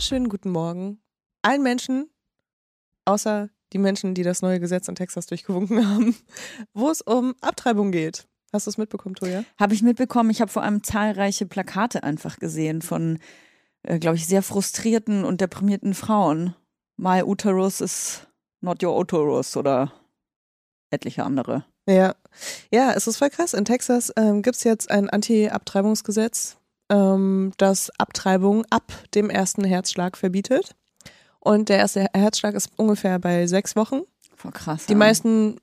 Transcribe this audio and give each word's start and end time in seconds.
wunderschönen 0.00 0.30
guten 0.30 0.48
Morgen 0.48 0.98
allen 1.42 1.62
Menschen, 1.62 2.08
außer 3.04 3.50
die 3.74 3.78
Menschen, 3.78 4.14
die 4.14 4.22
das 4.22 4.40
neue 4.40 4.58
Gesetz 4.58 4.88
in 4.88 4.94
Texas 4.94 5.26
durchgewunken 5.26 5.86
haben, 5.94 6.16
wo 6.72 6.88
es 6.88 7.02
um 7.02 7.34
Abtreibung 7.42 7.92
geht. 7.92 8.26
Hast 8.50 8.66
du 8.66 8.70
es 8.70 8.78
mitbekommen, 8.78 9.14
Toja? 9.14 9.44
Habe 9.58 9.74
ich 9.74 9.82
mitbekommen. 9.82 10.30
Ich 10.30 10.40
habe 10.40 10.50
vor 10.50 10.62
allem 10.62 10.82
zahlreiche 10.82 11.44
Plakate 11.44 12.02
einfach 12.02 12.38
gesehen 12.38 12.80
von, 12.80 13.18
äh, 13.82 13.98
glaube 13.98 14.16
ich, 14.16 14.26
sehr 14.26 14.42
frustrierten 14.42 15.26
und 15.26 15.42
deprimierten 15.42 15.92
Frauen. 15.92 16.54
My 16.96 17.22
uterus 17.22 17.82
is 17.82 18.26
not 18.62 18.82
your 18.82 18.98
uterus 18.98 19.54
oder 19.54 19.92
etliche 20.88 21.24
andere. 21.24 21.66
Ja, 21.86 22.14
ja, 22.72 22.94
es 22.94 23.06
ist 23.06 23.18
voll 23.18 23.28
krass. 23.28 23.52
In 23.52 23.66
Texas 23.66 24.10
ähm, 24.16 24.40
gibt 24.40 24.56
es 24.56 24.64
jetzt 24.64 24.90
ein 24.90 25.10
Anti-Abtreibungsgesetz, 25.10 26.56
ähm, 26.90 27.52
das 27.56 27.90
Abtreibung 27.98 28.66
ab 28.68 28.92
dem 29.14 29.30
ersten 29.30 29.64
Herzschlag 29.64 30.16
verbietet. 30.16 30.74
Und 31.38 31.70
der 31.70 31.78
erste 31.78 32.06
Herzschlag 32.12 32.54
ist 32.54 32.70
ungefähr 32.76 33.18
bei 33.18 33.46
sechs 33.46 33.74
Wochen. 33.76 34.02
Voll 34.36 34.52
krass. 34.52 34.86
Die 34.86 34.94
meisten 34.94 35.56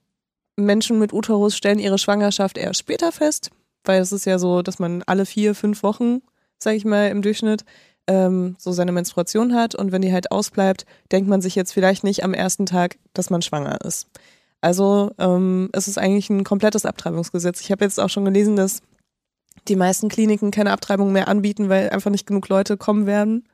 Menschen 0.55 0.98
mit 0.98 1.13
Uterus 1.13 1.55
stellen 1.55 1.80
ihre 1.80 1.99
Schwangerschaft 1.99 2.58
erst 2.58 2.80
später 2.80 3.12
fest, 3.12 3.52
weil 3.84 4.02
es 4.02 4.12
ist 4.12 4.26
ja 4.26 4.40
so, 4.40 4.63
dass 4.63 4.79
man 4.79 5.04
alle 5.05 5.26
vier, 5.26 5.54
fünf 5.54 5.84
Wochen, 5.84 6.21
sag 6.57 6.74
ich 6.74 6.85
mal, 6.85 7.10
im 7.10 7.21
Durchschnitt 7.21 7.63
ähm, 8.07 8.55
so 8.57 8.71
seine 8.71 8.91
Menstruation 8.91 9.54
hat. 9.54 9.76
Und 9.76 9.91
wenn 9.91 10.02
die 10.02 10.12
halt 10.12 10.32
ausbleibt, 10.32 10.85
denkt 11.12 11.30
man 11.30 11.41
sich 11.41 11.54
jetzt 11.54 11.74
vielleicht 11.74 12.04
nicht 12.04 12.24
am 12.24 12.34
ersten 12.34 12.65
Tag, 12.65 12.98
dass 13.13 13.30
man 13.30 13.43
schwanger 13.43 13.80
ist. 13.82 14.07
Also 14.62 15.12
ähm, 15.20 15.70
es 15.74 15.87
ist 15.87 15.99
eigentlich 15.99 16.32
ein 16.32 16.43
komplettes 16.43 16.85
Abtreibungsgesetz. 16.85 17.62
Ich 17.62 17.71
habe 17.71 17.85
jetzt 17.85 17.99
auch 17.99 18.09
schon 18.09 18.26
gelesen, 18.26 18.55
dass 18.55 18.82
die 19.68 19.76
meisten 19.76 20.10
Kliniken 20.10 20.52
keine 20.52 20.72
Abtreibung 20.72 21.12
mehr 21.12 21.27
anbieten, 21.27 21.70
weil 21.70 21.90
einfach 21.90 22.12
nicht 22.12 22.27
genug 22.27 22.48
Leute 22.50 22.77
kommen 22.77 23.05
werden, 23.05 23.48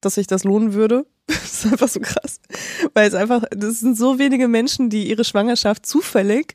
dass 0.00 0.14
sich 0.14 0.26
das 0.26 0.44
lohnen 0.44 0.72
würde. 0.72 1.06
Das 1.28 1.64
ist 1.64 1.72
einfach 1.72 1.88
so 1.88 2.00
krass. 2.00 2.40
Weil 2.94 3.08
es 3.08 3.14
einfach, 3.14 3.42
das 3.50 3.80
sind 3.80 3.96
so 3.96 4.18
wenige 4.18 4.46
Menschen, 4.46 4.90
die 4.90 5.08
ihre 5.08 5.24
Schwangerschaft 5.24 5.86
zufällig 5.86 6.54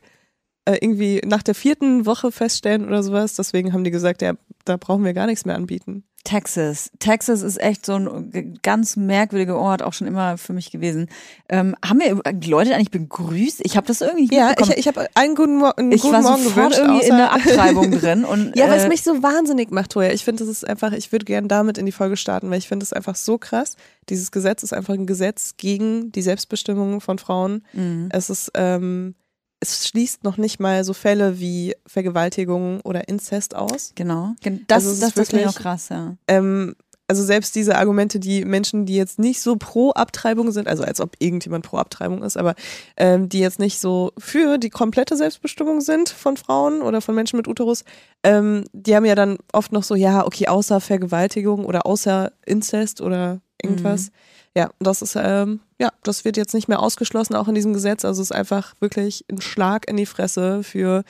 äh, 0.64 0.78
irgendwie 0.80 1.20
nach 1.26 1.42
der 1.42 1.54
vierten 1.54 2.06
Woche 2.06 2.32
feststellen 2.32 2.86
oder 2.86 3.02
sowas. 3.02 3.34
Deswegen 3.34 3.72
haben 3.72 3.84
die 3.84 3.90
gesagt, 3.90 4.22
ja, 4.22 4.34
da 4.64 4.76
brauchen 4.76 5.04
wir 5.04 5.12
gar 5.12 5.26
nichts 5.26 5.44
mehr 5.44 5.56
anbieten. 5.56 6.04
Texas. 6.24 6.90
Texas 7.00 7.42
ist 7.42 7.60
echt 7.60 7.84
so 7.84 7.94
ein 7.94 8.58
ganz 8.62 8.96
merkwürdiger 8.96 9.56
Ort, 9.58 9.82
auch 9.82 9.92
schon 9.92 10.06
immer 10.06 10.38
für 10.38 10.52
mich 10.52 10.70
gewesen. 10.70 11.08
Ähm, 11.48 11.74
haben 11.84 11.98
wir 12.00 12.20
die 12.32 12.48
Leute 12.48 12.74
eigentlich 12.74 12.92
begrüßt? 12.92 13.60
Ich 13.64 13.76
habe 13.76 13.86
das 13.88 14.00
irgendwie 14.00 14.22
nicht 14.22 14.32
Ja, 14.34 14.54
ich, 14.58 14.70
ich 14.70 14.86
habe 14.86 15.06
einen 15.14 15.34
guten, 15.34 15.56
Mo 15.58 15.70
einen 15.76 15.90
Ich 15.90 16.02
guten 16.02 16.14
war 16.14 16.22
Morgen 16.22 16.42
sofort 16.44 16.72
gewünscht. 16.72 16.78
irgendwie 16.78 17.06
in 17.06 17.16
der 17.16 17.32
Abtreibung 17.32 17.90
drin. 17.98 18.24
Und, 18.24 18.56
Ja, 18.56 18.68
was 18.70 18.84
äh, 18.84 18.88
mich 18.88 19.02
so 19.02 19.22
wahnsinnig 19.22 19.70
macht, 19.72 19.90
Toja. 19.92 20.12
Ich 20.12 20.24
finde, 20.24 20.44
das 20.44 20.48
ist 20.50 20.66
einfach, 20.68 20.92
ich 20.92 21.10
würde 21.10 21.24
gerne 21.24 21.48
damit 21.48 21.76
in 21.76 21.86
die 21.86 21.92
Folge 21.92 22.16
starten, 22.16 22.50
weil 22.50 22.58
ich 22.58 22.68
finde 22.68 22.84
es 22.84 22.92
einfach 22.92 23.16
so 23.16 23.38
krass. 23.38 23.76
Dieses 24.08 24.30
Gesetz 24.30 24.62
ist 24.62 24.72
einfach 24.72 24.94
ein 24.94 25.06
Gesetz 25.06 25.54
gegen 25.56 26.12
die 26.12 26.22
Selbstbestimmung 26.22 27.00
von 27.00 27.18
Frauen. 27.18 27.64
Mhm. 27.72 28.08
Es 28.12 28.30
ist, 28.30 28.50
ähm, 28.54 29.14
es 29.62 29.86
schließt 29.86 30.24
noch 30.24 30.36
nicht 30.36 30.58
mal 30.60 30.82
so 30.84 30.92
Fälle 30.92 31.38
wie 31.38 31.74
Vergewaltigung 31.86 32.80
oder 32.82 33.08
Inzest 33.08 33.54
aus. 33.54 33.92
Genau. 33.94 34.32
Gen- 34.42 34.64
Das, 34.66 34.84
Also 34.84 34.90
ist 34.90 35.02
das, 35.02 35.14
das 35.14 35.28
finde 35.28 35.42
ich 35.44 35.48
auch 35.48 35.52
wirklich- 35.52 35.62
krass, 35.62 35.88
ja. 35.88 36.16
Ähm, 36.28 36.74
also 37.08 37.22
selbst 37.24 37.54
diese 37.56 37.76
Argumente, 37.76 38.18
die 38.18 38.44
Menschen, 38.44 38.86
die 38.86 38.96
jetzt 38.96 39.18
nicht 39.18 39.42
so 39.42 39.56
pro 39.56 39.90
Abtreibung 39.90 40.50
sind, 40.50 40.66
also 40.66 40.82
als 40.82 40.98
ob 41.00 41.14
irgendjemand 41.18 41.64
pro 41.66 41.76
Abtreibung 41.76 42.22
ist, 42.22 42.36
aber 42.38 42.54
ähm, 42.96 43.28
die 43.28 43.40
jetzt 43.40 43.58
nicht 43.58 43.80
so 43.80 44.12
für 44.18 44.56
die 44.58 44.70
komplette 44.70 45.16
Selbstbestimmung 45.16 45.80
sind 45.82 46.08
von 46.08 46.36
Frauen 46.38 46.80
oder 46.80 47.00
von 47.02 47.14
Menschen 47.14 47.36
mit 47.36 47.48
Uterus, 47.48 47.84
ähm, 48.22 48.64
die 48.72 48.96
haben 48.96 49.04
ja 49.04 49.14
dann 49.14 49.36
oft 49.52 49.72
noch 49.72 49.82
so, 49.82 49.94
ja, 49.94 50.24
okay, 50.26 50.48
außer 50.48 50.80
Vergewaltigung 50.80 51.66
oder 51.66 51.84
außer 51.86 52.32
Inzest 52.46 53.00
oder 53.00 53.40
irgendwas. 53.62 54.10
Ja, 54.56 54.70
das 54.80 55.00
ist, 55.00 55.16
ähm, 55.16 55.60
ja, 55.80 55.90
das 56.02 56.24
wird 56.26 56.36
jetzt 56.36 56.52
nicht 56.52 56.68
mehr 56.68 56.80
ausgeschlossen, 56.80 57.34
auch 57.34 57.48
in 57.48 57.54
diesem 57.54 57.72
Gesetz. 57.72 58.04
Also 58.04 58.20
es 58.20 58.30
ist 58.30 58.36
einfach 58.36 58.74
wirklich 58.80 59.24
ein 59.30 59.40
Schlag 59.40 59.88
in 59.88 59.96
die 59.96 60.04
Fresse 60.06 60.62
für 60.62 61.04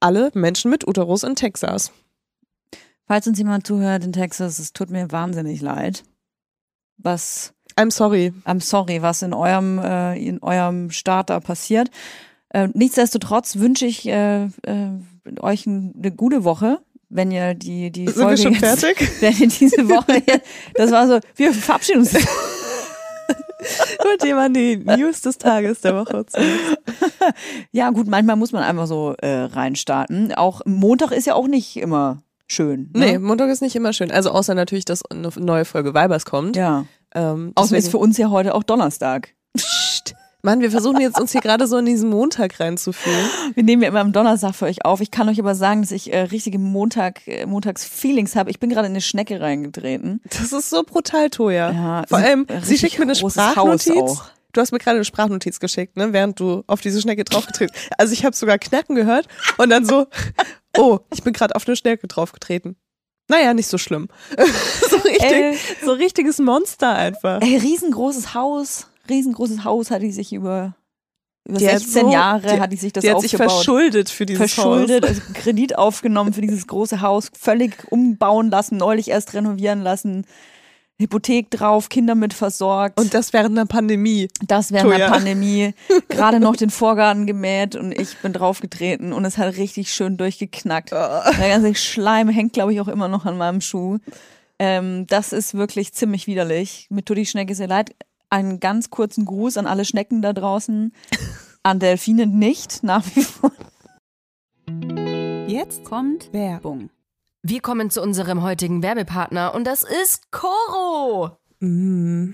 alle 0.00 0.30
Menschen 0.34 0.70
mit 0.70 0.86
Uterus 0.86 1.22
in 1.22 1.34
Texas. 1.34 1.90
Falls 3.06 3.26
uns 3.26 3.38
jemand 3.38 3.66
zuhört 3.66 4.04
in 4.04 4.12
Texas, 4.12 4.58
es 4.58 4.72
tut 4.72 4.90
mir 4.90 5.10
wahnsinnig 5.10 5.60
leid. 5.62 6.02
Was, 6.98 7.52
I'm 7.76 7.90
sorry. 7.90 8.32
I'm 8.44 8.60
sorry, 8.60 9.00
was 9.02 9.22
in 9.22 9.32
eurem, 9.32 9.78
äh, 9.78 10.18
in 10.18 10.42
eurem 10.42 10.90
Staat 10.90 11.30
da 11.30 11.40
passiert. 11.40 11.90
Äh, 12.50 12.68
nichtsdestotrotz 12.74 13.56
wünsche 13.56 13.86
ich 13.86 14.06
äh, 14.06 14.44
äh, 14.44 14.50
euch 15.40 15.64
ein- 15.66 15.94
eine 15.98 16.12
gute 16.12 16.44
Woche, 16.44 16.80
wenn 17.08 17.30
ihr 17.30 17.54
die, 17.54 17.90
die 17.90 18.06
Sind 18.06 18.16
wir 18.18 18.22
Folge 18.24 18.42
schon 18.42 18.52
jetzt, 18.54 18.80
fertig? 18.80 19.10
wenn 19.20 19.36
ihr 19.38 19.48
diese 19.48 19.88
Woche 19.88 20.22
jetzt, 20.26 20.46
das 20.74 20.90
war 20.90 21.08
so, 21.08 21.20
wir 21.36 21.54
verabschieden 21.54 22.00
uns. 22.00 22.12
Gut, 23.98 24.24
jemand 24.24 24.56
die 24.56 24.76
News 24.76 25.22
des 25.22 25.38
Tages 25.38 25.80
der 25.80 25.96
Woche. 25.96 26.24
Ja, 27.70 27.90
gut, 27.90 28.08
manchmal 28.08 28.36
muss 28.36 28.52
man 28.52 28.64
einfach 28.64 28.86
so 28.86 29.14
äh, 29.18 29.44
reinstarten. 29.44 30.34
Auch 30.34 30.60
Montag 30.64 31.12
ist 31.12 31.26
ja 31.26 31.34
auch 31.34 31.46
nicht 31.46 31.76
immer 31.76 32.22
schön. 32.48 32.90
Ne? 32.92 33.06
Nee, 33.06 33.18
Montag 33.18 33.48
ist 33.50 33.62
nicht 33.62 33.76
immer 33.76 33.92
schön. 33.92 34.10
Also 34.10 34.30
außer 34.30 34.54
natürlich, 34.54 34.84
dass 34.84 35.04
eine 35.06 35.28
neue 35.38 35.64
Folge 35.64 35.94
Weibers 35.94 36.24
kommt. 36.24 36.56
Ja. 36.56 36.84
Ähm, 37.14 37.52
Außerdem 37.54 37.78
ist 37.78 37.90
für 37.90 37.98
uns 37.98 38.18
ja 38.18 38.30
heute 38.30 38.54
auch 38.54 38.64
Donnerstag. 38.64 39.34
Mann, 40.44 40.60
wir 40.60 40.72
versuchen 40.72 41.00
jetzt 41.00 41.20
uns 41.20 41.30
hier 41.30 41.40
gerade 41.40 41.68
so 41.68 41.78
in 41.78 41.86
diesen 41.86 42.10
Montag 42.10 42.58
reinzufühlen. 42.58 43.26
Wir 43.54 43.62
nehmen 43.62 43.82
ja 43.82 43.88
immer 43.88 44.00
am 44.00 44.12
Donnerstag 44.12 44.56
für 44.56 44.64
euch 44.64 44.84
auf. 44.84 45.00
Ich 45.00 45.12
kann 45.12 45.28
euch 45.28 45.38
aber 45.38 45.54
sagen, 45.54 45.82
dass 45.82 45.92
ich 45.92 46.12
äh, 46.12 46.18
richtige 46.22 46.58
Montag, 46.58 47.26
äh, 47.28 47.46
Montags-Feelings 47.46 48.34
habe. 48.34 48.50
Ich 48.50 48.58
bin 48.58 48.68
gerade 48.68 48.86
in 48.86 48.92
eine 48.92 49.00
Schnecke 49.00 49.40
reingetreten. 49.40 50.20
Das 50.24 50.52
ist 50.52 50.68
so 50.68 50.82
brutal, 50.82 51.30
Toja. 51.30 51.70
Ja, 51.70 52.02
Vor 52.08 52.18
allem, 52.18 52.46
sie 52.62 52.76
schickt 52.76 52.98
mir 52.98 53.04
eine 53.04 53.14
Sprachnotiz. 53.14 54.20
Du 54.52 54.60
hast 54.60 54.72
mir 54.72 54.78
gerade 54.78 54.96
eine 54.96 55.04
Sprachnotiz 55.04 55.60
geschickt, 55.60 55.96
ne, 55.96 56.12
während 56.12 56.40
du 56.40 56.64
auf 56.66 56.80
diese 56.80 57.00
Schnecke 57.00 57.22
draufgetreten. 57.22 57.74
Also 57.96 58.12
ich 58.12 58.24
habe 58.24 58.34
sogar 58.34 58.58
Knacken 58.58 58.96
gehört 58.96 59.28
und 59.58 59.70
dann 59.70 59.86
so, 59.86 60.08
oh, 60.76 60.98
ich 61.14 61.22
bin 61.22 61.32
gerade 61.32 61.54
auf 61.54 61.66
eine 61.68 61.76
Schnecke 61.76 62.08
draufgetreten. 62.08 62.76
Naja, 63.28 63.54
nicht 63.54 63.68
so 63.68 63.78
schlimm. 63.78 64.08
so, 64.90 64.96
richtig, 64.96 65.22
Ey. 65.22 65.56
so 65.84 65.92
richtiges 65.92 66.38
Monster 66.38 66.92
einfach. 66.94 67.40
Ey, 67.40 67.56
riesengroßes 67.56 68.34
Haus, 68.34 68.88
riesengroßes 69.08 69.64
Haus 69.64 69.90
hat 69.90 70.02
die 70.02 70.12
sich 70.12 70.32
über, 70.32 70.74
über 71.48 71.58
Die 71.58 71.66
hat 71.68 71.78
16 71.80 72.02
so- 72.06 72.12
Jahre 72.12 72.54
die- 72.54 72.60
hat 72.60 72.72
die 72.72 72.76
sich 72.76 72.92
das 72.92 73.02
Die 73.02 73.10
hat 73.10 73.20
sich 73.20 73.34
aufgebaut. 73.34 73.52
verschuldet 73.56 74.10
für 74.10 74.26
dieses 74.26 74.38
verschuldet, 74.52 75.02
Haus. 75.04 75.10
also 75.10 75.22
Kredit 75.34 75.78
aufgenommen 75.78 76.32
für 76.32 76.40
dieses 76.40 76.66
große 76.66 77.00
Haus, 77.00 77.30
völlig 77.38 77.90
umbauen 77.90 78.50
lassen, 78.50 78.76
neulich 78.76 79.08
erst 79.08 79.34
renovieren 79.34 79.82
lassen, 79.82 80.26
Hypothek 80.98 81.50
drauf, 81.50 81.88
Kinder 81.88 82.14
mit 82.14 82.32
versorgt. 82.32 83.00
Und 83.00 83.12
das 83.12 83.32
während 83.32 83.58
einer 83.58 83.66
Pandemie. 83.66 84.28
das 84.46 84.70
während 84.70 84.90
der 84.92 84.98
Toja. 84.98 85.10
Pandemie, 85.10 85.74
gerade 86.08 86.38
noch 86.38 86.54
den 86.54 86.70
Vorgarten 86.70 87.26
gemäht 87.26 87.74
und 87.74 87.90
ich 87.98 88.16
bin 88.18 88.32
draufgetreten 88.32 89.12
und 89.12 89.24
es 89.24 89.36
hat 89.36 89.56
richtig 89.56 89.92
schön 89.92 90.16
durchgeknackt. 90.16 90.92
Der 90.92 91.48
ganze 91.48 91.74
Schleim 91.74 92.28
hängt, 92.28 92.52
glaube 92.52 92.72
ich, 92.72 92.80
auch 92.80 92.88
immer 92.88 93.08
noch 93.08 93.24
an 93.26 93.36
meinem 93.36 93.60
Schuh. 93.60 93.98
Ähm, 94.60 95.06
das 95.08 95.32
ist 95.32 95.54
wirklich 95.54 95.92
ziemlich 95.92 96.28
widerlich. 96.28 96.86
Mir 96.88 97.04
tut 97.04 97.16
die 97.16 97.26
Schnecke 97.26 97.56
sehr 97.56 97.66
leid. 97.66 97.96
Einen 98.32 98.60
ganz 98.60 98.88
kurzen 98.88 99.26
Gruß 99.26 99.58
an 99.58 99.66
alle 99.66 99.84
Schnecken 99.84 100.22
da 100.22 100.32
draußen. 100.32 100.94
An 101.62 101.78
Delfine 101.78 102.26
nicht, 102.26 102.82
nach 102.82 103.04
wie 103.14 103.24
vor. 103.24 103.52
Jetzt 105.46 105.84
kommt 105.84 106.32
Werbung. 106.32 106.88
Wir 107.42 107.60
kommen 107.60 107.90
zu 107.90 108.00
unserem 108.00 108.42
heutigen 108.42 108.82
Werbepartner 108.82 109.54
und 109.54 109.66
das 109.66 109.82
ist 109.82 110.30
Coro. 110.30 111.36
Mm. 111.60 112.30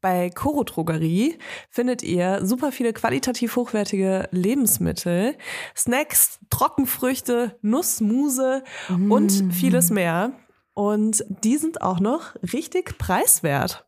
Bei 0.00 0.30
Coro 0.30 0.64
Drogerie 0.64 1.38
findet 1.70 2.02
ihr 2.02 2.44
super 2.44 2.72
viele 2.72 2.92
qualitativ 2.92 3.54
hochwertige 3.54 4.28
Lebensmittel, 4.32 5.36
Snacks, 5.76 6.40
Trockenfrüchte, 6.50 7.56
Nussmuse 7.62 8.64
und 8.88 9.54
vieles 9.54 9.90
mehr. 9.90 10.32
Und 10.74 11.24
die 11.44 11.56
sind 11.56 11.82
auch 11.82 12.00
noch 12.00 12.34
richtig 12.52 12.98
preiswert. 12.98 13.87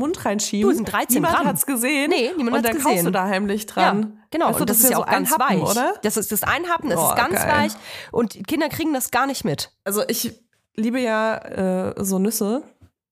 Mund 0.00 0.24
reinschieben. 0.24 0.68
Du, 0.68 0.74
sind 0.76 0.90
13 0.92 1.14
niemand 1.14 1.36
Gramm. 1.36 1.46
hat's 1.46 1.64
gesehen. 1.66 2.10
Nee, 2.10 2.32
niemand 2.36 2.56
Und 2.56 2.64
hat's 2.64 2.72
dann 2.74 2.82
kaufst 2.82 2.88
gesehen. 2.88 3.04
du 3.04 3.12
da 3.12 3.24
heimlich 3.26 3.66
dran. 3.66 4.00
Ja, 4.00 4.22
genau. 4.32 4.46
Weißt 4.48 4.56
du, 4.58 4.60
und 4.62 4.70
das, 4.70 4.78
ist 4.80 4.90
ja 4.90 4.96
so 4.96 5.02
auch 5.02 5.06
ganz 5.06 5.30
Happen, 5.30 5.60
weich. 5.60 5.70
oder? 5.70 5.94
Das 6.02 6.16
ist 6.16 6.32
das 6.32 6.42
Einhappen, 6.42 6.90
das 6.90 6.98
Oh, 6.98 7.10
ist 7.10 7.16
ganz 7.16 7.34
geil. 7.36 7.48
weich. 7.52 7.72
Und 8.10 8.46
Kinder 8.48 8.68
kriegen 8.68 8.92
das 8.92 9.12
gar 9.12 9.26
nicht 9.28 9.44
mit. 9.44 9.70
Also 9.84 10.02
ich 10.08 10.32
liebe 10.74 10.98
ja 11.00 11.36
äh, 11.90 12.04
so 12.04 12.18
Nüsse. 12.18 12.62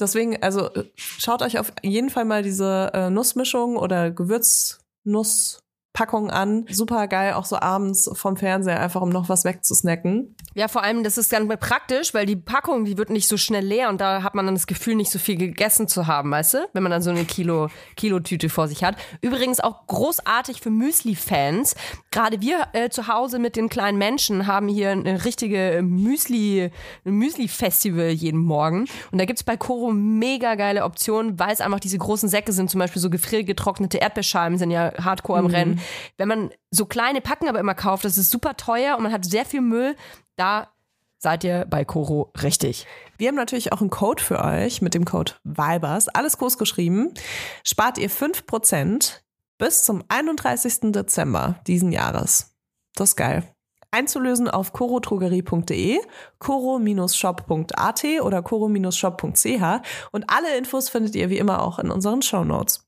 deswegen, 0.00 0.42
also 0.42 0.72
äh, 0.74 0.84
schaut 0.96 1.42
euch 1.42 1.58
auf 1.58 1.72
jeden 1.82 2.10
Fall 2.10 2.24
mal 2.24 2.42
diese 2.42 2.90
äh, 2.94 3.10
Nussmischung 3.10 3.76
oder 3.76 4.10
Gewürznusspackung 4.10 6.30
an. 6.30 6.66
Super 6.70 7.06
geil, 7.08 7.34
auch 7.34 7.44
so 7.44 7.58
abends 7.58 8.10
vom 8.12 8.36
Fernseher, 8.36 8.80
einfach 8.80 9.00
um 9.00 9.10
noch 9.10 9.28
was 9.28 9.44
wegzusnacken. 9.44 10.34
Ja, 10.54 10.66
vor 10.66 10.82
allem, 10.82 11.04
das 11.04 11.18
ist 11.18 11.30
ganz 11.30 11.48
praktisch, 11.60 12.14
weil 12.14 12.26
die 12.26 12.34
Packung, 12.34 12.84
die 12.84 12.98
wird 12.98 13.10
nicht 13.10 13.28
so 13.28 13.36
schnell 13.36 13.64
leer 13.64 13.90
und 13.90 14.00
da 14.00 14.24
hat 14.24 14.34
man 14.34 14.44
dann 14.44 14.56
das 14.56 14.66
Gefühl, 14.66 14.96
nicht 14.96 15.10
so 15.10 15.20
viel 15.20 15.36
gegessen 15.36 15.86
zu 15.86 16.08
haben, 16.08 16.32
weißt 16.32 16.54
du? 16.54 16.68
Wenn 16.72 16.82
man 16.82 16.90
dann 16.90 17.02
so 17.02 17.10
eine 17.10 17.24
Kilo, 17.24 17.68
Kilotüte 17.96 18.48
vor 18.48 18.66
sich 18.66 18.82
hat. 18.82 18.96
Übrigens 19.20 19.60
auch 19.60 19.86
großartig 19.86 20.60
für 20.60 20.70
Müsli-Fans. 20.70 21.76
Gerade 22.18 22.40
wir 22.40 22.66
äh, 22.72 22.88
zu 22.88 23.06
Hause 23.06 23.38
mit 23.38 23.54
den 23.54 23.68
kleinen 23.68 23.96
Menschen 23.96 24.48
haben 24.48 24.66
hier 24.66 24.90
eine 24.90 25.24
richtige 25.24 25.82
Müsli, 25.84 26.72
Müsli-Festival 27.04 28.08
jeden 28.08 28.40
Morgen. 28.40 28.86
Und 29.12 29.18
da 29.20 29.24
gibt's 29.24 29.44
bei 29.44 29.56
Koro 29.56 29.92
mega 29.92 30.56
geile 30.56 30.82
Optionen, 30.82 31.38
weil 31.38 31.52
es 31.52 31.60
einfach 31.60 31.78
diese 31.78 31.96
großen 31.96 32.28
Säcke 32.28 32.50
sind, 32.50 32.70
zum 32.70 32.80
Beispiel 32.80 33.00
so 33.00 33.08
gefriergetrocknete 33.08 33.98
Erdbeerscheiben 33.98 34.58
sind 34.58 34.72
ja 34.72 34.92
hardcore 34.98 35.38
am 35.38 35.46
Rennen. 35.46 35.80
Wenn 36.16 36.26
man 36.26 36.50
so 36.72 36.86
kleine 36.86 37.20
Packen 37.20 37.48
aber 37.48 37.60
immer 37.60 37.74
kauft, 37.74 38.04
das 38.04 38.18
ist 38.18 38.32
super 38.32 38.56
teuer 38.56 38.96
und 38.96 39.04
man 39.04 39.12
hat 39.12 39.24
sehr 39.24 39.44
viel 39.44 39.60
Müll, 39.60 39.94
da 40.34 40.72
seid 41.18 41.44
ihr 41.44 41.66
bei 41.70 41.84
Koro 41.84 42.32
richtig. 42.42 42.88
Wir 43.16 43.28
haben 43.28 43.36
natürlich 43.36 43.72
auch 43.72 43.80
einen 43.80 43.90
Code 43.90 44.20
für 44.20 44.44
euch 44.44 44.82
mit 44.82 44.94
dem 44.94 45.04
Code 45.04 45.34
VIBERS, 45.44 46.08
alles 46.08 46.36
groß 46.38 46.58
geschrieben. 46.58 47.14
Spart 47.62 47.96
ihr 47.96 48.10
5% 48.10 49.20
bis 49.58 49.82
zum 49.82 50.02
31. 50.08 50.92
Dezember 50.92 51.60
diesen 51.66 51.92
Jahres. 51.92 52.54
Das 52.94 53.10
ist 53.10 53.16
geil. 53.16 53.44
Einzulösen 53.90 54.48
auf 54.48 54.72
corotrogerie.de, 54.72 55.98
coro-shop.at 56.38 58.04
oder 58.22 58.42
coro-shop.ch 58.42 59.82
und 60.12 60.24
alle 60.28 60.56
Infos 60.58 60.88
findet 60.88 61.14
ihr 61.16 61.30
wie 61.30 61.38
immer 61.38 61.62
auch 61.62 61.78
in 61.78 61.90
unseren 61.90 62.20
Shownotes. 62.22 62.86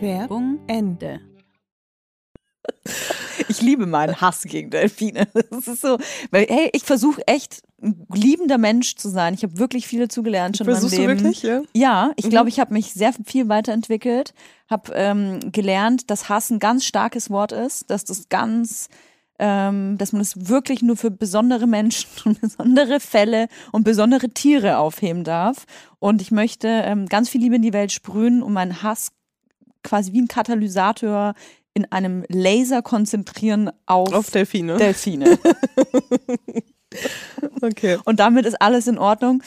Werbung 0.00 0.60
Ende. 0.68 1.20
Ich 3.48 3.60
liebe 3.60 3.86
meinen 3.86 4.20
Hass 4.20 4.42
gegen 4.42 4.70
Delfine. 4.70 5.26
Das 5.50 5.66
ist 5.66 5.82
so, 5.82 5.98
weil, 6.30 6.46
hey, 6.48 6.70
ich 6.72 6.84
versuche 6.84 7.26
echt 7.26 7.62
ein 7.82 8.06
liebender 8.12 8.58
Mensch 8.58 8.96
zu 8.96 9.08
sein. 9.08 9.34
Ich 9.34 9.42
habe 9.42 9.58
wirklich 9.58 9.86
viel 9.86 10.00
dazugelernt 10.00 10.56
schon 10.56 10.66
Versuchst 10.66 10.94
in 10.94 11.02
du 11.02 11.08
meinem 11.08 11.18
Leben. 11.18 11.24
wirklich? 11.24 11.42
Ja? 11.42 11.62
Ja, 11.74 12.12
ich 12.16 12.30
glaube, 12.30 12.48
ich 12.48 12.60
habe 12.60 12.72
mich 12.72 12.92
sehr 12.92 13.12
viel 13.24 13.48
weiterentwickelt, 13.48 14.34
habe 14.70 14.92
ähm, 14.94 15.52
gelernt, 15.52 16.10
dass 16.10 16.28
Hass 16.28 16.50
ein 16.50 16.60
ganz 16.60 16.84
starkes 16.84 17.30
Wort 17.30 17.52
ist, 17.52 17.90
dass 17.90 18.04
das 18.04 18.28
ganz, 18.28 18.88
ähm, 19.38 19.98
dass 19.98 20.12
man 20.12 20.22
es 20.22 20.48
wirklich 20.48 20.82
nur 20.82 20.96
für 20.96 21.10
besondere 21.10 21.66
Menschen 21.66 22.08
und 22.24 22.40
besondere 22.40 23.00
Fälle 23.00 23.48
und 23.72 23.84
besondere 23.84 24.28
Tiere 24.30 24.78
aufheben 24.78 25.24
darf. 25.24 25.66
Und 25.98 26.22
ich 26.22 26.30
möchte 26.30 26.68
ähm, 26.68 27.06
ganz 27.06 27.28
viel 27.28 27.40
Liebe 27.40 27.56
in 27.56 27.62
die 27.62 27.72
Welt 27.72 27.92
sprühen, 27.92 28.42
um 28.42 28.52
meinen 28.52 28.82
Hass 28.82 29.08
quasi 29.82 30.12
wie 30.12 30.22
ein 30.22 30.28
Katalysator 30.28 31.34
in 31.74 31.90
einem 31.90 32.24
Laser 32.28 32.82
konzentrieren 32.82 33.70
auf, 33.86 34.12
Auf 34.12 34.30
Delfine. 34.30 34.76
Delfine. 34.76 35.38
okay. 37.62 37.98
Und 38.04 38.20
damit 38.20 38.46
ist 38.46 38.60
alles 38.60 38.86
in 38.86 38.98
Ordnung. 38.98 39.42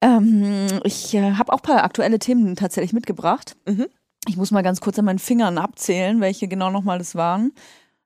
Ähm, 0.00 0.66
ich 0.84 1.14
äh, 1.14 1.32
habe 1.34 1.52
auch 1.52 1.58
ein 1.58 1.62
paar 1.62 1.84
aktuelle 1.84 2.18
Themen 2.18 2.56
tatsächlich 2.56 2.92
mitgebracht. 2.92 3.56
Mhm. 3.66 3.86
Ich 4.28 4.36
muss 4.36 4.50
mal 4.50 4.62
ganz 4.62 4.80
kurz 4.80 4.98
an 4.98 5.04
meinen 5.04 5.18
Fingern 5.18 5.58
abzählen, 5.58 6.20
welche 6.20 6.48
genau 6.48 6.70
nochmal 6.70 6.98
das 6.98 7.14
waren. 7.14 7.52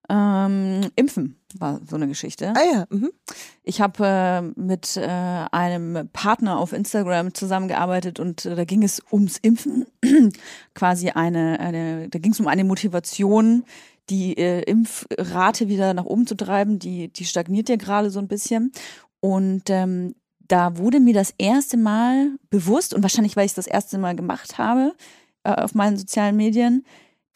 Ähm, 0.09 0.91
Impfen 0.97 1.41
war 1.61 1.81
so 1.89 1.97
eine 1.97 2.09
Geschichte. 2.09 2.53
Ah 2.57 2.65
ja. 2.73 2.85
Mhm. 2.91 3.11
Ich 3.63 3.81
habe 3.81 4.05
äh, 4.07 4.41
mit 4.61 4.97
äh, 4.97 5.07
einem 5.07 6.09
Partner 6.13 6.59
auf 6.59 6.73
Instagram 6.73 7.35
zusammengearbeitet 7.35 8.21
und 8.21 8.45
äh, 8.45 8.55
da 8.55 8.65
ging 8.65 8.83
es 8.83 9.03
ums 9.11 9.39
Impfen. 9.39 9.87
Quasi 10.75 11.11
eine, 11.11 11.61
eine 11.61 12.09
da 12.09 12.19
ging 12.19 12.33
es 12.33 12.41
um 12.41 12.47
eine 12.47 12.65
Motivation, 12.65 13.65
die 14.11 14.37
äh, 14.37 14.63
Impfrate 14.63 15.69
wieder 15.69 15.95
nach 15.95 16.05
oben 16.05 16.27
zu 16.27 16.37
treiben. 16.37 16.79
Die, 16.79 17.09
die 17.09 17.25
stagniert 17.25 17.69
ja 17.69 17.77
gerade 17.77 18.11
so 18.11 18.19
ein 18.19 18.29
bisschen. 18.29 18.73
Und 19.21 19.71
ähm, 19.71 20.15
da 20.49 20.79
wurde 20.79 21.01
mir 21.01 21.15
das 21.15 21.35
erste 21.39 21.77
Mal 21.77 22.31
bewusst, 22.51 22.95
und 22.95 23.03
wahrscheinlich, 23.03 23.37
weil 23.37 23.47
ich 23.47 23.53
es 23.53 23.57
das 23.57 23.67
erste 23.67 23.99
Mal 23.99 24.15
gemacht 24.15 24.59
habe 24.59 24.95
äh, 25.45 25.51
auf 25.51 25.75
meinen 25.75 25.97
sozialen 25.97 26.37
Medien, 26.37 26.85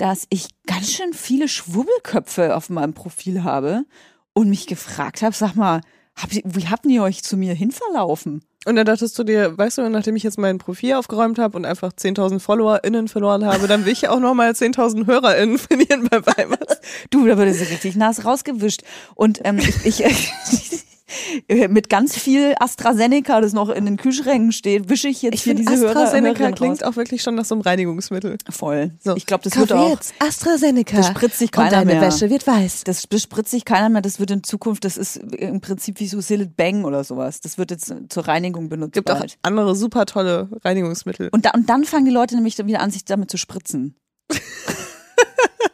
dass 0.00 0.26
ich 0.30 0.48
ganz 0.66 0.92
schön 0.92 1.12
viele 1.12 1.46
Schwubbelköpfe 1.46 2.56
auf 2.56 2.70
meinem 2.70 2.94
Profil 2.94 3.44
habe 3.44 3.84
und 4.32 4.48
mich 4.48 4.66
gefragt 4.66 5.20
habe, 5.20 5.34
sag 5.34 5.54
mal, 5.54 5.82
hab, 6.16 6.30
wie 6.32 6.68
habt 6.68 6.86
ihr 6.86 7.02
euch 7.02 7.22
zu 7.22 7.36
mir 7.36 7.54
hinverlaufen? 7.54 8.42
Und 8.66 8.76
dann 8.76 8.86
dachtest 8.86 9.18
du 9.18 9.24
dir, 9.24 9.56
weißt 9.56 9.78
du, 9.78 9.88
nachdem 9.88 10.16
ich 10.16 10.22
jetzt 10.22 10.38
mein 10.38 10.58
Profil 10.58 10.94
aufgeräumt 10.94 11.38
habe 11.38 11.56
und 11.56 11.64
einfach 11.64 11.92
10.000 11.92 12.40
FollowerInnen 12.40 13.08
verloren 13.08 13.44
habe, 13.44 13.66
dann 13.68 13.84
will 13.84 13.92
ich 13.92 14.08
auch 14.08 14.20
nochmal 14.20 14.50
10.000 14.50 15.06
HörerInnen 15.06 15.58
verlieren 15.58 16.08
bei 16.10 16.24
Weibers. 16.24 16.80
Du, 17.10 17.26
da 17.26 17.38
wurde 17.38 17.54
sie 17.54 17.64
richtig 17.64 17.96
nass 17.96 18.24
rausgewischt. 18.24 18.82
Und 19.14 19.40
ähm, 19.44 19.58
ich, 19.58 20.00
ich 20.00 20.04
Mit 21.68 21.88
ganz 21.88 22.16
viel 22.16 22.54
AstraZeneca, 22.58 23.40
das 23.40 23.52
noch 23.52 23.68
in 23.68 23.84
den 23.84 23.96
Kühlschränken 23.96 24.52
steht, 24.52 24.88
wische 24.88 25.08
ich 25.08 25.22
jetzt 25.22 25.34
Ich 25.34 25.42
hier 25.42 25.54
diese 25.54 25.76
Hörer. 25.76 25.90
AstraZeneca 25.90 26.38
Hörerinnen 26.38 26.54
klingt 26.54 26.82
raus. 26.82 26.88
auch 26.92 26.96
wirklich 26.96 27.22
schon 27.22 27.34
nach 27.34 27.44
so 27.44 27.54
einem 27.54 27.62
Reinigungsmittel. 27.62 28.38
voll. 28.48 28.92
So. 29.02 29.16
Ich 29.16 29.26
glaube, 29.26 29.44
das 29.44 29.54
Kauf 29.54 29.68
wird 29.68 29.72
auch. 29.72 29.90
jetzt 29.90 30.14
AstraZeneca. 30.18 30.96
Das 30.96 31.08
spritzt 31.08 31.38
sich 31.38 31.50
keiner 31.50 31.70
deine 31.70 31.92
mehr. 31.92 32.00
Wäsche 32.00 32.30
wird 32.30 32.46
weiß. 32.46 32.84
Das 32.84 33.06
bespritzt 33.06 33.50
sich 33.50 33.64
keiner 33.64 33.88
mehr. 33.88 34.02
Das 34.02 34.20
wird 34.20 34.30
in 34.30 34.42
Zukunft, 34.42 34.84
das 34.84 34.96
ist 34.96 35.16
im 35.16 35.60
Prinzip 35.60 36.00
wie 36.00 36.06
so 36.06 36.20
Sillet 36.20 36.56
Bang 36.56 36.84
oder 36.84 37.04
sowas. 37.04 37.40
Das 37.40 37.58
wird 37.58 37.70
jetzt 37.70 37.92
zur 38.08 38.28
Reinigung 38.28 38.68
benutzt. 38.68 38.92
Gibt 38.92 39.10
auch 39.10 39.18
bald. 39.18 39.38
andere 39.42 39.74
super 39.74 40.06
tolle 40.06 40.48
Reinigungsmittel. 40.64 41.28
Und, 41.32 41.44
da, 41.44 41.50
und 41.50 41.68
dann 41.68 41.84
fangen 41.84 42.04
die 42.04 42.10
Leute 42.10 42.34
nämlich 42.34 42.58
wieder 42.58 42.80
an, 42.80 42.90
sich 42.90 43.04
damit 43.04 43.30
zu 43.30 43.36
spritzen. 43.36 43.96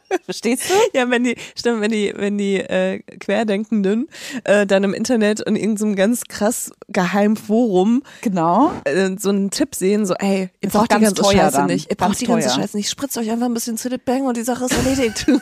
Verstehst 0.24 0.64
du? 0.70 0.74
Ja, 0.98 1.08
wenn 1.10 1.24
die, 1.24 1.36
stimmt, 1.56 1.80
wenn 1.80 1.90
die, 1.90 2.12
wenn 2.16 2.38
die 2.38 2.56
äh, 2.56 3.00
Querdenkenden 3.20 4.08
äh, 4.44 4.66
dann 4.66 4.84
im 4.84 4.94
Internet 4.94 5.40
in 5.40 5.56
irgendeinem 5.56 5.96
ganz 5.96 6.24
krass 6.24 6.70
geheimen 6.88 7.36
Forum 7.36 8.02
Genau. 8.22 8.72
äh, 8.84 9.10
so 9.18 9.30
einen 9.30 9.50
Tipp 9.50 9.74
sehen, 9.74 10.06
so, 10.06 10.14
ey, 10.14 10.50
ihr 10.60 10.70
braucht 10.70 10.92
auch 10.92 10.98
die 10.98 11.04
ganz 11.04 11.16
ganze 11.18 11.36
Scheiße 11.36 11.56
dann. 11.56 11.66
nicht. 11.66 11.90
Ihr 11.90 11.96
braucht 11.96 12.20
die 12.20 12.26
ganze. 12.26 12.50
Scheiße 12.50 12.76
nicht. 12.76 12.90
Spritzt 12.90 13.16
euch 13.18 13.30
einfach 13.30 13.46
ein 13.46 13.54
bisschen 13.54 13.76
Zillit 13.76 14.04
Bang 14.04 14.22
und 14.26 14.36
die 14.36 14.42
Sache 14.42 14.64
ist 14.64 14.72
erledigt. 14.74 15.26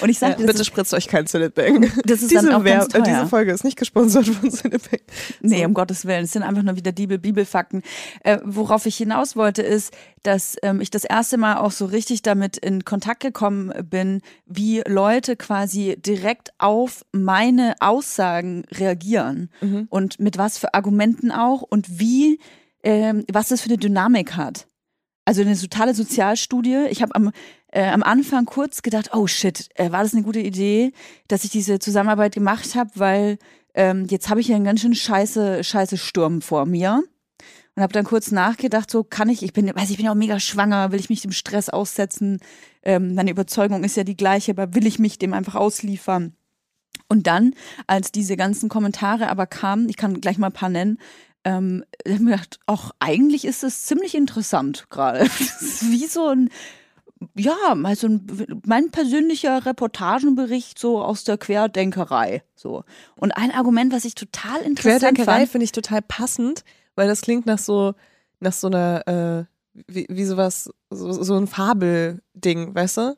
Und 0.00 0.08
ich 0.08 0.20
ja, 0.20 0.28
sag 0.28 0.38
dir, 0.38 0.46
bitte 0.46 0.64
spritzt 0.64 0.92
euch 0.94 1.06
kein 1.06 1.26
Zillit 1.26 1.54
Bang. 1.54 1.82
das 2.04 2.22
ist 2.22 2.30
Diese, 2.30 2.46
dann 2.46 2.54
auch 2.54 2.64
ganz 2.64 2.88
teuer. 2.88 3.02
diese 3.02 3.26
Folge 3.26 3.52
ist 3.52 3.64
nicht 3.64 3.76
gesponsert 3.78 4.26
von 4.26 4.50
Zillit 4.50 4.90
Bang. 4.90 5.00
Nee, 5.40 5.64
um 5.64 5.74
Gottes 5.74 6.04
Willen. 6.04 6.24
Es 6.24 6.32
sind 6.32 6.42
einfach 6.42 6.62
nur 6.62 6.74
wieder 6.76 6.90
Bibel, 6.90 7.18
Bibelfakten. 7.18 7.82
Äh, 8.24 8.38
worauf 8.44 8.86
ich 8.86 8.96
hinaus 8.96 9.36
wollte, 9.36 9.62
ist, 9.62 9.92
dass 10.22 10.56
ähm, 10.62 10.80
ich 10.80 10.90
das 10.90 11.04
erste 11.04 11.38
Mal 11.38 11.58
auch 11.58 11.70
so 11.70 11.86
richtig 11.86 12.22
damit 12.22 12.56
in 12.56 12.84
Kontakt 12.84 13.20
gekommen 13.20 13.72
bin, 13.88 14.20
wie 14.46 14.82
Leute 14.86 15.36
quasi 15.36 15.96
direkt 15.98 16.50
auf 16.58 17.04
meine 17.12 17.74
Aussagen 17.80 18.64
reagieren 18.72 19.50
und 19.90 20.20
mit 20.20 20.38
was 20.38 20.58
für 20.58 20.74
Argumenten 20.74 21.30
auch 21.30 21.62
und 21.62 21.98
wie, 21.98 22.38
ähm, 22.82 23.24
was 23.30 23.48
das 23.48 23.60
für 23.60 23.68
eine 23.68 23.78
Dynamik 23.78 24.36
hat. 24.36 24.66
Also 25.24 25.42
eine 25.42 25.58
totale 25.58 25.94
Sozialstudie. 25.94 26.86
Ich 26.88 27.02
habe 27.02 27.14
am, 27.14 27.32
äh, 27.70 27.86
am 27.90 28.02
Anfang 28.02 28.46
kurz 28.46 28.80
gedacht, 28.80 29.10
oh 29.12 29.26
shit, 29.26 29.68
äh, 29.74 29.92
war 29.92 30.02
das 30.02 30.14
eine 30.14 30.22
gute 30.22 30.40
Idee, 30.40 30.92
dass 31.28 31.44
ich 31.44 31.50
diese 31.50 31.78
Zusammenarbeit 31.78 32.32
gemacht 32.32 32.74
habe, 32.74 32.90
weil 32.94 33.38
ähm, 33.74 34.06
jetzt 34.08 34.30
habe 34.30 34.40
ich 34.40 34.46
hier 34.46 34.56
einen 34.56 34.64
ganz 34.64 34.80
schön 34.80 34.94
scheiße, 34.94 35.62
scheiße 35.62 35.98
Sturm 35.98 36.40
vor 36.40 36.64
mir. 36.64 37.04
Und 37.78 37.82
habe 37.82 37.92
dann 37.92 38.06
kurz 38.06 38.32
nachgedacht, 38.32 38.90
so 38.90 39.04
kann 39.04 39.28
ich, 39.28 39.44
ich 39.44 39.52
bin, 39.52 39.72
weiß 39.72 39.88
ich 39.90 39.98
bin 39.98 40.06
ja 40.06 40.10
auch 40.10 40.16
mega 40.16 40.40
schwanger, 40.40 40.90
will 40.90 40.98
ich 40.98 41.10
mich 41.10 41.20
dem 41.20 41.30
Stress 41.30 41.68
aussetzen? 41.68 42.40
Ähm, 42.82 43.14
meine 43.14 43.30
Überzeugung 43.30 43.84
ist 43.84 43.96
ja 43.96 44.02
die 44.02 44.16
gleiche, 44.16 44.50
aber 44.50 44.74
will 44.74 44.84
ich 44.84 44.98
mich 44.98 45.16
dem 45.16 45.32
einfach 45.32 45.54
ausliefern? 45.54 46.34
Und 47.08 47.28
dann, 47.28 47.54
als 47.86 48.10
diese 48.10 48.36
ganzen 48.36 48.68
Kommentare 48.68 49.30
aber 49.30 49.46
kamen, 49.46 49.88
ich 49.88 49.96
kann 49.96 50.20
gleich 50.20 50.38
mal 50.38 50.48
ein 50.48 50.52
paar 50.52 50.70
nennen, 50.70 50.98
ähm, 51.44 51.84
ich 52.04 52.14
hab 52.14 52.20
mir 52.20 52.32
gedacht, 52.32 52.58
auch 52.66 52.90
eigentlich 52.98 53.44
ist 53.44 53.62
es 53.62 53.84
ziemlich 53.84 54.16
interessant 54.16 54.86
gerade. 54.90 55.20
Das 55.38 55.62
ist 55.62 55.88
wie 55.88 56.06
so 56.08 56.30
ein, 56.30 56.50
ja, 57.36 57.76
mal 57.76 57.94
so 57.94 58.08
ein, 58.08 58.60
mein 58.66 58.90
persönlicher 58.90 59.66
Reportagenbericht 59.66 60.80
so 60.80 61.00
aus 61.00 61.22
der 61.22 61.38
Querdenkerei. 61.38 62.42
So. 62.56 62.82
Und 63.14 63.36
ein 63.36 63.52
Argument, 63.52 63.92
was 63.92 64.04
ich 64.04 64.16
total 64.16 64.62
interessant 64.62 65.00
Querdenkerei 65.00 65.40
fand. 65.42 65.50
finde 65.50 65.64
ich 65.64 65.70
total 65.70 66.02
passend, 66.02 66.64
weil 66.98 67.08
das 67.08 67.22
klingt 67.22 67.46
nach 67.46 67.58
so, 67.58 67.94
nach 68.40 68.52
so 68.52 68.66
einer, 68.66 69.06
äh, 69.06 69.44
wie, 69.86 70.06
wie 70.10 70.24
sowas, 70.24 70.68
so, 70.90 71.12
so 71.12 71.36
ein 71.36 71.46
Fabelding, 71.46 72.74
weißt 72.74 72.96
du? 72.96 73.16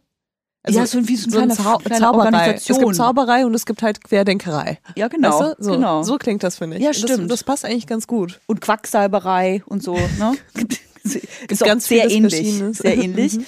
ja, 0.69 0.87
so 0.87 1.09
wie 1.09 1.17
so, 1.17 1.29
ein 1.29 1.31
so 1.31 1.39
eine 1.39 1.55
kleiner, 1.55 1.99
Zau 1.99 2.13
Zauberei. 2.13 2.53
Es 2.55 2.67
gibt 2.67 2.95
Zauberei 2.95 3.47
und 3.47 3.55
es 3.55 3.65
gibt 3.65 3.83
halt 3.83 4.05
Querdenkerei. 4.05 4.79
ja, 4.95 5.09
genau. 5.09 5.41
Weißt 5.41 5.59
du? 5.59 5.65
so, 5.65 5.73
genau. 5.73 6.03
so 6.03 6.19
klingt 6.19 6.43
das, 6.43 6.59
finde 6.59 6.77
ich. 6.77 6.83
Ja, 6.83 6.91
Und 6.91 7.03
Das, 7.03 7.11
stimmt. 7.11 7.31
das 7.31 7.45
passt 7.45 7.65
eigentlich 7.65 7.87
ganz 7.87 8.07
gut. 8.07 8.41
und 8.47 8.61
Quacksalberei 8.61 9.63
und 9.67 9.83
so. 9.83 9.95
Ne? 9.95 10.37
ist 11.49 11.65
ganz 11.65 11.89
sehr 11.89 12.11
ähnlich. 12.11 12.63
Sehr 12.77 12.99
ähnlich. 13.03 13.39
Mhm. 13.39 13.47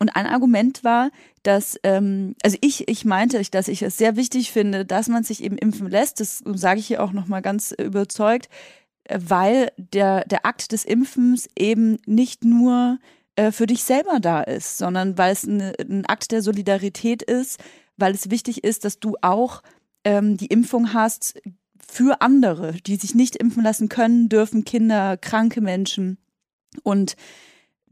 Und 0.00 0.16
ein 0.16 0.26
Argument 0.26 0.84
war, 0.84 1.10
dass, 1.42 1.78
ähm, 1.82 2.34
also 2.42 2.56
ich, 2.60 2.88
ich 2.88 3.04
meinte, 3.04 3.42
dass 3.50 3.68
ich 3.68 3.82
es 3.82 3.96
sehr 3.96 4.16
wichtig 4.16 4.50
finde, 4.50 4.84
dass 4.84 5.08
man 5.08 5.24
sich 5.24 5.42
eben 5.42 5.56
impfen 5.58 5.88
lässt. 5.88 6.20
Das 6.20 6.42
sage 6.54 6.80
ich 6.80 6.86
hier 6.86 7.02
auch 7.02 7.12
nochmal 7.12 7.42
ganz 7.42 7.72
überzeugt, 7.72 8.48
weil 9.08 9.72
der, 9.76 10.24
der 10.24 10.46
Akt 10.46 10.72
des 10.72 10.84
Impfens 10.84 11.48
eben 11.56 11.98
nicht 12.06 12.44
nur 12.44 12.98
äh, 13.36 13.52
für 13.52 13.66
dich 13.66 13.84
selber 13.84 14.20
da 14.20 14.42
ist, 14.42 14.78
sondern 14.78 15.16
weil 15.18 15.32
es 15.32 15.46
eine, 15.46 15.72
ein 15.78 16.06
Akt 16.06 16.32
der 16.32 16.42
Solidarität 16.42 17.22
ist, 17.22 17.60
weil 17.96 18.14
es 18.14 18.30
wichtig 18.30 18.64
ist, 18.64 18.84
dass 18.84 18.98
du 18.98 19.16
auch 19.22 19.62
ähm, 20.04 20.36
die 20.36 20.46
Impfung 20.46 20.92
hast 20.94 21.40
für 21.86 22.20
andere, 22.20 22.72
die 22.72 22.96
sich 22.96 23.14
nicht 23.14 23.36
impfen 23.36 23.62
lassen 23.62 23.88
können, 23.88 24.28
dürfen 24.28 24.64
Kinder, 24.64 25.16
kranke 25.16 25.60
Menschen. 25.60 26.18
Und 26.82 27.16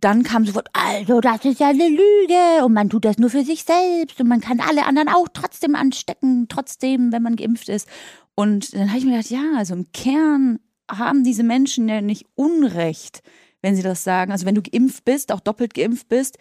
dann 0.01 0.23
kam 0.23 0.45
sofort, 0.45 0.69
also 0.73 1.21
das 1.21 1.45
ist 1.45 1.61
ja 1.61 1.69
eine 1.69 1.89
Lüge 1.89 2.65
und 2.65 2.73
man 2.73 2.89
tut 2.89 3.05
das 3.05 3.19
nur 3.19 3.31
für 3.31 3.45
sich 3.45 3.65
selbst 3.65 4.21
und 4.21 4.29
man 4.29 4.41
kann 4.41 4.61
alle 4.61 4.87
anderen 4.87 5.09
auch 5.09 5.27
trotzdem 5.33 5.75
anstecken, 5.75 6.47
trotzdem, 6.49 7.11
wenn 7.13 7.23
man 7.23 7.37
geimpft 7.37 7.69
ist. 7.69 7.89
Und 8.37 8.73
dann 8.75 8.89
habe 8.89 8.99
ich 8.99 9.05
mir 9.05 9.17
gedacht, 9.17 9.31
ja, 9.31 9.55
also 9.57 9.75
im 9.75 9.91
Kern 9.93 10.61
haben 10.91 11.25
diese 11.25 11.43
Menschen 11.43 11.89
ja 11.89 12.01
nicht 12.01 12.27
Unrecht, 12.35 13.23
wenn 13.63 13.77
sie 13.77 13.83
das 13.83 14.05
sagen. 14.05 14.33
Also 14.33 14.47
wenn 14.47 14.55
du 14.55 14.63
geimpft 14.63 15.05
bist, 15.05 15.33
auch 15.33 15.41
doppelt 15.41 15.75
geimpft 15.75 16.09
bist, 16.09 16.39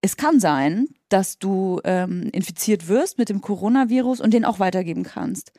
es 0.00 0.18
kann 0.18 0.38
sein, 0.38 0.88
dass 1.08 1.38
du 1.38 1.80
ähm, 1.84 2.28
infiziert 2.32 2.88
wirst 2.88 3.16
mit 3.16 3.30
dem 3.30 3.40
Coronavirus 3.40 4.20
und 4.20 4.34
den 4.34 4.44
auch 4.44 4.58
weitergeben 4.58 5.02
kannst. 5.02 5.52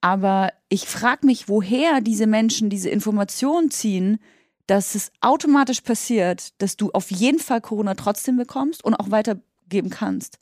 Aber 0.00 0.52
ich 0.68 0.86
frage 0.86 1.24
mich, 1.24 1.48
woher 1.48 2.00
diese 2.00 2.26
Menschen 2.26 2.68
diese 2.68 2.90
Information 2.90 3.70
ziehen, 3.70 4.18
dass 4.66 4.96
es 4.96 5.12
automatisch 5.20 5.82
passiert, 5.82 6.60
dass 6.60 6.76
du 6.76 6.90
auf 6.90 7.12
jeden 7.12 7.38
Fall 7.38 7.60
Corona 7.60 7.94
trotzdem 7.94 8.36
bekommst 8.36 8.84
und 8.84 8.94
auch 8.94 9.12
weitergeben 9.12 9.90
kannst. 9.90 10.38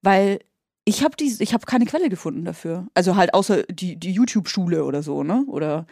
Weil 0.00 0.38
ich 0.84 1.04
habe 1.04 1.16
habe 1.22 1.66
keine 1.66 1.84
Quelle 1.84 2.08
gefunden 2.08 2.44
dafür. 2.44 2.86
Also 2.94 3.16
halt 3.16 3.34
außer 3.34 3.64
die, 3.64 3.96
die 3.96 4.12
YouTube-Schule 4.12 4.84
oder 4.84 5.02
so, 5.02 5.22
ne? 5.22 5.44
Oder 5.48 5.86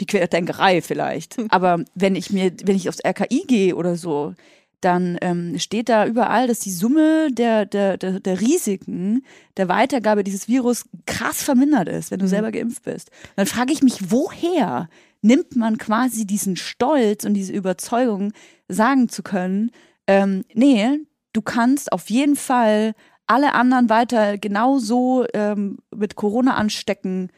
die 0.00 0.06
Querdenkerei 0.06 0.82
vielleicht. 0.82 1.36
Aber 1.48 1.84
wenn 1.94 2.16
ich 2.16 2.30
mir, 2.30 2.52
wenn 2.64 2.76
ich 2.76 2.88
aufs 2.88 3.04
RKI 3.04 3.44
gehe 3.46 3.76
oder 3.76 3.96
so, 3.96 4.34
dann 4.80 5.18
ähm, 5.22 5.58
steht 5.58 5.88
da 5.88 6.06
überall, 6.06 6.46
dass 6.46 6.60
die 6.60 6.70
Summe 6.70 7.28
der, 7.32 7.64
der, 7.64 7.96
der, 7.96 8.20
der 8.20 8.40
Risiken 8.40 9.24
der 9.56 9.68
Weitergabe 9.68 10.22
dieses 10.22 10.48
Virus 10.48 10.84
krass 11.06 11.42
vermindert 11.42 11.88
ist, 11.88 12.10
wenn 12.10 12.20
du 12.20 12.28
selber 12.28 12.52
geimpft 12.52 12.84
bist. 12.84 13.10
Und 13.10 13.36
dann 13.36 13.46
frage 13.46 13.72
ich 13.72 13.82
mich, 13.82 14.10
woher 14.10 14.88
nimmt 15.22 15.56
man 15.56 15.78
quasi 15.78 16.26
diesen 16.26 16.56
Stolz 16.56 17.24
und 17.24 17.34
diese 17.34 17.52
Überzeugung, 17.52 18.32
sagen 18.68 19.08
zu 19.08 19.22
können, 19.22 19.70
ähm, 20.06 20.44
nee, 20.54 21.00
du 21.32 21.42
kannst 21.42 21.92
auf 21.92 22.10
jeden 22.10 22.36
Fall 22.36 22.94
alle 23.26 23.54
anderen 23.54 23.88
weiter 23.88 24.38
genauso 24.38 25.24
ähm, 25.34 25.78
mit 25.94 26.14
Corona 26.14 26.54
anstecken, 26.54 27.30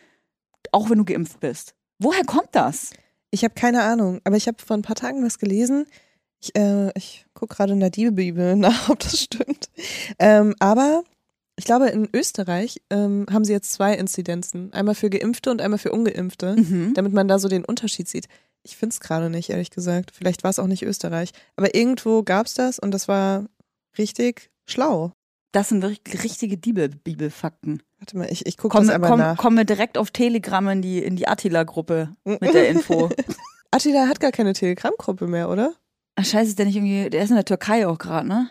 auch 0.73 0.91
wenn 0.91 0.99
du 0.99 1.05
geimpft 1.05 1.41
bist. 1.41 1.75
Woher 1.99 2.25
kommt 2.25 2.49
das? 2.53 2.91
Ich 3.31 3.45
habe 3.45 3.55
keine 3.55 3.83
Ahnung, 3.83 4.21
aber 4.25 4.37
ich 4.37 4.47
habe 4.49 4.59
vor 4.65 4.77
ein 4.77 4.83
paar 4.83 4.97
Tagen 4.97 5.25
was 5.25 5.39
gelesen. 5.39 5.87
Ich, 6.41 6.55
äh, 6.57 6.91
ich 6.97 7.27
gucke 7.35 7.57
gerade 7.57 7.73
in 7.73 7.81
der 7.81 7.91
Bibel 7.91 8.57
nach, 8.57 8.89
ob 8.89 8.99
das 9.01 9.21
stimmt. 9.21 9.69
Ähm, 10.19 10.55
aber 10.61 11.03
ich 11.57 11.65
glaube, 11.65 11.89
in 11.89 12.09
Österreich 12.13 12.81
ähm, 12.91 13.27
haben 13.31 13.45
sie 13.45 13.53
jetzt 13.53 13.73
zwei 13.73 13.95
Inzidenzen. 13.95 14.73
Einmal 14.73 14.95
für 14.95 15.11
Geimpfte 15.11 15.51
und 15.51 15.61
einmal 15.61 15.79
für 15.79 15.91
Ungeimpfte, 15.93 16.55
Mhm. 16.57 16.95
damit 16.95 17.13
man 17.13 17.27
da 17.29 17.39
so 17.39 17.49
den 17.49 17.65
Unterschied 17.65 18.09
sieht. 18.09 18.29
Ich 18.63 18.77
finde 18.77 18.93
es 18.95 19.01
gerade 19.01 19.29
nicht, 19.31 19.51
ehrlich 19.51 19.71
gesagt. 19.71 20.13
Vielleicht 20.15 20.45
war 20.45 20.51
es 20.51 20.59
auch 20.61 20.67
nicht 20.69 20.83
Österreich. 20.85 21.31
Aber 21.57 21.75
irgendwo 21.75 22.23
gab 22.23 22.47
es 22.47 22.55
das 22.55 22.79
und 22.79 22.93
das 22.93 23.09
war 23.09 23.47
richtig 23.97 24.51
schlau. 24.67 25.13
Das 25.53 25.71
sind 25.71 25.83
wirklich 25.83 26.23
richtige 26.25 26.57
Bibel 26.57 26.89
Bibelfakten. 26.89 27.83
Warte 27.99 28.19
mal, 28.19 28.29
ich, 28.31 28.47
ich 28.47 28.57
gucke 28.57 28.77
Komm, 28.77 28.87
das 28.87 28.95
einmal 28.95 29.11
komm, 29.11 29.21
nach. 29.21 29.37
kommen 29.37 29.57
wir 29.57 29.65
direkt 29.65 29.99
auf 29.99 30.11
Telegram 30.11 30.69
in 30.69 30.83
die, 30.83 31.03
in 31.03 31.17
die 31.17 31.27
Attila-Gruppe 31.27 32.15
mit 32.25 32.55
der 32.55 32.69
Info. 32.69 33.09
Attila 33.71 34.09
hat 34.09 34.21
gar 34.21 34.31
keine 34.33 34.53
Telegram-Gruppe 34.53 35.27
mehr, 35.27 35.49
oder? 35.49 35.75
Ach, 36.17 36.25
scheiße, 36.25 36.51
ist 36.51 36.59
der 36.59 36.67
nicht 36.67 36.77
irgendwie, 36.77 37.11
der 37.11 37.23
ist 37.23 37.31
in 37.31 37.37
der 37.37 37.45
Türkei 37.45 37.87
auch 37.87 37.99
gerade, 37.99 38.27
ne? 38.27 38.51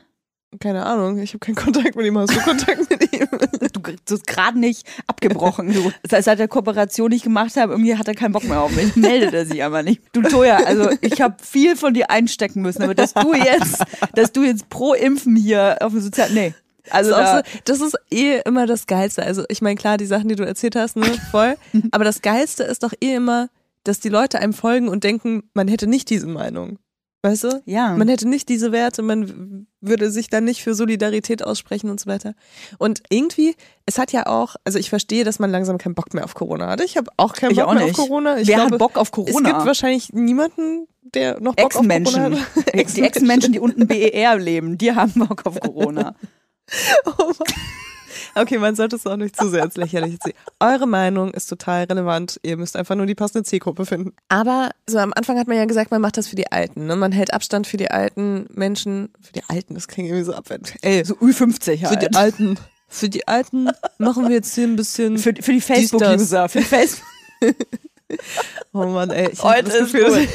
Keine 0.59 0.85
Ahnung, 0.85 1.19
ich 1.19 1.31
habe 1.31 1.39
keinen 1.39 1.55
Kontakt 1.55 1.95
mit 1.95 2.05
ihm. 2.05 2.17
Hast 2.17 2.33
du 2.33 2.39
Kontakt 2.39 2.89
mit 2.89 3.13
ihm? 3.13 3.27
Du, 3.73 3.81
hast 4.15 4.27
gerade 4.27 4.57
nicht 4.57 4.87
abgebrochen. 5.07 5.73
Du. 5.73 5.91
Seit 6.07 6.39
der 6.39 6.47
Kooperation 6.47 7.09
nicht 7.09 7.23
gemacht 7.23 7.55
habe, 7.57 7.73
irgendwie 7.73 7.95
hat 7.95 8.07
er 8.07 8.15
keinen 8.15 8.31
Bock 8.31 8.43
mehr 8.45 8.61
auf 8.61 8.71
mich. 8.75 8.95
Meldet 8.95 9.33
er 9.33 9.45
sich 9.45 9.63
aber 9.63 9.83
nicht. 9.83 10.01
Du 10.13 10.21
Toja, 10.21 10.57
also 10.57 10.89
ich 11.01 11.21
habe 11.21 11.35
viel 11.43 11.75
von 11.75 11.93
dir 11.93 12.09
einstecken 12.09 12.61
müssen, 12.61 12.83
aber 12.83 12.95
dass 12.95 13.13
du 13.13 13.33
jetzt, 13.33 13.83
dass 14.13 14.31
du 14.31 14.43
jetzt 14.43 14.69
pro 14.69 14.93
Impfen 14.93 15.35
hier 15.35 15.77
auf 15.81 15.91
dem 15.91 16.01
Sozial, 16.01 16.31
nee. 16.31 16.53
Also 16.91 17.11
das, 17.11 17.33
ist 17.43 17.53
so, 17.53 17.59
das 17.65 17.81
ist 17.81 17.97
eh 18.11 18.39
immer 18.45 18.65
das 18.65 18.87
Geilste. 18.87 19.23
Also 19.23 19.43
ich 19.49 19.61
meine, 19.61 19.75
klar, 19.75 19.97
die 19.97 20.05
Sachen, 20.05 20.29
die 20.29 20.35
du 20.35 20.45
erzählt 20.45 20.75
hast, 20.75 20.95
ne, 20.95 21.05
voll. 21.31 21.55
Aber 21.91 22.03
das 22.03 22.21
Geilste 22.21 22.63
ist 22.63 22.83
doch 22.83 22.93
eh 23.01 23.15
immer, 23.15 23.49
dass 23.83 23.99
die 23.99 24.09
Leute 24.09 24.39
einem 24.39 24.53
folgen 24.53 24.87
und 24.89 25.03
denken, 25.03 25.43
man 25.53 25.67
hätte 25.67 25.87
nicht 25.87 26.09
diese 26.09 26.27
Meinung. 26.27 26.79
Weißt 27.23 27.45
du? 27.45 27.61
Ja. 27.65 27.95
Man 27.95 28.07
hätte 28.09 28.27
nicht 28.27 28.47
diese 28.47 28.71
Werte, 28.71 29.01
man 29.01 29.65
würde 29.81 30.11
sich 30.11 30.29
dann 30.29 30.43
nicht 30.43 30.61
für 30.61 30.75
Solidarität 30.75 31.43
aussprechen 31.43 31.89
und 31.89 31.99
so 31.99 32.05
weiter. 32.09 32.33
Und 32.77 33.01
irgendwie, 33.09 33.55
es 33.87 33.97
hat 33.97 34.11
ja 34.11 34.27
auch, 34.27 34.55
also 34.65 34.77
ich 34.77 34.89
verstehe, 34.89 35.23
dass 35.23 35.39
man 35.39 35.49
langsam 35.49 35.77
keinen 35.79 35.95
Bock 35.95 36.13
mehr 36.13 36.23
auf 36.23 36.35
Corona 36.35 36.67
hat. 36.67 36.81
Ich 36.81 36.95
habe 36.95 37.09
auch 37.17 37.33
keinen 37.33 37.51
Ich 37.51 37.57
Bock 37.57 37.67
auch 37.67 37.73
mehr 37.73 37.85
nicht. 37.85 37.97
auf 37.99 38.05
Corona. 38.07 38.37
Ich 38.37 38.47
Wer 38.47 38.57
glaube, 38.57 38.71
hat 38.73 38.79
Bock 38.79 38.97
auf 38.97 39.07
es 39.07 39.11
gibt 39.13 39.27
Corona? 39.29 39.65
wahrscheinlich 39.65 40.13
niemanden, 40.13 40.87
der 41.01 41.39
noch 41.41 41.55
Bock 41.55 41.65
auf 41.75 41.81
Corona 41.81 41.95
Ex-Menschen. 41.95 42.39
hat. 42.55 42.95
Die 42.95 43.01
Ex-Menschen, 43.01 43.51
die 43.51 43.59
unten 43.59 43.87
BER 43.87 44.37
leben, 44.37 44.77
die 44.77 44.93
haben 44.93 45.13
Bock 45.27 45.45
auf 45.45 45.59
Corona. 45.59 46.15
Oh. 47.05 47.33
Okay, 48.35 48.59
man 48.59 48.75
sollte 48.75 48.95
es 48.95 49.05
auch 49.07 49.17
nicht 49.17 49.35
zu 49.35 49.49
sehr 49.49 49.63
ins 49.63 49.77
Lächerliche 49.77 50.19
ziehen. 50.19 50.33
Eure 50.59 50.85
Meinung 50.85 51.31
ist 51.31 51.47
total 51.47 51.85
relevant. 51.85 52.39
Ihr 52.43 52.57
müsst 52.57 52.75
einfach 52.75 52.95
nur 52.95 53.05
die 53.05 53.15
passende 53.15 53.43
Zielgruppe 53.43 53.85
finden. 53.85 54.13
Aber 54.29 54.71
so 54.85 54.99
am 54.99 55.13
Anfang 55.15 55.39
hat 55.39 55.47
man 55.47 55.57
ja 55.57 55.65
gesagt, 55.65 55.91
man 55.91 56.01
macht 56.01 56.17
das 56.17 56.27
für 56.27 56.35
die 56.35 56.51
Alten. 56.51 56.85
Ne? 56.85 56.95
Man 56.95 57.11
hält 57.11 57.33
Abstand 57.33 57.65
für 57.65 57.77
die 57.77 57.89
alten 57.89 58.47
Menschen. 58.53 59.09
Für 59.21 59.33
die 59.33 59.43
Alten, 59.47 59.73
das 59.73 59.87
klingt 59.87 60.09
irgendwie 60.09 60.25
so 60.25 60.33
abwendend. 60.33 60.75
Ey, 60.81 61.03
So 61.03 61.15
Ü50 61.15 61.79
für 61.79 61.89
halt. 61.89 62.01
die 62.01 62.15
Alten. 62.15 62.59
Für 62.87 63.09
die 63.09 63.27
Alten 63.27 63.69
machen 63.97 64.27
wir 64.27 64.35
jetzt 64.35 64.53
hier 64.53 64.65
ein 64.65 64.75
bisschen. 64.75 65.17
Für, 65.17 65.33
für 65.41 65.53
die 65.53 65.59
das. 65.59 65.67
Facebook-User. 65.67 66.49
Für 66.49 66.59
die 66.59 66.65
Facebook 66.65 67.07
oh 68.73 68.85
Mann, 68.85 69.09
ey. 69.09 69.29
Ich 69.31 69.43
Heute 69.43 69.65
das 69.65 69.75
ist 69.75 69.93
Gefühl, 69.93 70.27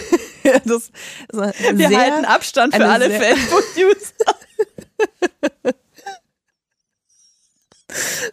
das, 0.43 0.63
das 0.65 0.83
ist 0.83 1.79
Wir 1.79 1.99
halten 1.99 2.25
Abstand 2.25 2.75
für 2.75 2.85
alle 2.85 3.11
Facebook-User. 3.11 5.75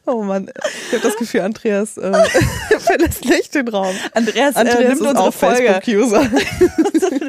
Oh 0.05 0.23
Mann, 0.23 0.49
ich 0.87 0.93
habe 0.93 1.03
das 1.03 1.17
Gefühl, 1.17 1.41
Andreas 1.41 1.97
äh, 1.97 2.11
verlässt 2.79 3.25
nicht 3.25 3.53
den 3.55 3.67
Raum. 3.67 3.95
Andreas, 4.13 4.55
äh, 4.55 4.59
Andreas 4.59 4.79
nimmt 4.79 4.93
ist 4.93 5.01
unsere 5.01 5.19
auch 5.19 5.33
Folge. 5.33 5.81
Facebook-User. 5.81 6.29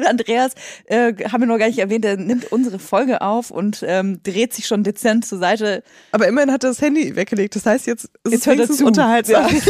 Andreas, 0.07 0.53
äh, 0.85 1.13
haben 1.31 1.41
wir 1.41 1.47
noch 1.47 1.57
gar 1.57 1.67
nicht 1.67 1.79
erwähnt, 1.79 2.03
der 2.03 2.17
nimmt 2.17 2.51
unsere 2.51 2.79
Folge 2.79 3.21
auf 3.21 3.51
und 3.51 3.83
ähm, 3.87 4.21
dreht 4.23 4.53
sich 4.53 4.67
schon 4.67 4.83
dezent 4.83 5.25
zur 5.25 5.39
Seite. 5.39 5.83
Aber 6.11 6.27
immerhin 6.27 6.51
hat 6.51 6.63
er 6.63 6.71
das 6.71 6.81
Handy 6.81 7.15
weggelegt. 7.15 7.55
Das 7.55 7.65
heißt, 7.65 7.87
jetzt 7.87 8.05
ist 8.23 8.31
Jetzt 8.31 8.41
es 8.41 8.47
er 8.47 8.53
wenigstens 8.53 8.81
unterhaltsam. 8.81 9.49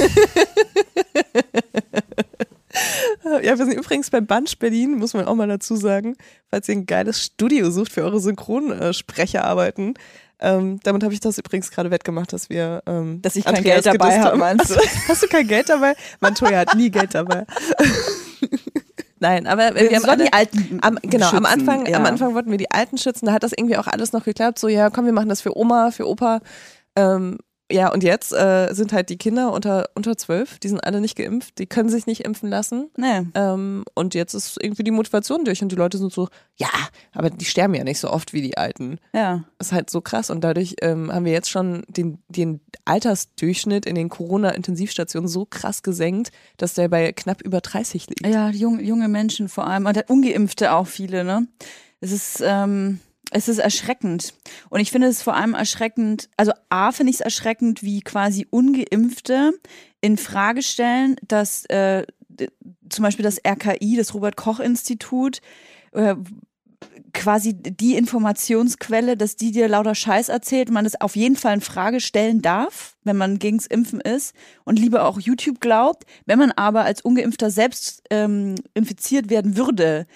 Ja. 3.23 3.57
wir 3.57 3.57
sind 3.57 3.73
übrigens 3.73 4.09
bei 4.09 4.21
Bunch 4.21 4.57
Berlin, 4.57 4.97
muss 4.97 5.13
man 5.13 5.25
auch 5.25 5.35
mal 5.35 5.47
dazu 5.47 5.75
sagen, 5.75 6.15
falls 6.49 6.67
ihr 6.69 6.75
ein 6.75 6.85
geiles 6.85 7.23
Studio 7.23 7.69
sucht 7.69 7.91
für 7.91 8.01
eure 8.01 8.19
Synchronsprecherarbeiten. 8.19 9.95
Ähm, 10.41 10.79
damit 10.83 11.03
habe 11.03 11.13
ich 11.13 11.19
das 11.19 11.37
übrigens 11.37 11.69
gerade 11.71 11.91
wettgemacht, 11.91 12.33
dass 12.33 12.49
wir 12.49 12.81
ähm, 12.87 13.21
Dass 13.21 13.35
ich 13.35 13.45
kein 13.45 13.57
Andreas 13.57 13.83
Geld 13.83 14.01
dabei 14.01 14.21
habe, 14.21 14.37
meinst 14.37 14.71
du? 14.71 14.75
Hast, 14.75 15.07
hast 15.07 15.23
du 15.23 15.27
kein 15.27 15.47
Geld 15.47 15.69
dabei? 15.69 15.95
Montoya 16.19 16.59
hat 16.59 16.75
nie 16.75 16.89
Geld 16.89 17.13
dabei. 17.13 17.45
Nein, 19.19 19.45
aber 19.45 19.75
wir, 19.75 19.91
Wir 19.91 19.97
haben 19.97 20.09
alle, 20.09 20.23
die 20.25 20.33
Alten 20.33 20.79
am, 20.81 20.97
genau, 21.03 21.27
am 21.27 21.35
schützen, 21.35 21.45
Anfang, 21.45 21.85
ja. 21.85 21.97
am 21.97 22.05
Anfang 22.05 22.33
wollten 22.33 22.49
wir 22.49 22.57
die 22.57 22.71
Alten 22.71 22.97
schützen, 22.97 23.27
da 23.27 23.33
hat 23.33 23.43
das 23.43 23.51
irgendwie 23.55 23.77
auch 23.77 23.85
alles 23.85 24.13
noch 24.13 24.23
geklappt. 24.23 24.57
So, 24.57 24.67
ja, 24.67 24.89
komm, 24.89 25.05
wir 25.05 25.13
machen 25.13 25.29
das 25.29 25.41
für 25.41 25.55
Oma, 25.55 25.91
für 25.91 26.07
Opa. 26.07 26.39
Ähm, 26.95 27.37
ja, 27.71 27.91
und 27.91 28.03
jetzt 28.03 28.33
äh, 28.33 28.73
sind 28.73 28.93
halt 28.93 29.09
die 29.09 29.17
Kinder 29.17 29.51
unter, 29.51 29.89
unter 29.95 30.17
zwölf, 30.17 30.59
die 30.59 30.67
sind 30.67 30.83
alle 30.83 31.01
nicht 31.01 31.15
geimpft, 31.15 31.57
die 31.57 31.65
können 31.65 31.89
sich 31.89 32.05
nicht 32.05 32.21
impfen 32.21 32.49
lassen. 32.49 32.89
Nee. 32.97 33.21
Ähm, 33.35 33.83
und 33.95 34.13
jetzt 34.13 34.33
ist 34.33 34.57
irgendwie 34.61 34.83
die 34.83 34.91
Motivation 34.91 35.45
durch 35.45 35.61
und 35.61 35.71
die 35.71 35.75
Leute 35.75 35.97
sind 35.97 36.13
so, 36.13 36.27
ja, 36.55 36.69
aber 37.13 37.29
die 37.29 37.45
sterben 37.45 37.73
ja 37.73 37.83
nicht 37.83 37.99
so 37.99 38.09
oft 38.09 38.33
wie 38.33 38.41
die 38.41 38.57
Alten. 38.57 38.99
Ja. 39.13 39.43
Ist 39.59 39.71
halt 39.71 39.89
so 39.89 40.01
krass 40.01 40.29
und 40.29 40.43
dadurch 40.43 40.75
ähm, 40.81 41.11
haben 41.11 41.25
wir 41.25 41.31
jetzt 41.31 41.49
schon 41.49 41.83
den, 41.87 42.19
den 42.27 42.61
Altersdurchschnitt 42.85 43.85
in 43.85 43.95
den 43.95 44.09
Corona-Intensivstationen 44.09 45.27
so 45.27 45.45
krass 45.45 45.83
gesenkt, 45.83 46.31
dass 46.57 46.73
der 46.73 46.89
bei 46.89 47.11
knapp 47.11 47.41
über 47.41 47.61
30 47.61 48.07
liegt. 48.07 48.27
Ja, 48.27 48.49
junge, 48.49 48.83
junge 48.83 49.07
Menschen 49.07 49.49
vor 49.49 49.67
allem. 49.67 49.85
Und 49.85 50.09
Ungeimpfte 50.09 50.73
auch 50.73 50.87
viele, 50.87 51.23
ne? 51.23 51.47
Es 51.99 52.11
ist, 52.11 52.41
ähm, 52.43 52.99
es 53.31 53.47
ist 53.47 53.57
erschreckend. 53.57 54.33
Und 54.69 54.81
ich 54.81 54.91
finde 54.91 55.07
es 55.07 55.23
vor 55.23 55.35
allem 55.35 55.53
erschreckend, 55.53 56.29
also 56.37 56.51
A 56.69 56.91
finde 56.91 57.09
ich 57.09 57.17
es 57.17 57.21
erschreckend, 57.21 57.81
wie 57.81 58.01
quasi 58.01 58.45
Ungeimpfte 58.49 59.53
in 60.01 60.17
Frage 60.17 60.61
stellen, 60.61 61.15
dass 61.27 61.65
äh, 61.65 62.05
zum 62.89 63.03
Beispiel 63.03 63.23
das 63.23 63.39
RKI, 63.43 63.95
das 63.95 64.13
Robert-Koch-Institut, 64.13 65.39
äh, 65.93 66.15
quasi 67.13 67.53
die 67.53 67.95
Informationsquelle, 67.95 69.15
dass 69.15 69.35
die 69.35 69.51
dir 69.51 69.67
lauter 69.67 69.95
Scheiß 69.95 70.29
erzählt 70.29 70.71
man 70.71 70.83
das 70.83 70.99
auf 70.99 71.15
jeden 71.15 71.35
Fall 71.35 71.55
in 71.55 71.61
Frage 71.61 71.99
stellen 71.99 72.41
darf, 72.41 72.95
wenn 73.03 73.17
man 73.17 73.39
gegens 73.39 73.67
Impfen 73.67 74.01
ist 74.01 74.33
und 74.63 74.79
lieber 74.79 75.05
auch 75.05 75.19
YouTube 75.19 75.61
glaubt. 75.61 76.05
Wenn 76.25 76.39
man 76.39 76.51
aber 76.51 76.83
als 76.83 77.01
Ungeimpfter 77.01 77.51
selbst 77.51 78.03
ähm, 78.09 78.55
infiziert 78.73 79.29
werden 79.29 79.55
würde 79.55 80.07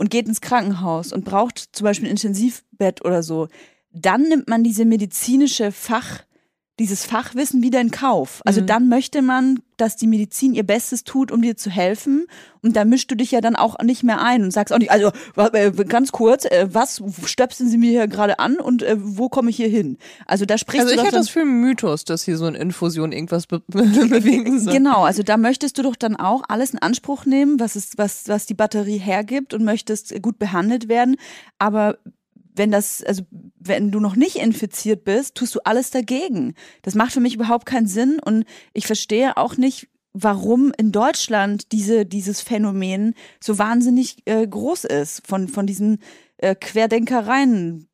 und 0.00 0.08
geht 0.08 0.26
ins 0.26 0.40
Krankenhaus 0.40 1.12
und 1.12 1.26
braucht 1.26 1.58
zum 1.72 1.84
Beispiel 1.84 2.08
ein 2.08 2.12
Intensivbett 2.12 3.04
oder 3.04 3.22
so, 3.22 3.48
dann 3.92 4.22
nimmt 4.22 4.48
man 4.48 4.64
diese 4.64 4.86
medizinische 4.86 5.72
Fach, 5.72 6.22
dieses 6.80 7.04
Fachwissen 7.04 7.62
wieder 7.62 7.80
in 7.80 7.90
Kauf. 7.92 8.40
Also 8.44 8.62
Mhm. 8.62 8.66
dann 8.66 8.88
möchte 8.88 9.22
man, 9.22 9.60
dass 9.76 9.96
die 9.96 10.06
Medizin 10.06 10.54
ihr 10.54 10.64
Bestes 10.64 11.04
tut, 11.04 11.30
um 11.30 11.40
dir 11.42 11.56
zu 11.56 11.70
helfen. 11.70 12.26
Und 12.62 12.74
da 12.76 12.84
mischst 12.84 13.10
du 13.10 13.14
dich 13.14 13.30
ja 13.30 13.40
dann 13.40 13.54
auch 13.56 13.78
nicht 13.82 14.02
mehr 14.02 14.20
ein 14.20 14.42
und 14.42 14.50
sagst 14.50 14.72
auch 14.74 14.78
nicht, 14.78 14.90
also 14.90 15.10
äh, 15.36 15.70
ganz 15.84 16.10
kurz, 16.12 16.44
äh, 16.44 16.68
was 16.70 17.02
stöpseln 17.24 17.68
Sie 17.70 17.78
mir 17.78 17.90
hier 17.90 18.08
gerade 18.08 18.38
an 18.38 18.56
und 18.56 18.82
äh, 18.82 18.96
wo 18.98 19.28
komme 19.28 19.50
ich 19.50 19.56
hier 19.56 19.68
hin? 19.68 19.96
Also 20.26 20.44
da 20.44 20.58
sprichst 20.58 20.80
Also 20.80 20.88
du 20.88 20.94
ich 20.94 20.96
doch 20.98 21.04
hatte 21.06 21.16
dann, 21.16 21.22
das 21.22 21.30
für 21.30 21.40
einen 21.40 21.60
Mythos, 21.60 22.04
dass 22.04 22.24
hier 22.24 22.36
so 22.36 22.46
eine 22.46 22.58
Infusion 22.58 23.12
irgendwas 23.12 23.46
be 23.46 23.60
bewegen 23.68 24.58
soll. 24.60 24.72
Genau, 24.72 25.04
also 25.04 25.22
da 25.22 25.36
möchtest 25.36 25.78
du 25.78 25.82
doch 25.82 25.96
dann 25.96 26.16
auch 26.16 26.42
alles 26.48 26.70
in 26.72 26.78
Anspruch 26.80 27.24
nehmen, 27.24 27.60
was, 27.60 27.76
es, 27.76 27.92
was, 27.96 28.28
was 28.28 28.46
die 28.46 28.54
Batterie 28.54 28.98
hergibt 28.98 29.54
und 29.54 29.64
möchtest 29.64 30.20
gut 30.22 30.38
behandelt 30.38 30.88
werden. 30.88 31.16
Aber 31.58 31.96
wenn 32.54 32.70
das, 32.70 33.02
also 33.02 33.22
wenn 33.58 33.90
du 33.90 34.00
noch 34.00 34.16
nicht 34.16 34.36
infiziert 34.36 35.04
bist, 35.04 35.34
tust 35.34 35.54
du 35.54 35.60
alles 35.64 35.90
dagegen. 35.90 36.54
Das 36.82 36.94
macht 36.94 37.12
für 37.12 37.20
mich 37.20 37.34
überhaupt 37.34 37.66
keinen 37.66 37.86
Sinn 37.86 38.18
und 38.24 38.44
ich 38.72 38.86
verstehe 38.86 39.36
auch 39.36 39.56
nicht, 39.56 39.88
warum 40.12 40.72
in 40.76 40.92
Deutschland 40.92 41.72
diese, 41.72 42.04
dieses 42.04 42.40
Phänomen 42.40 43.14
so 43.40 43.58
wahnsinnig 43.58 44.18
äh, 44.26 44.46
groß 44.46 44.84
ist 44.84 45.26
von, 45.26 45.48
von 45.48 45.66
diesen 45.66 45.98
äh, 46.38 46.54
Querdenkereien 46.54 47.88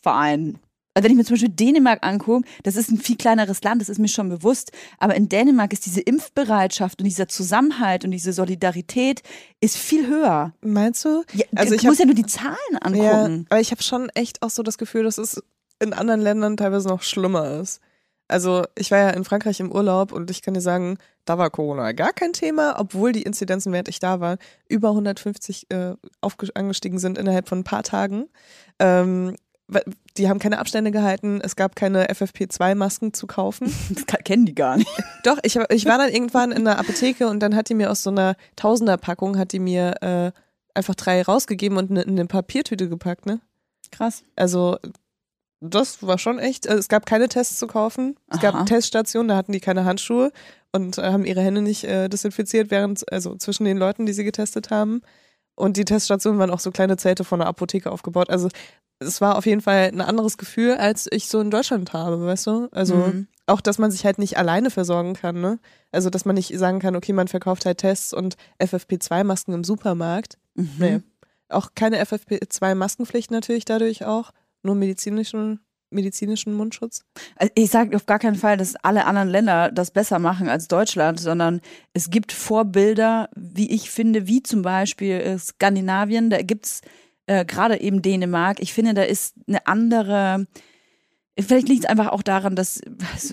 Vereinen. 0.00 0.58
Also 0.94 1.04
wenn 1.04 1.12
ich 1.12 1.16
mir 1.16 1.24
zum 1.24 1.34
Beispiel 1.34 1.48
Dänemark 1.48 2.04
angucke, 2.06 2.46
das 2.64 2.76
ist 2.76 2.90
ein 2.90 2.98
viel 2.98 3.16
kleineres 3.16 3.62
Land, 3.62 3.80
das 3.80 3.88
ist 3.88 3.98
mir 3.98 4.08
schon 4.08 4.28
bewusst, 4.28 4.72
aber 4.98 5.14
in 5.14 5.28
Dänemark 5.28 5.72
ist 5.72 5.86
diese 5.86 6.00
Impfbereitschaft 6.02 7.00
und 7.00 7.04
dieser 7.06 7.28
Zusammenhalt 7.28 8.04
und 8.04 8.10
diese 8.10 8.32
Solidarität 8.32 9.22
ist 9.60 9.76
viel 9.78 10.06
höher. 10.06 10.52
Meinst 10.60 11.04
du? 11.04 11.24
Ja, 11.32 11.46
Also 11.54 11.74
ich 11.74 11.82
musst 11.84 11.98
hab- 12.00 12.00
ja 12.00 12.06
nur 12.06 12.14
die 12.14 12.26
Zahlen 12.26 12.56
Ja, 12.72 12.78
angucken. 12.80 13.46
aber 13.48 13.60
ich 13.60 13.70
habe 13.70 13.82
schon 13.82 14.10
echt 14.10 14.42
auch 14.42 14.50
so 14.50 14.62
das 14.62 14.76
Gefühl, 14.76 15.04
dass 15.04 15.16
es 15.18 15.42
in 15.80 15.94
anderen 15.94 16.20
Ländern 16.20 16.56
teilweise 16.58 16.88
noch 16.88 17.02
schlimmer 17.02 17.58
ist. 17.60 17.80
Also 18.28 18.64
ich 18.78 18.90
war 18.90 18.98
ja 18.98 19.10
in 19.10 19.24
Frankreich 19.24 19.60
im 19.60 19.72
Urlaub 19.72 20.12
und 20.12 20.30
ich 20.30 20.42
kann 20.42 20.54
dir 20.54 20.60
sagen, 20.60 20.96
da 21.24 21.38
war 21.38 21.50
Corona 21.50 21.92
gar 21.92 22.12
kein 22.12 22.32
Thema, 22.32 22.76
obwohl 22.78 23.12
die 23.12 23.22
Inzidenzen, 23.22 23.72
während 23.72 23.88
ich 23.88 23.98
da 23.98 24.20
war, 24.20 24.36
über 24.68 24.88
150 24.90 25.66
äh, 25.70 25.94
angestiegen 26.54 26.98
sind 26.98 27.18
innerhalb 27.18 27.48
von 27.48 27.58
ein 27.60 27.64
paar 27.64 27.82
Tagen. 27.82 28.26
Ähm, 28.78 29.36
die 30.16 30.28
haben 30.28 30.38
keine 30.38 30.58
Abstände 30.58 30.90
gehalten, 30.90 31.40
es 31.42 31.56
gab 31.56 31.76
keine 31.76 32.06
FFP2-Masken 32.10 33.12
zu 33.12 33.26
kaufen. 33.26 33.72
Das 33.94 34.06
kann- 34.06 34.24
kennen 34.24 34.46
die 34.46 34.54
gar 34.54 34.76
nicht. 34.76 34.90
Doch, 35.24 35.38
ich, 35.42 35.56
ich 35.70 35.86
war 35.86 35.98
dann 35.98 36.10
irgendwann 36.10 36.52
in 36.52 36.64
der 36.64 36.78
Apotheke 36.78 37.28
und 37.28 37.40
dann 37.40 37.54
hat 37.56 37.68
die 37.68 37.74
mir 37.74 37.90
aus 37.90 38.02
so 38.02 38.10
einer 38.10 38.36
Tausender-Packung, 38.56 39.38
hat 39.38 39.52
die 39.52 39.58
mir 39.58 39.94
äh, 40.02 40.32
einfach 40.74 40.94
drei 40.94 41.22
rausgegeben 41.22 41.78
und 41.78 41.90
ne- 41.90 42.02
in 42.02 42.10
eine 42.18 42.26
Papiertüte 42.26 42.88
gepackt, 42.88 43.26
ne? 43.26 43.40
Krass. 43.90 44.22
Also 44.36 44.78
das 45.60 46.02
war 46.04 46.18
schon 46.18 46.38
echt. 46.38 46.66
Also, 46.68 46.80
es 46.80 46.88
gab 46.88 47.06
keine 47.06 47.28
Tests 47.28 47.58
zu 47.58 47.66
kaufen. 47.68 48.16
Es 48.28 48.38
Aha. 48.38 48.50
gab 48.50 48.66
Teststationen, 48.66 49.28
da 49.28 49.36
hatten 49.36 49.52
die 49.52 49.60
keine 49.60 49.84
Handschuhe 49.84 50.32
und 50.72 50.98
äh, 50.98 51.02
haben 51.12 51.24
ihre 51.24 51.40
Hände 51.40 51.62
nicht 51.62 51.84
äh, 51.84 52.08
desinfiziert, 52.08 52.70
während, 52.70 53.10
also 53.12 53.36
zwischen 53.36 53.64
den 53.64 53.76
Leuten, 53.78 54.04
die 54.06 54.12
sie 54.12 54.24
getestet 54.24 54.70
haben. 54.70 55.02
Und 55.54 55.76
die 55.76 55.84
Teststationen 55.84 56.40
waren 56.40 56.50
auch 56.50 56.58
so 56.60 56.70
kleine 56.72 56.96
Zelte 56.96 57.22
von 57.24 57.38
der 57.38 57.46
Apotheke 57.48 57.92
aufgebaut. 57.92 58.30
Also 58.30 58.48
es 59.02 59.20
war 59.20 59.36
auf 59.36 59.46
jeden 59.46 59.60
Fall 59.60 59.88
ein 59.92 60.00
anderes 60.00 60.38
Gefühl, 60.38 60.74
als 60.74 61.08
ich 61.10 61.28
so 61.28 61.40
in 61.40 61.50
Deutschland 61.50 61.92
habe, 61.92 62.24
weißt 62.24 62.46
du? 62.46 62.68
Also 62.72 62.94
Mhm. 62.96 63.26
auch, 63.46 63.60
dass 63.60 63.78
man 63.78 63.90
sich 63.90 64.04
halt 64.04 64.18
nicht 64.18 64.38
alleine 64.38 64.70
versorgen 64.70 65.14
kann, 65.14 65.40
ne? 65.40 65.58
Also, 65.90 66.08
dass 66.10 66.24
man 66.24 66.34
nicht 66.36 66.56
sagen 66.58 66.78
kann, 66.78 66.96
okay, 66.96 67.12
man 67.12 67.28
verkauft 67.28 67.66
halt 67.66 67.78
Tests 67.78 68.14
und 68.14 68.36
FFP2-Masken 68.60 69.52
im 69.52 69.64
Supermarkt. 69.64 70.38
Mhm. 70.54 70.70
Nee. 70.78 71.00
Auch 71.48 71.70
keine 71.74 71.98
FFP2-Maskenpflicht 72.04 73.30
natürlich 73.30 73.64
dadurch 73.64 74.04
auch. 74.04 74.30
Nur 74.62 74.74
medizinischen, 74.74 75.60
medizinischen 75.90 76.54
Mundschutz. 76.54 77.04
Also 77.36 77.52
ich 77.56 77.70
sage 77.70 77.94
auf 77.96 78.06
gar 78.06 78.18
keinen 78.18 78.36
Fall, 78.36 78.56
dass 78.56 78.76
alle 78.76 79.04
anderen 79.06 79.28
Länder 79.28 79.70
das 79.70 79.90
besser 79.90 80.18
machen 80.18 80.48
als 80.48 80.68
Deutschland, 80.68 81.20
sondern 81.20 81.60
es 81.92 82.08
gibt 82.10 82.32
Vorbilder, 82.32 83.28
wie 83.34 83.70
ich 83.70 83.90
finde, 83.90 84.26
wie 84.26 84.42
zum 84.42 84.62
Beispiel 84.62 85.16
äh, 85.16 85.38
Skandinavien, 85.38 86.30
da 86.30 86.40
gibt's 86.42 86.80
äh, 87.26 87.44
gerade 87.44 87.80
eben 87.80 88.02
Dänemark. 88.02 88.60
Ich 88.60 88.72
finde, 88.72 88.94
da 88.94 89.02
ist 89.02 89.34
eine 89.46 89.66
andere, 89.66 90.46
vielleicht 91.38 91.68
liegt 91.68 91.84
es 91.84 91.90
einfach 91.90 92.08
auch 92.08 92.22
daran, 92.22 92.56
dass 92.56 92.80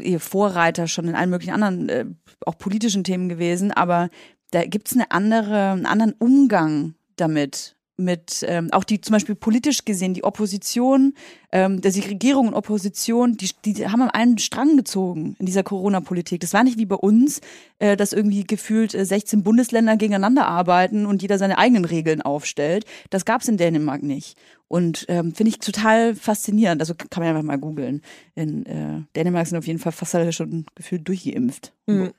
ihr 0.01 0.19
Vorreiter 0.19 0.87
schon 0.87 1.07
in 1.07 1.15
allen 1.15 1.29
möglichen 1.29 1.53
anderen, 1.53 1.89
äh, 1.89 2.05
auch 2.45 2.57
politischen 2.57 3.03
Themen 3.03 3.29
gewesen, 3.29 3.71
aber 3.71 4.09
da 4.51 4.65
gibt's 4.65 4.93
eine 4.93 5.11
andere, 5.11 5.71
einen 5.71 5.85
anderen 5.85 6.13
Umgang 6.13 6.95
damit 7.15 7.75
mit 7.99 8.43
ähm, 8.47 8.71
auch 8.71 8.83
die 8.83 9.01
zum 9.01 9.13
Beispiel 9.13 9.35
politisch 9.35 9.85
gesehen, 9.85 10.13
die 10.13 10.23
Opposition, 10.23 11.13
ähm, 11.51 11.81
die 11.81 11.99
Regierung 11.99 12.47
und 12.47 12.53
Opposition, 12.53 13.37
die, 13.37 13.49
die 13.65 13.87
haben 13.87 14.01
an 14.01 14.09
einen 14.09 14.37
Strang 14.37 14.77
gezogen 14.77 15.35
in 15.39 15.45
dieser 15.45 15.63
Corona-Politik. 15.63 16.39
Das 16.39 16.53
war 16.53 16.63
nicht 16.63 16.77
wie 16.77 16.85
bei 16.85 16.95
uns, 16.95 17.41
äh, 17.79 17.97
dass 17.97 18.13
irgendwie 18.13 18.45
gefühlt 18.45 18.95
äh, 18.95 19.05
16 19.05 19.43
Bundesländer 19.43 19.97
gegeneinander 19.97 20.47
arbeiten 20.47 21.05
und 21.05 21.21
jeder 21.21 21.37
seine 21.37 21.57
eigenen 21.57 21.85
Regeln 21.85 22.21
aufstellt. 22.21 22.85
Das 23.09 23.25
gab 23.25 23.41
es 23.41 23.47
in 23.47 23.57
Dänemark 23.57 24.01
nicht. 24.01 24.37
Und 24.67 25.05
ähm, 25.09 25.33
finde 25.33 25.49
ich 25.49 25.59
total 25.59 26.15
faszinierend. 26.15 26.81
Also 26.81 26.93
kann 26.95 27.23
man 27.23 27.29
einfach 27.29 27.43
mal 27.43 27.57
googeln. 27.57 28.01
In 28.35 28.65
äh, 28.65 29.01
Dänemark 29.15 29.47
sind 29.47 29.57
auf 29.57 29.67
jeden 29.67 29.79
Fall 29.79 29.91
fast 29.91 30.15
alle 30.15 30.31
schon 30.31 30.65
gefühlt 30.75 31.07
durchgeimpft. 31.07 31.73
Mhm. 31.87 32.13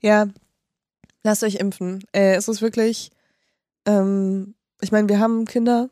Ja, 0.00 0.26
lasst 1.22 1.44
euch 1.44 1.54
impfen. 1.56 2.04
Äh, 2.12 2.34
es 2.34 2.48
ist 2.48 2.62
wirklich, 2.62 3.10
ähm, 3.86 4.54
ich 4.80 4.92
meine, 4.92 5.08
wir 5.08 5.18
haben 5.18 5.44
Kinder. 5.46 5.90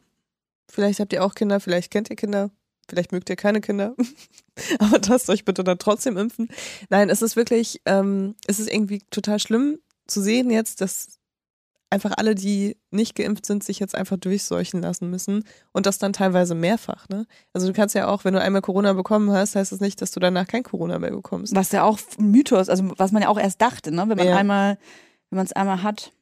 Vielleicht 0.70 1.00
habt 1.00 1.12
ihr 1.12 1.24
auch 1.24 1.34
Kinder, 1.34 1.60
vielleicht 1.60 1.90
kennt 1.90 2.08
ihr 2.08 2.16
Kinder, 2.16 2.50
vielleicht 2.88 3.12
mögt 3.12 3.28
ihr 3.28 3.36
keine 3.36 3.60
Kinder. 3.60 3.94
Aber 4.78 5.00
lasst 5.06 5.28
euch 5.28 5.44
bitte 5.44 5.64
dann 5.64 5.78
trotzdem 5.78 6.16
impfen. 6.16 6.48
Nein, 6.88 7.10
es 7.10 7.20
ist 7.22 7.36
wirklich, 7.36 7.80
ähm, 7.84 8.34
es 8.46 8.58
ist 8.58 8.72
irgendwie 8.72 9.02
total 9.10 9.38
schlimm 9.38 9.78
zu 10.06 10.20
sehen 10.22 10.50
jetzt, 10.50 10.80
dass 10.80 11.18
einfach 11.90 12.12
alle, 12.16 12.34
die 12.34 12.78
nicht 12.90 13.14
geimpft 13.14 13.44
sind, 13.44 13.62
sich 13.62 13.78
jetzt 13.78 13.94
einfach 13.94 14.16
durchseuchen 14.16 14.80
lassen 14.80 15.10
müssen 15.10 15.44
und 15.72 15.84
das 15.84 15.98
dann 15.98 16.14
teilweise 16.14 16.54
mehrfach. 16.54 17.06
Ne? 17.10 17.26
Also 17.52 17.66
du 17.66 17.74
kannst 17.74 17.94
ja 17.94 18.08
auch, 18.08 18.24
wenn 18.24 18.32
du 18.32 18.40
einmal 18.40 18.62
Corona 18.62 18.94
bekommen 18.94 19.30
hast, 19.30 19.56
heißt 19.56 19.72
das 19.72 19.80
nicht, 19.80 20.00
dass 20.00 20.10
du 20.10 20.18
danach 20.18 20.46
kein 20.46 20.62
Corona 20.62 20.98
mehr 20.98 21.10
bekommst. 21.10 21.54
Was 21.54 21.70
ja 21.70 21.82
auch 21.84 21.98
ein 22.18 22.30
Mythos, 22.30 22.70
also 22.70 22.92
was 22.96 23.12
man 23.12 23.22
ja 23.22 23.28
auch 23.28 23.38
erst 23.38 23.60
dachte, 23.60 23.92
ne? 23.92 24.08
wenn 24.08 24.16
man 24.16 24.26
Ja. 24.26 24.36
einmal, 24.36 24.78
wenn 25.28 25.36
man 25.36 25.44
es 25.44 25.52
einmal 25.52 25.82
hat. 25.82 26.12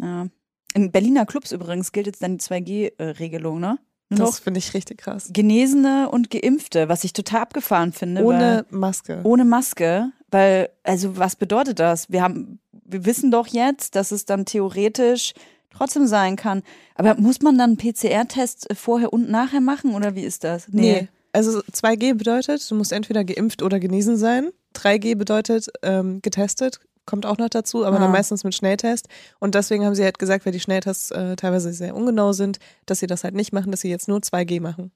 Ja. 0.00 0.28
In 0.74 0.92
Berliner 0.92 1.26
Clubs 1.26 1.52
übrigens 1.52 1.92
gilt 1.92 2.06
jetzt 2.06 2.22
dann 2.22 2.38
die 2.38 2.44
2G-Regelung, 2.44 3.60
ne? 3.60 3.78
Nur 4.10 4.26
Das 4.26 4.40
finde 4.40 4.58
ich 4.58 4.74
richtig 4.74 4.98
krass. 4.98 5.30
Genesene 5.32 6.08
und 6.10 6.30
Geimpfte, 6.30 6.88
was 6.88 7.04
ich 7.04 7.12
total 7.12 7.42
abgefahren 7.42 7.92
finde. 7.92 8.24
Ohne 8.24 8.66
Maske. 8.70 9.20
ohne 9.22 9.44
Maske, 9.44 10.10
weil, 10.30 10.68
also 10.82 11.16
was 11.16 11.36
bedeutet 11.36 11.78
das? 11.78 12.10
Wir 12.10 12.22
haben, 12.22 12.58
wir 12.72 13.04
wissen 13.04 13.30
doch 13.30 13.46
jetzt, 13.46 13.94
dass 13.94 14.10
es 14.10 14.24
dann 14.24 14.46
theoretisch 14.46 15.32
trotzdem 15.70 16.08
sein 16.08 16.34
kann. 16.34 16.62
Aber 16.96 17.14
muss 17.14 17.40
man 17.40 17.56
dann 17.56 17.70
einen 17.70 17.76
PCR-Test 17.76 18.68
vorher 18.74 19.12
und 19.12 19.30
nachher 19.30 19.60
machen 19.60 19.94
oder 19.94 20.16
wie 20.16 20.22
ist 20.24 20.42
das? 20.42 20.66
Nee. 20.68 21.08
Also 21.32 21.60
2G 21.60 22.14
bedeutet, 22.14 22.68
du 22.68 22.74
musst 22.74 22.92
entweder 22.92 23.22
geimpft 23.22 23.62
oder 23.62 23.78
genesen 23.78 24.16
sein. 24.16 24.50
3G 24.74 25.16
bedeutet 25.16 25.68
ähm, 25.82 26.20
getestet, 26.22 26.80
kommt 27.10 27.26
auch 27.26 27.36
noch 27.36 27.48
dazu, 27.50 27.84
aber 27.84 27.96
Ah. 27.96 28.00
dann 28.00 28.12
meistens 28.12 28.44
mit 28.44 28.54
Schnelltest. 28.54 29.08
Und 29.40 29.54
deswegen 29.54 29.84
haben 29.84 29.94
sie 29.94 30.04
halt 30.04 30.18
gesagt, 30.18 30.46
weil 30.46 30.52
die 30.52 30.60
Schnelltests 30.60 31.10
äh, 31.10 31.36
teilweise 31.36 31.72
sehr 31.72 31.94
ungenau 31.94 32.32
sind, 32.32 32.58
dass 32.86 33.00
sie 33.00 33.06
das 33.06 33.24
halt 33.24 33.34
nicht 33.34 33.52
machen, 33.52 33.70
dass 33.70 33.80
sie 33.82 33.90
jetzt 33.90 34.08
nur 34.08 34.20
2G 34.20 34.60
machen. 34.60 34.92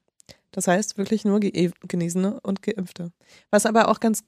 Das 0.51 0.67
heißt 0.67 0.97
wirklich 0.97 1.25
nur 1.25 1.39
Ge 1.41 1.71
Genesene 1.87 2.39
und 2.41 2.61
Geimpfte. 2.63 3.11
Was 3.51 3.65
aber 3.65 3.89
auch 3.89 3.99
ganz 3.99 4.23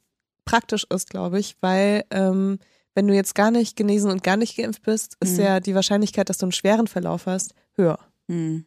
praktisch 0.45 0.85
ist, 0.93 1.09
glaube 1.09 1.39
ich, 1.39 1.55
weil 1.61 2.03
ähm, 2.11 2.59
wenn 2.95 3.07
du 3.07 3.13
jetzt 3.15 3.33
gar 3.35 3.51
nicht 3.51 3.75
genesen 3.77 4.11
und 4.11 4.23
gar 4.23 4.37
nicht 4.37 4.57
geimpft 4.57 4.81
bist, 4.83 5.15
ist 5.21 5.37
Mhm. 5.37 5.43
ja 5.43 5.59
die 5.59 5.75
Wahrscheinlichkeit, 5.75 6.29
dass 6.29 6.37
du 6.39 6.45
einen 6.45 6.51
schweren 6.51 6.87
Verlauf 6.87 7.25
hast, 7.27 7.53
höher. 7.75 7.99
Hm. 8.27 8.65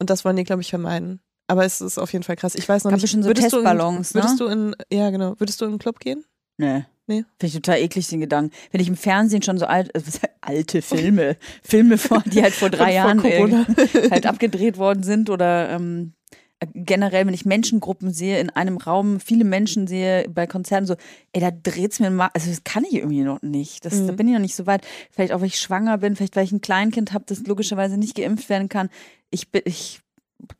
Und 0.00 0.10
das 0.10 0.24
wollen 0.24 0.36
die, 0.36 0.44
glaube 0.44 0.62
ich, 0.62 0.70
vermeiden. 0.70 1.20
Aber 1.46 1.64
es 1.64 1.80
ist 1.80 1.96
auf 1.98 2.12
jeden 2.12 2.24
Fall 2.24 2.36
krass. 2.36 2.54
Ich 2.54 2.68
weiß 2.68 2.84
noch 2.84 2.90
Gab 2.90 2.96
nicht. 2.96 3.02
bestimmt 3.04 3.24
so 3.24 3.30
würdest 3.30 3.50
Testballons, 3.50 4.12
du 4.12 4.18
in, 4.18 4.22
würdest 4.24 4.40
ne? 4.40 4.46
du 4.46 4.52
in, 4.52 4.76
ja 4.92 5.10
genau, 5.10 5.34
würdest 5.40 5.60
du 5.60 5.64
in 5.64 5.70
einen 5.72 5.78
Club 5.78 5.98
gehen? 6.00 6.24
Nee. 6.58 6.84
Nee. 7.08 7.24
Finde 7.40 7.46
ich 7.46 7.54
total 7.54 7.78
eklig, 7.78 8.06
den 8.08 8.20
Gedanken. 8.20 8.54
Wenn 8.70 8.80
ich 8.80 8.88
im 8.88 8.96
Fernsehen 8.96 9.42
schon 9.42 9.58
so 9.58 9.66
alt, 9.66 9.90
heißt 9.96 10.20
alte 10.42 10.82
Filme, 10.82 11.36
Filme 11.62 11.98
vor, 11.98 12.22
die 12.26 12.42
halt 12.42 12.54
vor 12.54 12.68
drei 12.70 12.84
vor 12.84 12.88
Jahren 12.90 13.66
halt 14.10 14.26
abgedreht 14.26 14.76
worden 14.76 15.02
sind 15.02 15.30
oder 15.30 15.70
ähm, 15.70 16.12
äh, 16.60 16.66
generell, 16.74 17.26
wenn 17.26 17.32
ich 17.32 17.46
Menschengruppen 17.46 18.12
sehe, 18.12 18.38
in 18.40 18.50
einem 18.50 18.76
Raum 18.76 19.20
viele 19.20 19.44
Menschen 19.44 19.86
sehe, 19.86 20.28
bei 20.28 20.46
Konzerten 20.46 20.86
so, 20.86 20.96
ey, 21.32 21.40
da 21.40 21.50
dreht's 21.50 21.98
mir 21.98 22.10
mal, 22.10 22.28
also 22.34 22.50
das 22.50 22.62
kann 22.62 22.84
ich 22.84 22.94
irgendwie 22.94 23.22
noch 23.22 23.40
nicht. 23.40 23.84
Das, 23.86 23.94
Da 24.06 24.12
Mhm. 24.12 24.16
bin 24.16 24.28
ich 24.28 24.34
noch 24.34 24.40
nicht 24.40 24.54
so 24.56 24.66
weit. 24.66 24.86
Vielleicht 25.10 25.32
auch, 25.32 25.40
weil 25.40 25.46
ich 25.48 25.58
schwanger 25.58 25.96
bin, 25.98 26.14
vielleicht 26.14 26.36
weil 26.36 26.44
ich 26.44 26.52
ein 26.52 26.60
Kleinkind 26.60 27.12
habe, 27.14 27.24
das 27.26 27.40
logischerweise 27.46 27.96
nicht 27.96 28.16
geimpft 28.16 28.48
werden 28.50 28.68
kann. 28.68 28.90
Ich 29.30 29.50
bin, 29.50 29.62
ich, 29.64 30.00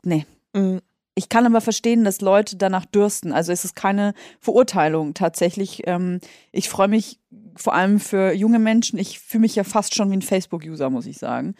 nee. 0.02 0.24
Mhm. 0.54 0.80
Ich 1.18 1.28
kann 1.28 1.46
aber 1.46 1.60
verstehen, 1.60 2.04
dass 2.04 2.20
Leute 2.20 2.54
danach 2.54 2.86
dürsten. 2.86 3.32
Also 3.32 3.50
es 3.50 3.64
ist 3.64 3.74
keine 3.74 4.14
Verurteilung 4.38 5.14
tatsächlich. 5.14 5.82
Ähm, 5.84 6.20
ich 6.52 6.68
freue 6.68 6.86
mich 6.86 7.18
vor 7.56 7.74
allem 7.74 7.98
für 7.98 8.32
junge 8.32 8.60
Menschen. 8.60 9.00
Ich 9.00 9.18
fühle 9.18 9.40
mich 9.40 9.56
ja 9.56 9.64
fast 9.64 9.96
schon 9.96 10.12
wie 10.12 10.16
ein 10.16 10.22
Facebook-User, 10.22 10.90
muss 10.90 11.06
ich 11.06 11.18
sagen. 11.18 11.56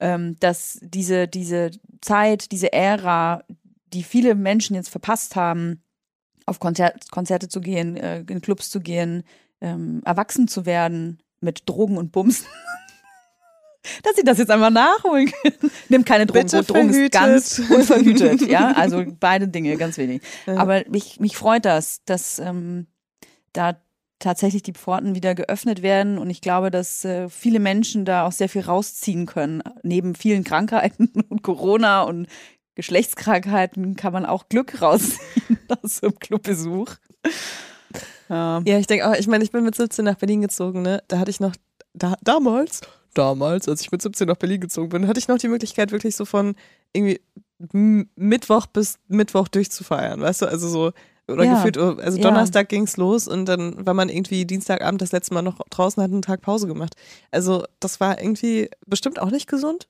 Ähm, 0.00 0.36
dass 0.40 0.78
diese, 0.80 1.28
diese 1.28 1.72
Zeit, 2.00 2.50
diese 2.50 2.72
Ära, 2.72 3.44
die 3.92 4.04
viele 4.04 4.34
Menschen 4.34 4.74
jetzt 4.74 4.88
verpasst 4.88 5.36
haben, 5.36 5.82
auf 6.46 6.58
Konzert, 6.58 7.10
Konzerte 7.10 7.48
zu 7.48 7.60
gehen, 7.60 7.98
äh, 7.98 8.24
in 8.26 8.40
Clubs 8.40 8.70
zu 8.70 8.80
gehen, 8.80 9.22
ähm, 9.60 10.00
erwachsen 10.06 10.48
zu 10.48 10.64
werden 10.64 11.22
mit 11.40 11.68
Drogen 11.68 11.98
und 11.98 12.10
Bums. 12.10 12.46
Dass 14.02 14.16
sie 14.16 14.24
das 14.24 14.38
jetzt 14.38 14.50
einmal 14.50 14.70
nachholen 14.70 15.30
können. 15.30 15.70
Nimm 15.88 16.04
keine 16.04 16.26
Drogen. 16.26 16.42
Bitte 16.42 16.62
Drogen 16.62 16.90
ist 16.90 17.12
ganz 17.12 17.58
unverhütet. 17.58 18.48
Ja, 18.48 18.72
also 18.76 19.04
beide 19.20 19.48
Dinge, 19.48 19.76
ganz 19.76 19.98
wenig. 19.98 20.22
Ja. 20.46 20.56
Aber 20.56 20.82
mich, 20.88 21.20
mich 21.20 21.36
freut 21.36 21.64
das, 21.64 22.02
dass 22.04 22.38
ähm, 22.38 22.86
da 23.52 23.76
tatsächlich 24.18 24.62
die 24.62 24.72
Pforten 24.72 25.14
wieder 25.14 25.34
geöffnet 25.34 25.82
werden 25.82 26.18
und 26.18 26.30
ich 26.30 26.40
glaube, 26.40 26.70
dass 26.70 27.04
äh, 27.04 27.28
viele 27.28 27.60
Menschen 27.60 28.04
da 28.04 28.26
auch 28.26 28.32
sehr 28.32 28.48
viel 28.48 28.62
rausziehen 28.62 29.26
können. 29.26 29.62
Neben 29.82 30.14
vielen 30.14 30.44
Krankheiten 30.44 31.12
und 31.28 31.42
Corona 31.42 32.02
und 32.02 32.26
Geschlechtskrankheiten 32.74 33.96
kann 33.96 34.12
man 34.12 34.26
auch 34.26 34.48
Glück 34.48 34.80
rausziehen 34.80 35.58
aus 35.82 35.96
so 35.96 36.08
einem 36.08 36.18
Clubbesuch. 36.18 36.94
Ja. 38.28 38.62
Ja, 38.64 38.78
ich 38.78 38.86
denke 38.86 39.08
auch, 39.08 39.14
ich 39.14 39.26
meine, 39.26 39.44
ich 39.44 39.52
bin 39.52 39.62
mit 39.62 39.74
17 39.74 40.04
nach 40.04 40.16
Berlin 40.16 40.40
gezogen, 40.40 40.82
ne? 40.82 41.02
Da 41.08 41.18
hatte 41.18 41.30
ich 41.30 41.40
noch, 41.40 41.54
da, 41.92 42.16
damals, 42.22 42.80
damals, 43.14 43.68
als 43.68 43.80
ich 43.80 43.90
mit 43.92 44.02
17 44.02 44.26
nach 44.28 44.36
Berlin 44.36 44.60
gezogen 44.60 44.88
bin, 44.90 45.08
hatte 45.08 45.18
ich 45.18 45.28
noch 45.28 45.38
die 45.38 45.48
Möglichkeit, 45.48 45.92
wirklich 45.92 46.16
so 46.16 46.24
von 46.24 46.54
irgendwie 46.92 47.20
Mittwoch 48.16 48.66
bis 48.66 48.98
Mittwoch 49.08 49.48
durchzufeiern, 49.48 50.20
weißt 50.20 50.42
du? 50.42 50.46
Also 50.46 50.68
so, 50.68 50.92
oder 51.28 51.44
Ja. 51.44 51.54
gefühlt, 51.54 51.78
oh, 51.78 51.96
also 52.00 52.18
Ja. 52.18 52.22
Donnerstag 52.24 52.68
ging's 52.68 52.96
los 52.96 53.26
und 53.28 53.46
dann 53.46 53.86
war 53.86 53.94
man 53.94 54.08
irgendwie 54.08 54.44
Dienstagabend 54.44 55.00
das 55.00 55.12
letzte 55.12 55.32
Mal 55.34 55.42
noch 55.42 55.58
draußen, 55.70 56.02
hat 56.02 56.10
einen 56.10 56.22
Tag 56.22 56.42
Pause 56.42 56.66
gemacht. 56.66 56.94
Also 57.30 57.64
das 57.80 58.00
war 58.00 58.20
irgendwie 58.20 58.68
bestimmt 58.86 59.18
auch 59.18 59.30
nicht 59.30 59.48
gesund, 59.48 59.88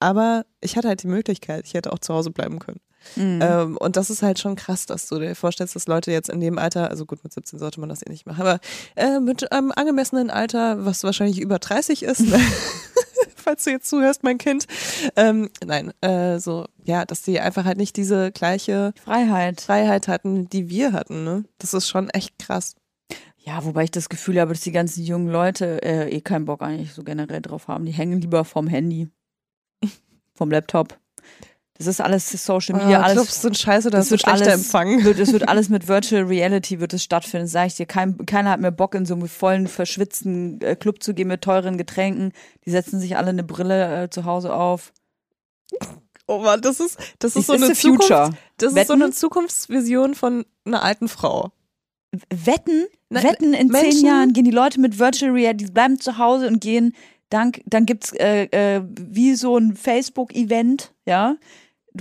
aber 0.00 0.44
ich 0.60 0.76
hatte 0.76 0.88
halt 0.88 1.02
die 1.02 1.08
Möglichkeit, 1.08 1.64
ich 1.66 1.74
hätte 1.74 1.92
auch 1.92 1.98
zu 2.00 2.12
Hause 2.12 2.30
bleiben 2.30 2.58
können. 2.58 2.80
Mhm. 3.14 3.40
Ähm, 3.42 3.76
und 3.76 3.96
das 3.96 4.10
ist 4.10 4.22
halt 4.22 4.38
schon 4.38 4.56
krass, 4.56 4.86
dass 4.86 5.08
du 5.08 5.18
dir 5.18 5.34
vorstellst, 5.34 5.76
dass 5.76 5.86
Leute 5.86 6.10
jetzt 6.10 6.28
in 6.28 6.40
dem 6.40 6.58
Alter, 6.58 6.90
also 6.90 7.06
gut, 7.06 7.22
mit 7.22 7.32
17 7.32 7.58
sollte 7.58 7.80
man 7.80 7.88
das 7.88 8.02
eh 8.04 8.10
nicht 8.10 8.26
machen, 8.26 8.40
aber 8.40 8.60
äh, 8.96 9.20
mit 9.20 9.52
einem 9.52 9.72
angemessenen 9.74 10.30
Alter, 10.30 10.84
was 10.84 11.04
wahrscheinlich 11.04 11.40
über 11.40 11.58
30 11.58 12.02
ist, 12.02 12.24
falls 13.36 13.64
du 13.64 13.70
jetzt 13.70 13.88
zuhörst, 13.88 14.22
mein 14.24 14.38
Kind, 14.38 14.66
ähm, 15.14 15.50
nein, 15.64 15.92
äh, 16.00 16.38
so, 16.38 16.66
ja, 16.84 17.04
dass 17.04 17.22
die 17.22 17.40
einfach 17.40 17.64
halt 17.64 17.78
nicht 17.78 17.96
diese 17.96 18.32
gleiche 18.32 18.92
Freiheit. 19.04 19.60
Freiheit 19.60 20.08
hatten, 20.08 20.48
die 20.48 20.68
wir 20.68 20.92
hatten, 20.92 21.24
ne? 21.24 21.44
Das 21.58 21.74
ist 21.74 21.88
schon 21.88 22.10
echt 22.10 22.38
krass. 22.38 22.74
Ja, 23.38 23.64
wobei 23.64 23.84
ich 23.84 23.92
das 23.92 24.08
Gefühl 24.08 24.40
habe, 24.40 24.52
dass 24.52 24.62
die 24.62 24.72
ganzen 24.72 25.04
jungen 25.04 25.28
Leute 25.28 25.80
äh, 25.82 26.08
eh 26.10 26.20
keinen 26.20 26.46
Bock 26.46 26.62
eigentlich 26.62 26.92
so 26.92 27.04
generell 27.04 27.40
drauf 27.40 27.68
haben. 27.68 27.86
Die 27.86 27.92
hängen 27.92 28.20
lieber 28.20 28.44
vom 28.44 28.66
Handy, 28.66 29.08
vom 30.34 30.50
Laptop. 30.50 30.98
Das 31.78 31.86
ist 31.86 32.00
alles 32.00 32.30
Social 32.30 32.76
Media, 32.78 33.00
Ah, 33.00 33.04
alles. 33.04 33.14
Clubs 33.16 33.42
sind 33.42 33.58
scheiße, 33.58 33.90
da 33.90 33.98
das 33.98 34.06
so 34.06 34.12
wird 34.12 34.22
schlechter 34.22 34.46
alles- 34.46 34.54
Empfang. 34.64 35.04
Wird, 35.04 35.18
es 35.18 35.32
wird 35.32 35.48
alles 35.48 35.68
mit 35.68 35.88
Virtual 35.88 36.22
Reality 36.24 36.80
wird 36.80 36.94
es 36.94 37.02
stattfinden, 37.02 37.46
sage 37.46 37.66
ich 37.68 37.74
dir. 37.76 37.86
Kein, 37.86 38.16
keiner 38.26 38.50
hat 38.50 38.60
mehr 38.60 38.70
Bock, 38.70 38.94
in 38.94 39.04
so 39.04 39.14
einem 39.14 39.28
vollen, 39.28 39.66
verschwitzten 39.66 40.60
äh, 40.62 40.74
Club 40.76 41.02
zu 41.02 41.12
gehen 41.14 41.28
mit 41.28 41.42
teuren 41.42 41.76
Getränken. 41.78 42.32
Die 42.64 42.70
setzen 42.70 42.98
sich 43.00 43.16
alle 43.16 43.28
eine 43.30 43.44
Brille 43.44 44.04
äh, 44.04 44.10
zu 44.10 44.24
Hause 44.24 44.54
auf. 44.54 44.92
Oh 46.26 46.38
Mann, 46.38 46.60
das 46.60 46.80
ist, 46.80 46.98
das 47.18 47.36
ist 47.36 47.36
It's 47.36 47.46
so 47.48 47.52
eine 47.52 47.74
future. 47.74 47.98
Zukunft, 48.24 48.38
das 48.58 48.68
ist 48.72 48.74
so 48.74 48.94
Wetten? 48.94 49.02
eine 49.02 49.12
Zukunftsvision 49.12 50.14
von 50.14 50.44
einer 50.64 50.82
alten 50.82 51.08
Frau. 51.08 51.52
Wetten, 52.30 52.86
Na, 53.10 53.22
wetten 53.22 53.52
in 53.52 53.70
zehn 53.70 53.82
Menschen- 53.82 54.06
Jahren 54.06 54.32
gehen 54.32 54.44
die 54.44 54.50
Leute 54.50 54.80
mit 54.80 54.98
Virtual 54.98 55.30
Reality, 55.32 55.66
die 55.66 55.70
bleiben 55.72 56.00
zu 56.00 56.18
Hause 56.18 56.48
und 56.48 56.60
gehen, 56.60 56.94
dank, 57.28 57.60
dann 57.66 57.84
gibt's 57.86 58.12
äh, 58.12 58.44
äh, 58.76 58.82
wie 58.88 59.34
so 59.34 59.56
ein 59.56 59.76
Facebook-Event, 59.76 60.92
ja, 61.04 61.36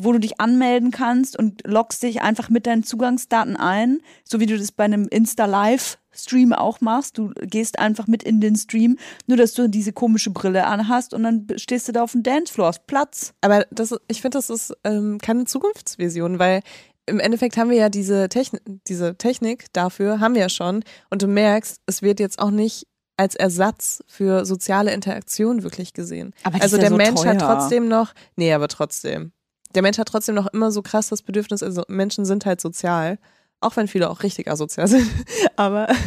wo 0.02 0.12
du 0.12 0.20
dich 0.20 0.40
anmelden 0.40 0.92
kannst 0.92 1.38
und 1.38 1.62
loggst 1.66 2.04
dich 2.04 2.22
einfach 2.22 2.50
mit 2.50 2.68
deinen 2.68 2.84
Zugangsdaten 2.84 3.56
ein, 3.56 4.00
so 4.24 4.40
wie 4.40 4.46
du 4.46 4.58
das 4.58 4.72
bei 4.72 4.84
einem 4.84 5.08
Insta-Live-Stream 5.08 6.54
auch 6.54 6.82
machst. 6.82 7.18
Du 7.18 7.32
gehst 7.42 7.80
einfach 7.80 8.08
mit 8.08 8.24
in 8.24 8.42
den 8.42 8.56
Stream, 8.56 8.98
nur 9.28 9.38
dass 9.38 9.54
du 9.54 9.70
diese 9.70 9.94
komische 9.94 10.32
Brille 10.32 10.66
anhast 10.66 11.14
und 11.14 11.24
dann 11.24 11.48
stehst 11.58 11.88
du 11.88 11.92
da 11.92 12.04
auf 12.04 12.14
dem 12.14 12.24
Dancefloor, 12.24 12.68
hast 12.68 12.88
Platz. 12.88 13.34
Aber 13.42 13.66
das, 13.72 13.96
ich 14.08 14.22
finde, 14.22 14.38
das 14.38 14.50
ist 14.50 14.74
ähm, 14.84 15.18
keine 15.22 15.46
Zukunftsvision, 15.46 16.40
weil 16.40 16.62
im 17.08 17.20
Endeffekt 17.20 17.58
haben 17.58 17.70
wir 17.70 17.78
ja 17.78 17.90
diese, 17.90 18.30
Techn 18.30 18.60
diese 18.88 19.16
Technik 19.16 19.72
dafür, 19.74 20.20
haben 20.20 20.34
wir 20.34 20.42
ja 20.42 20.50
schon. 20.50 20.84
Und 21.10 21.22
du 21.22 21.28
merkst, 21.28 21.82
es 21.86 22.02
wird 22.02 22.20
jetzt 22.20 22.40
auch 22.40 22.52
nicht 22.52 22.88
als 23.18 23.36
Ersatz 23.36 24.04
für 24.08 24.46
soziale 24.46 24.94
Interaktion 24.94 25.64
wirklich 25.64 25.94
gesehen. 25.94 26.34
Aber 26.44 26.62
also 26.62 26.78
der 26.78 26.90
so 26.90 26.98
Mensch 26.98 27.24
hat 27.24 27.40
teuer. 27.40 27.58
trotzdem 27.58 27.88
noch, 27.88 28.14
nee, 28.36 28.54
aber 28.54 28.68
trotzdem. 28.68 29.32
Der 29.76 29.82
Mensch 29.82 29.98
hat 29.98 30.08
trotzdem 30.08 30.36
noch 30.36 30.48
immer 30.48 30.72
so 30.72 30.82
krass 30.82 31.10
das 31.10 31.22
Bedürfnis, 31.22 31.62
also 31.62 31.84
Menschen 31.88 32.26
sind 32.26 32.46
halt 32.46 32.62
sozial, 32.62 33.18
auch 33.60 33.76
wenn 33.76 33.88
viele 33.88 34.10
auch 34.10 34.24
richtig 34.24 34.50
asozial 34.50 34.88
sind, 34.90 35.08
aber 35.56 35.88
Das 35.88 35.98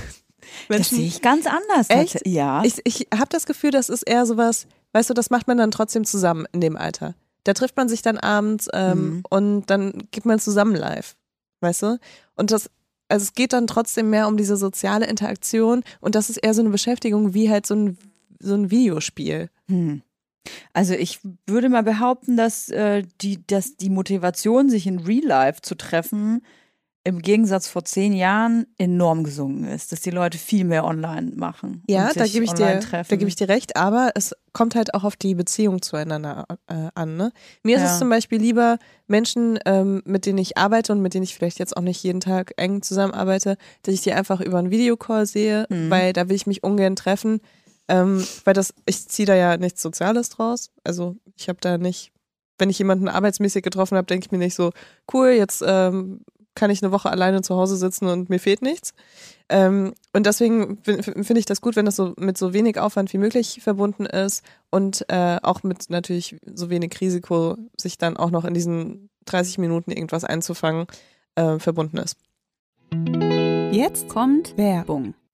Menschen, 0.68 0.96
sehe 0.96 1.06
ich 1.06 1.22
ganz 1.22 1.46
anders. 1.46 1.88
Echt? 1.90 2.26
Ja. 2.26 2.62
ich, 2.64 2.80
ich 2.84 3.06
habe 3.14 3.28
das 3.30 3.46
Gefühl, 3.46 3.70
das 3.70 3.88
ist 3.88 4.02
eher 4.02 4.24
sowas, 4.26 4.66
weißt 4.92 5.10
du, 5.10 5.14
das 5.14 5.30
macht 5.30 5.46
man 5.46 5.58
dann 5.58 5.70
trotzdem 5.70 6.04
zusammen 6.04 6.46
in 6.52 6.60
dem 6.60 6.76
Alter. 6.76 7.14
Da 7.44 7.54
trifft 7.54 7.76
man 7.76 7.88
sich 7.88 8.02
dann 8.02 8.18
abends 8.18 8.68
ähm, 8.72 8.98
Mhm. 8.98 9.22
und 9.30 9.66
dann 9.66 9.92
geht 10.10 10.24
man 10.26 10.38
zusammen 10.38 10.74
live, 10.74 11.16
weißt 11.60 11.82
du? 11.82 11.98
Und 12.36 12.50
das, 12.50 12.70
also 13.08 13.22
es 13.24 13.32
geht 13.34 13.52
dann 13.52 13.66
trotzdem 13.66 14.10
mehr 14.10 14.28
um 14.28 14.36
diese 14.36 14.56
soziale 14.56 15.06
Interaktion 15.06 15.82
und 16.00 16.14
das 16.14 16.30
ist 16.30 16.38
eher 16.38 16.54
so 16.54 16.60
eine 16.62 16.70
Beschäftigung 16.70 17.34
wie 17.34 17.50
halt 17.50 17.66
so 17.66 17.74
ein, 17.74 17.98
so 18.40 18.54
ein 18.54 18.70
Videospiel. 18.70 19.48
Hm. 19.68 20.02
Also 20.72 20.94
ich 20.94 21.20
würde 21.46 21.68
mal 21.68 21.82
behaupten, 21.82 22.36
dass, 22.36 22.68
äh, 22.68 23.02
die, 23.20 23.46
dass 23.46 23.76
die 23.76 23.90
Motivation, 23.90 24.68
sich 24.70 24.86
in 24.86 24.98
Real 25.00 25.24
Life 25.24 25.60
zu 25.62 25.74
treffen, 25.74 26.42
im 27.04 27.22
Gegensatz 27.22 27.68
vor 27.68 27.84
zehn 27.86 28.12
Jahren 28.12 28.66
enorm 28.76 29.24
gesunken 29.24 29.64
ist. 29.64 29.92
Dass 29.92 30.00
die 30.02 30.10
Leute 30.10 30.36
viel 30.36 30.64
mehr 30.64 30.84
online 30.84 31.32
machen. 31.36 31.82
Ja, 31.88 32.12
da 32.12 32.26
gebe 32.26 32.44
ich 32.44 32.52
dir, 32.52 32.80
da 32.80 33.16
gebe 33.16 33.28
ich 33.28 33.36
dir 33.36 33.48
recht, 33.48 33.76
aber 33.76 34.10
es 34.14 34.34
kommt 34.52 34.74
halt 34.74 34.92
auch 34.92 35.04
auf 35.04 35.16
die 35.16 35.34
Beziehung 35.34 35.80
zueinander 35.80 36.44
äh, 36.66 36.88
an. 36.94 37.16
Ne? 37.16 37.32
Mir 37.62 37.76
ist 37.76 37.82
Ja. 37.82 37.92
es 37.92 37.98
zum 37.98 38.10
Beispiel 38.10 38.38
lieber 38.40 38.78
Menschen, 39.06 39.58
ähm, 39.64 40.02
mit 40.04 40.26
denen 40.26 40.36
ich 40.38 40.58
arbeite 40.58 40.92
und 40.92 41.00
mit 41.00 41.14
denen 41.14 41.22
ich 41.22 41.34
vielleicht 41.34 41.58
jetzt 41.58 41.78
auch 41.78 41.82
nicht 41.82 42.02
jeden 42.02 42.20
Tag 42.20 42.52
eng 42.58 42.82
zusammenarbeite, 42.82 43.56
dass 43.84 43.94
ich 43.94 44.02
die 44.02 44.12
einfach 44.12 44.42
über 44.42 44.58
einen 44.58 44.70
Videocall 44.70 45.24
sehe, 45.24 45.66
Mhm. 45.70 45.88
weil 45.88 46.12
da 46.12 46.28
will 46.28 46.36
ich 46.36 46.46
mich 46.46 46.62
ungern 46.62 46.96
treffen, 46.96 47.40
ähm, 47.88 48.24
weil 48.44 48.54
das, 48.54 48.74
ich 48.86 49.08
ziehe 49.08 49.26
da 49.26 49.34
ja 49.34 49.56
nichts 49.56 49.82
Soziales 49.82 50.28
draus. 50.30 50.70
Also 50.84 51.16
ich 51.36 51.48
habe 51.48 51.58
da 51.60 51.78
nicht, 51.78 52.12
wenn 52.58 52.70
ich 52.70 52.78
jemanden 52.78 53.08
arbeitsmäßig 53.08 53.62
getroffen 53.62 53.96
habe, 53.96 54.06
denke 54.06 54.26
ich 54.26 54.32
mir 54.32 54.38
nicht 54.38 54.54
so, 54.54 54.72
cool, 55.12 55.28
jetzt 55.30 55.62
ähm, 55.66 56.20
kann 56.54 56.70
ich 56.70 56.82
eine 56.82 56.90
Woche 56.90 57.08
alleine 57.10 57.40
zu 57.42 57.54
Hause 57.54 57.76
sitzen 57.76 58.06
und 58.08 58.30
mir 58.30 58.40
fehlt 58.40 58.62
nichts. 58.62 58.92
Ähm, 59.48 59.94
und 60.12 60.26
deswegen 60.26 60.78
fin- 60.82 61.02
finde 61.02 61.38
ich 61.38 61.46
das 61.46 61.60
gut, 61.60 61.76
wenn 61.76 61.86
das 61.86 61.94
so 61.96 62.14
mit 62.18 62.36
so 62.36 62.52
wenig 62.52 62.78
Aufwand 62.80 63.12
wie 63.12 63.18
möglich 63.18 63.60
verbunden 63.62 64.06
ist 64.06 64.42
und 64.70 65.04
äh, 65.08 65.38
auch 65.42 65.62
mit 65.62 65.88
natürlich 65.88 66.36
so 66.52 66.68
wenig 66.68 67.00
Risiko, 67.00 67.56
sich 67.80 67.96
dann 67.96 68.16
auch 68.16 68.30
noch 68.30 68.44
in 68.44 68.54
diesen 68.54 69.08
30 69.26 69.58
Minuten 69.58 69.92
irgendwas 69.92 70.24
einzufangen, 70.24 70.86
äh, 71.36 71.58
verbunden 71.60 71.98
ist. 71.98 72.16
Jetzt 73.70 74.08
Kommt 74.08 74.56
Werbung. 74.56 75.14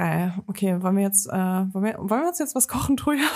Geil. 0.00 0.32
Okay, 0.46 0.82
wollen 0.82 0.96
wir 0.96 1.02
jetzt, 1.02 1.26
äh, 1.26 1.30
wollen, 1.30 1.84
wir, 1.84 1.98
wollen 1.98 2.22
wir 2.22 2.28
uns 2.28 2.38
jetzt 2.38 2.54
was 2.54 2.68
kochen, 2.68 2.96
Truja? 2.96 3.20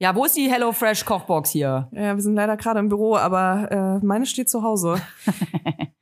Ja, 0.00 0.16
wo 0.16 0.24
ist 0.24 0.36
die 0.36 0.50
HelloFresh 0.50 1.04
Kochbox 1.04 1.50
hier? 1.50 1.88
Ja, 1.92 2.16
wir 2.16 2.22
sind 2.22 2.34
leider 2.34 2.56
gerade 2.56 2.80
im 2.80 2.88
Büro, 2.88 3.14
aber 3.14 4.00
äh, 4.02 4.04
meine 4.04 4.26
steht 4.26 4.50
zu 4.50 4.64
Hause. 4.64 5.00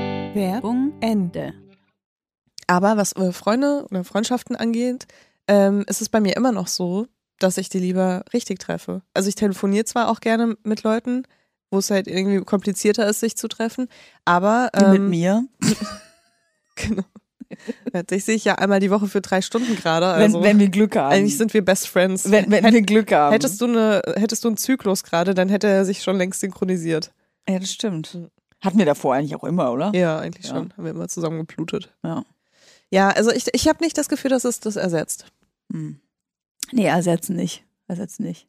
Werbung 0.00 0.92
Ende. 1.00 1.54
Aber 2.66 2.96
was 2.96 3.12
äh, 3.16 3.32
Freunde 3.32 3.86
oder 3.90 4.04
Freundschaften 4.04 4.56
angeht, 4.56 5.06
ähm, 5.48 5.84
ist 5.88 6.00
es 6.02 6.08
bei 6.08 6.20
mir 6.20 6.36
immer 6.36 6.52
noch 6.52 6.66
so, 6.68 7.06
dass 7.38 7.58
ich 7.58 7.68
die 7.68 7.78
lieber 7.78 8.24
richtig 8.32 8.58
treffe. 8.58 9.02
Also 9.14 9.28
ich 9.28 9.34
telefoniere 9.34 9.84
zwar 9.84 10.08
auch 10.08 10.20
gerne 10.20 10.56
mit 10.64 10.82
Leuten, 10.82 11.22
wo 11.70 11.78
es 11.78 11.90
halt 11.90 12.06
irgendwie 12.08 12.40
komplizierter 12.44 13.06
ist, 13.08 13.20
sich 13.20 13.36
zu 13.36 13.48
treffen, 13.48 13.88
aber 14.24 14.70
ähm, 14.74 14.90
mit 14.92 15.02
mir. 15.02 15.44
Genau. 16.78 17.04
Ich 18.10 18.24
sehe 18.26 18.34
ich 18.34 18.44
ja 18.44 18.56
einmal 18.56 18.80
die 18.80 18.90
Woche 18.90 19.06
für 19.06 19.22
drei 19.22 19.40
Stunden 19.40 19.76
gerade. 19.76 20.08
Also 20.08 20.40
wenn, 20.42 20.44
wenn 20.44 20.58
wir 20.58 20.68
Glück 20.68 20.94
haben. 20.94 21.10
eigentlich 21.14 21.38
sind 21.38 21.54
wir 21.54 21.64
Best 21.64 21.88
Friends. 21.88 22.30
wenn, 22.30 22.50
wenn 22.50 22.62
Hätt- 22.64 22.74
wir 22.74 22.82
Glück 22.82 23.12
haben. 23.12 23.32
hättest 23.32 23.58
du 23.62 23.64
eine, 23.64 24.02
hättest 24.16 24.44
du 24.44 24.48
einen 24.48 24.58
Zyklus 24.58 25.02
gerade, 25.04 25.32
dann 25.32 25.48
hätte 25.48 25.68
er 25.68 25.86
sich 25.86 26.02
schon 26.02 26.18
längst 26.18 26.40
synchronisiert. 26.40 27.12
ja, 27.48 27.58
das 27.58 27.72
stimmt. 27.72 28.18
Hatten 28.62 28.78
wir 28.78 28.86
davor 28.86 29.14
eigentlich 29.14 29.34
auch 29.36 29.44
immer, 29.44 29.72
oder? 29.72 29.92
Ja, 29.94 30.18
eigentlich 30.18 30.46
Ja. 30.46 30.50
schon. 30.54 30.72
Haben 30.72 30.84
wir 30.84 30.90
immer 30.92 31.08
zusammen 31.08 31.38
geblutet. 31.38 31.92
Ja. 32.02 32.24
Ja, 32.90 33.08
also 33.10 33.30
ich, 33.32 33.46
ich 33.52 33.68
habe 33.68 33.82
nicht 33.82 33.98
das 33.98 34.08
Gefühl, 34.08 34.30
dass 34.30 34.44
es 34.44 34.60
das 34.60 34.76
ersetzt. 34.76 35.26
Hm. 35.72 36.00
Nee, 36.72 36.86
ersetzen 36.86 37.36
nicht. 37.36 37.64
Ersetzen 37.88 38.22
nicht. 38.24 38.48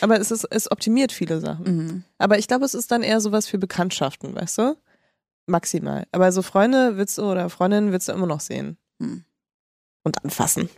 Aber 0.00 0.18
es, 0.20 0.30
ist, 0.30 0.44
es 0.50 0.70
optimiert 0.70 1.12
viele 1.12 1.40
Sachen. 1.40 1.64
Mhm. 1.76 2.04
Aber 2.18 2.38
ich 2.38 2.48
glaube, 2.48 2.64
es 2.64 2.74
ist 2.74 2.90
dann 2.90 3.02
eher 3.02 3.20
sowas 3.20 3.46
für 3.46 3.58
Bekanntschaften, 3.58 4.34
weißt 4.34 4.58
du? 4.58 4.76
Maximal. 5.46 6.06
Aber 6.10 6.32
so 6.32 6.42
Freunde 6.42 6.96
willst 6.96 7.18
du 7.18 7.22
oder 7.22 7.48
Freundinnen 7.50 7.92
willst 7.92 8.08
du 8.08 8.12
immer 8.12 8.26
noch 8.26 8.40
sehen. 8.40 8.76
Hm. 9.00 9.24
Und 10.06 10.22
anfassen. 10.22 10.70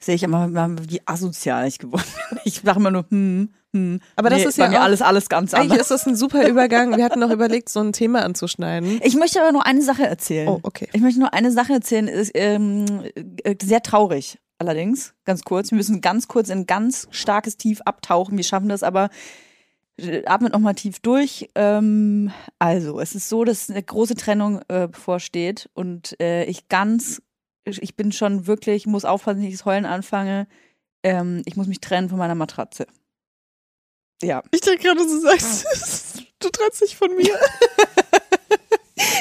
Sehe 0.00 0.16
ich 0.16 0.24
immer, 0.24 0.48
wie 0.88 1.00
asozial 1.06 1.68
ich 1.68 1.78
geworden 1.78 2.02
bin. 2.30 2.40
Ich 2.42 2.62
sage 2.64 2.80
immer 2.80 2.90
nur, 2.90 3.04
hm, 3.10 3.50
hm. 3.72 4.00
Aber 4.16 4.28
das 4.28 4.40
nee, 4.40 4.44
ist 4.46 4.58
ja 4.58 4.68
mir 4.68 4.80
alles, 4.80 5.02
alles 5.02 5.28
ganz 5.28 5.54
Eigentlich 5.54 5.70
anders. 5.70 5.92
ist 5.92 6.02
das 6.02 6.06
ein 6.08 6.16
super 6.16 6.48
Übergang. 6.48 6.96
Wir 6.96 7.04
hatten 7.04 7.20
noch 7.20 7.30
überlegt, 7.30 7.68
so 7.68 7.78
ein 7.78 7.92
Thema 7.92 8.24
anzuschneiden. 8.24 9.00
Ich 9.04 9.14
möchte 9.14 9.40
aber 9.40 9.52
nur 9.52 9.64
eine 9.64 9.82
Sache 9.82 10.04
erzählen. 10.04 10.48
Oh, 10.48 10.58
okay. 10.64 10.88
Ich 10.92 11.00
möchte 11.00 11.20
nur 11.20 11.32
eine 11.32 11.52
Sache 11.52 11.74
erzählen, 11.74 12.08
ist 12.08 12.32
ähm, 12.34 13.04
äh, 13.44 13.54
sehr 13.62 13.84
traurig. 13.84 14.40
Allerdings, 14.58 15.14
ganz 15.24 15.42
kurz. 15.44 15.70
Wir 15.70 15.76
müssen 15.76 16.00
ganz 16.00 16.26
kurz 16.26 16.48
in 16.48 16.66
ganz 16.66 17.06
starkes 17.12 17.56
Tief 17.56 17.82
abtauchen. 17.82 18.36
Wir 18.36 18.44
schaffen 18.44 18.68
das 18.68 18.82
aber. 18.82 19.10
Äh, 19.96 20.24
Atmet 20.26 20.52
nochmal 20.52 20.74
tief 20.74 20.98
durch. 20.98 21.48
Ähm, 21.54 22.32
also, 22.58 22.98
es 22.98 23.14
ist 23.14 23.28
so, 23.28 23.44
dass 23.44 23.70
eine 23.70 23.82
große 23.82 24.16
Trennung 24.16 24.60
äh, 24.66 24.88
bevorsteht 24.88 25.70
und 25.74 26.18
äh, 26.20 26.46
ich 26.46 26.68
ganz 26.68 27.22
ich 27.64 27.96
bin 27.96 28.12
schon 28.12 28.46
wirklich, 28.46 28.86
muss 28.86 29.04
aufpassen, 29.04 29.40
dass 29.40 29.48
ich 29.48 29.56
das 29.58 29.64
Heulen 29.64 29.84
anfange. 29.86 30.46
Ähm, 31.02 31.42
ich 31.46 31.56
muss 31.56 31.66
mich 31.66 31.80
trennen 31.80 32.08
von 32.08 32.18
meiner 32.18 32.34
Matratze. 32.34 32.86
Ja. 34.22 34.42
Ich 34.52 34.60
dachte 34.60 34.78
gerade, 34.78 34.98
du 35.00 35.20
sagst, 35.20 35.66
du 36.38 36.48
trennst 36.50 36.80
dich 36.82 36.96
von 36.96 37.14
mir. 37.16 37.38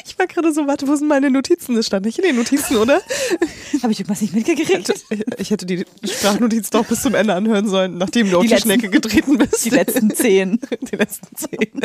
Ich 0.05 0.19
war 0.19 0.27
gerade 0.27 0.51
so, 0.53 0.67
warte, 0.67 0.87
wo 0.87 0.95
sind 0.95 1.07
meine 1.07 1.31
Notizen? 1.31 1.75
Das 1.75 1.87
stand 1.87 2.05
nicht 2.05 2.19
in 2.19 2.25
den 2.25 2.35
Notizen, 2.35 2.77
oder? 2.77 3.01
Habe 3.81 3.91
ich 3.91 3.99
irgendwas 3.99 4.21
nicht 4.21 4.35
mitgekriegt? 4.35 4.93
Ich 5.37 5.49
hätte 5.49 5.65
die 5.65 5.85
Sprachnotiz 6.03 6.69
doch 6.69 6.85
bis 6.85 7.01
zum 7.01 7.15
Ende 7.15 7.33
anhören 7.33 7.67
sollen, 7.67 7.97
nachdem 7.97 8.29
du 8.29 8.37
auf 8.37 8.41
Die 8.43 8.49
die 8.49 8.53
letzten- 8.53 8.67
Schnecke 8.69 8.89
getreten 8.89 9.37
bist. 9.39 9.65
Die 9.65 9.69
letzten 9.71 10.13
zehn. 10.13 10.59
Die 10.91 10.95
letzten 10.95 11.35
zehn. 11.35 11.81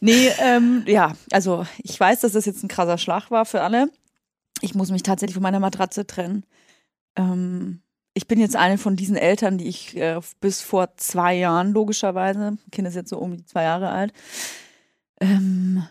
Nee, 0.00 0.30
ähm, 0.40 0.82
ja, 0.86 1.14
also 1.30 1.64
ich 1.82 1.98
weiß, 1.98 2.20
dass 2.20 2.32
das 2.32 2.44
jetzt 2.44 2.62
ein 2.62 2.68
krasser 2.68 2.98
Schlag 2.98 3.30
war 3.30 3.46
für 3.46 3.62
alle. 3.62 3.88
Ich 4.60 4.74
muss 4.74 4.90
mich 4.90 5.02
tatsächlich 5.02 5.34
von 5.34 5.42
meiner 5.42 5.60
Matratze 5.60 6.06
trennen. 6.06 6.44
Ähm, 7.16 7.80
ich 8.14 8.26
bin 8.28 8.38
jetzt 8.40 8.56
eine 8.56 8.78
von 8.78 8.96
diesen 8.96 9.16
Eltern, 9.16 9.58
die 9.58 9.66
ich 9.66 9.96
äh, 9.96 10.20
bis 10.40 10.60
vor 10.62 10.96
zwei 10.96 11.34
Jahren 11.36 11.72
logischerweise, 11.72 12.56
Kind 12.70 12.86
ist 12.88 12.94
jetzt 12.94 13.10
so 13.10 13.18
um 13.18 13.36
die 13.36 13.44
zwei 13.44 13.64
Jahre 13.64 13.90
alt, 13.90 14.12
ähm, 15.20 15.84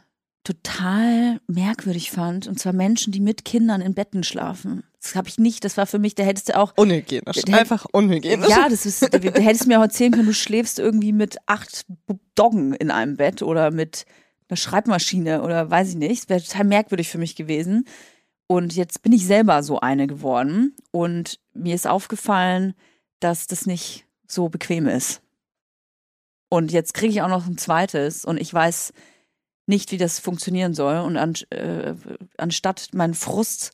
total 0.44 1.40
merkwürdig 1.48 2.12
fand. 2.12 2.48
Und 2.48 2.60
zwar 2.60 2.74
Menschen, 2.74 3.12
die 3.14 3.20
mit 3.22 3.46
Kindern 3.46 3.82
in 3.82 3.94
Betten 3.94 4.24
schlafen. 4.24 4.84
Das 5.02 5.16
habe 5.16 5.28
ich 5.28 5.38
nicht. 5.38 5.64
Das 5.66 5.78
war 5.78 5.86
für 5.86 6.00
mich, 6.00 6.16
da 6.16 6.24
hättest 6.24 6.50
du 6.50 6.58
auch 6.58 6.74
Unhygienisch. 6.78 7.42
Der- 7.44 7.60
Einfach 7.60 7.86
unhygienisch. 7.92 8.50
ja, 8.50 8.68
das 8.70 8.86
ist, 8.86 9.02
da 9.02 9.18
hättest 9.18 9.66
du 9.66 9.68
mir 9.70 9.80
auch 9.80 9.84
erzählen 9.84 10.12
können, 10.12 10.28
du 10.28 10.34
schläfst 10.34 10.80
irgendwie 10.80 11.12
mit 11.14 11.38
acht 11.46 11.86
Doggen 12.36 12.74
in 12.74 12.92
einem 12.92 13.18
Bett 13.18 13.42
oder 13.42 13.72
mit 13.72 14.06
einer 14.50 14.58
Schreibmaschine 14.58 15.42
oder 15.44 15.70
weiß 15.70 15.90
ich 15.90 15.96
nicht. 15.96 16.24
Das 16.24 16.30
wäre 16.30 16.42
total 16.44 16.66
merkwürdig 16.66 17.10
für 17.10 17.18
mich 17.18 17.36
gewesen. 17.36 17.86
Und 18.48 18.76
jetzt 18.76 19.02
bin 19.02 19.14
ich 19.14 19.26
selber 19.26 19.64
so 19.64 19.80
eine 19.80 20.08
geworden 20.08 20.76
und 20.92 21.40
mir 21.54 21.76
ist 21.76 21.88
aufgefallen, 21.88 22.74
dass 23.20 23.48
das 23.48 23.66
nicht 23.66 24.06
so 24.28 24.50
bequem 24.50 24.88
ist. 24.88 25.22
Und 26.50 26.72
jetzt 26.72 26.94
kriege 26.94 27.12
ich 27.12 27.22
auch 27.22 27.30
noch 27.30 27.48
ein 27.48 27.58
zweites 27.58 28.26
und 28.26 28.40
ich 28.40 28.54
weiß 28.54 28.94
nicht, 29.66 29.92
wie 29.92 29.98
das 29.98 30.20
funktionieren 30.20 30.74
soll. 30.74 30.98
Und 31.00 31.18
an, 31.18 31.34
äh, 31.50 31.96
anstatt 32.38 32.90
meinen 32.94 33.14
Frust 33.14 33.72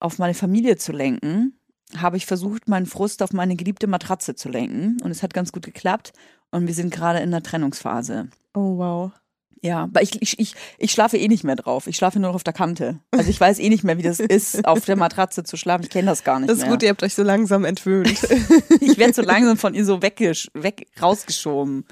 auf 0.00 0.18
meine 0.18 0.34
Familie 0.34 0.76
zu 0.76 0.92
lenken, 0.92 1.58
habe 1.96 2.16
ich 2.16 2.26
versucht, 2.26 2.68
meinen 2.68 2.86
Frust 2.86 3.22
auf 3.22 3.32
meine 3.32 3.56
geliebte 3.56 3.86
Matratze 3.86 4.34
zu 4.34 4.48
lenken. 4.48 5.00
Und 5.02 5.10
es 5.10 5.22
hat 5.22 5.34
ganz 5.34 5.52
gut 5.52 5.64
geklappt. 5.64 6.12
Und 6.50 6.66
wir 6.66 6.74
sind 6.74 6.92
gerade 6.92 7.20
in 7.20 7.30
der 7.30 7.42
Trennungsphase. 7.42 8.28
Oh, 8.54 8.78
wow. 8.78 9.12
Ja, 9.60 9.84
aber 9.84 10.02
ich, 10.02 10.22
ich, 10.22 10.38
ich, 10.38 10.54
ich 10.78 10.92
schlafe 10.92 11.16
eh 11.16 11.26
nicht 11.26 11.42
mehr 11.42 11.56
drauf. 11.56 11.86
Ich 11.88 11.96
schlafe 11.96 12.20
nur 12.20 12.30
noch 12.30 12.36
auf 12.36 12.44
der 12.44 12.52
Kante. 12.52 13.00
Also 13.10 13.28
ich 13.28 13.40
weiß 13.40 13.58
eh 13.58 13.68
nicht 13.68 13.82
mehr, 13.82 13.98
wie 13.98 14.02
das 14.02 14.20
ist, 14.20 14.64
auf 14.66 14.84
der 14.84 14.94
Matratze 14.96 15.42
zu 15.42 15.56
schlafen. 15.56 15.82
Ich 15.84 15.90
kenne 15.90 16.06
das 16.06 16.22
gar 16.22 16.38
nicht 16.38 16.48
Das 16.48 16.58
ist 16.58 16.62
mehr. 16.64 16.72
gut, 16.72 16.82
ihr 16.84 16.90
habt 16.90 17.02
euch 17.02 17.14
so 17.14 17.22
langsam 17.22 17.64
entwöhnt. 17.64 18.08
Ich 18.80 18.96
werde 18.98 19.12
so 19.14 19.22
langsam 19.22 19.56
von 19.58 19.74
ihr 19.74 19.84
so 19.84 20.00
weggesch 20.02 20.48
weg, 20.54 20.86
rausgeschoben. 21.02 21.84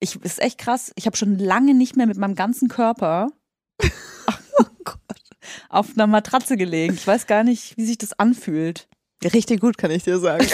Ich, 0.00 0.16
ist 0.22 0.40
echt 0.40 0.58
krass. 0.58 0.92
Ich 0.96 1.06
habe 1.06 1.16
schon 1.16 1.38
lange 1.38 1.74
nicht 1.74 1.96
mehr 1.96 2.06
mit 2.06 2.16
meinem 2.16 2.34
ganzen 2.34 2.68
Körper 2.68 3.28
auf 5.68 5.88
einer 5.94 6.06
Matratze 6.06 6.56
gelegen. 6.56 6.94
Ich 6.94 7.06
weiß 7.06 7.26
gar 7.26 7.44
nicht, 7.44 7.76
wie 7.76 7.84
sich 7.84 7.98
das 7.98 8.18
anfühlt. 8.18 8.88
Richtig 9.22 9.60
gut, 9.60 9.78
kann 9.78 9.90
ich 9.90 10.02
dir 10.04 10.18
sagen. 10.18 10.46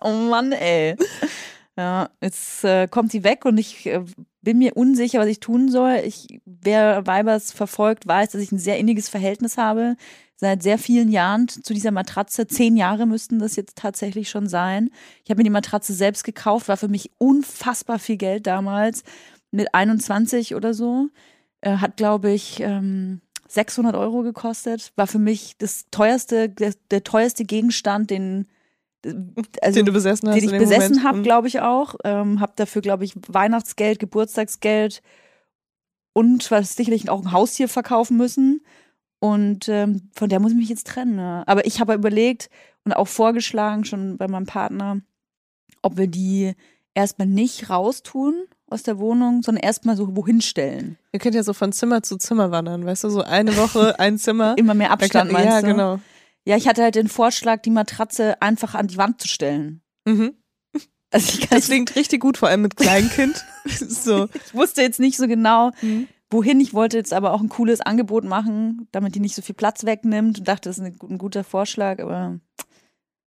Oh 0.00 0.12
Mann, 0.12 0.52
ey. 0.52 0.96
Ja, 1.78 2.10
jetzt 2.20 2.64
äh, 2.64 2.88
kommt 2.88 3.12
sie 3.12 3.22
weg 3.22 3.44
und 3.44 3.56
ich 3.56 3.86
äh, 3.86 4.02
bin 4.42 4.58
mir 4.58 4.76
unsicher, 4.76 5.20
was 5.20 5.28
ich 5.28 5.38
tun 5.38 5.70
soll. 5.70 6.02
Ich, 6.04 6.40
wer 6.44 7.06
Weibers 7.06 7.52
verfolgt, 7.52 8.04
weiß, 8.04 8.30
dass 8.30 8.42
ich 8.42 8.50
ein 8.50 8.58
sehr 8.58 8.78
inniges 8.78 9.08
Verhältnis 9.08 9.56
habe. 9.56 9.94
Seit 10.34 10.60
sehr 10.64 10.78
vielen 10.78 11.08
Jahren 11.08 11.46
zu 11.46 11.72
dieser 11.72 11.92
Matratze. 11.92 12.48
Zehn 12.48 12.76
Jahre 12.76 13.06
müssten 13.06 13.38
das 13.38 13.54
jetzt 13.54 13.76
tatsächlich 13.76 14.28
schon 14.28 14.48
sein. 14.48 14.90
Ich 15.22 15.30
habe 15.30 15.38
mir 15.38 15.44
die 15.44 15.50
Matratze 15.50 15.92
selbst 15.94 16.24
gekauft, 16.24 16.66
war 16.66 16.76
für 16.76 16.88
mich 16.88 17.12
unfassbar 17.18 18.00
viel 18.00 18.16
Geld 18.16 18.48
damals. 18.48 19.04
Mit 19.52 19.72
21 19.72 20.56
oder 20.56 20.74
so. 20.74 21.10
Äh, 21.60 21.76
hat, 21.76 21.96
glaube 21.96 22.32
ich, 22.32 22.58
ähm, 22.58 23.20
600 23.46 23.94
Euro 23.94 24.22
gekostet. 24.22 24.92
War 24.96 25.06
für 25.06 25.20
mich 25.20 25.54
das 25.58 25.86
teuerste, 25.92 26.48
der, 26.48 26.74
der 26.90 27.04
teuerste 27.04 27.44
Gegenstand, 27.44 28.10
den 28.10 28.48
also, 29.62 29.78
den 29.78 29.86
du 29.86 29.92
besessen 29.92 30.28
hast. 30.28 30.36
den 30.36 30.44
ich 30.44 30.50
dem 30.50 30.58
besessen 30.58 31.04
habe, 31.04 31.18
Mhm. 31.18 31.22
glaube 31.22 31.48
ich 31.48 31.60
auch. 31.60 31.94
Ähm, 32.04 32.40
habe 32.40 32.52
dafür, 32.56 32.82
glaube 32.82 33.04
ich, 33.04 33.14
Weihnachtsgeld, 33.28 33.98
Geburtstagsgeld 33.98 35.02
und 36.12 36.50
was 36.50 36.74
sicherlich 36.74 37.08
auch 37.10 37.22
ein 37.24 37.32
Haustier 37.32 37.68
verkaufen 37.68 38.16
müssen. 38.16 38.62
Und 39.20 39.68
ähm, 39.68 40.10
von 40.14 40.28
der 40.28 40.40
muss 40.40 40.52
ich 40.52 40.58
mich 40.58 40.68
jetzt 40.68 40.86
trennen. 40.86 41.16
Ne? 41.16 41.42
Aber 41.46 41.66
ich 41.66 41.80
habe 41.80 41.94
überlegt 41.94 42.50
und 42.84 42.92
auch 42.92 43.08
vorgeschlagen, 43.08 43.84
schon 43.84 44.16
bei 44.16 44.28
meinem 44.28 44.46
Partner, 44.46 45.00
ob 45.82 45.96
wir 45.96 46.06
die 46.06 46.54
erstmal 46.94 47.26
nicht 47.28 47.68
raustun 47.70 48.34
aus 48.70 48.82
der 48.82 48.98
Wohnung, 48.98 49.42
sondern 49.42 49.62
erstmal 49.62 49.96
so 49.96 50.14
wohin 50.16 50.40
stellen. 50.40 50.98
Ihr 51.12 51.18
könnt 51.20 51.34
ja 51.34 51.42
so 51.42 51.52
von 51.52 51.72
Zimmer 51.72 52.02
zu 52.02 52.16
Zimmer 52.16 52.50
wandern, 52.50 52.84
weißt 52.84 53.04
du, 53.04 53.10
so 53.10 53.22
eine 53.22 53.56
Woche, 53.56 53.94
ein 53.98 54.18
Zimmer. 54.18 54.54
Immer 54.58 54.74
mehr 54.74 54.90
Abstand, 54.90 55.30
kann- 55.30 55.32
meinst 55.32 55.48
Ja, 55.48 55.60
du? 55.62 55.66
genau. 55.66 56.00
Ja, 56.48 56.56
ich 56.56 56.66
hatte 56.66 56.82
halt 56.82 56.94
den 56.94 57.08
Vorschlag, 57.08 57.60
die 57.62 57.70
Matratze 57.70 58.40
einfach 58.40 58.74
an 58.74 58.86
die 58.86 58.96
Wand 58.96 59.20
zu 59.20 59.28
stellen. 59.28 59.82
Mhm. 60.06 60.34
Also 61.10 61.38
Das 61.50 61.66
klingt 61.66 61.94
richtig 61.96 62.20
gut, 62.20 62.36
vor 62.36 62.48
allem 62.48 62.62
mit 62.62 62.76
Kleinkind. 62.76 63.44
so. 63.66 64.28
ich 64.46 64.54
wusste 64.54 64.82
jetzt 64.82 65.00
nicht 65.00 65.16
so 65.16 65.26
genau, 65.26 65.70
Mhm. 65.82 66.06
wohin. 66.30 66.60
Ich 66.60 66.74
wollte 66.74 66.96
jetzt 66.98 67.12
aber 67.14 67.32
auch 67.32 67.40
ein 67.40 67.48
cooles 67.48 67.80
Angebot 67.80 68.24
machen, 68.24 68.88
damit 68.92 69.14
die 69.14 69.20
nicht 69.20 69.34
so 69.34 69.40
viel 69.42 69.54
Platz 69.54 69.84
wegnimmt 69.84 70.38
und 70.38 70.48
dachte, 70.48 70.68
das 70.68 70.78
ist 70.78 70.84
ein, 70.84 70.98
ein 71.08 71.18
guter 71.18 71.44
Vorschlag, 71.44 71.98
aber 72.00 72.38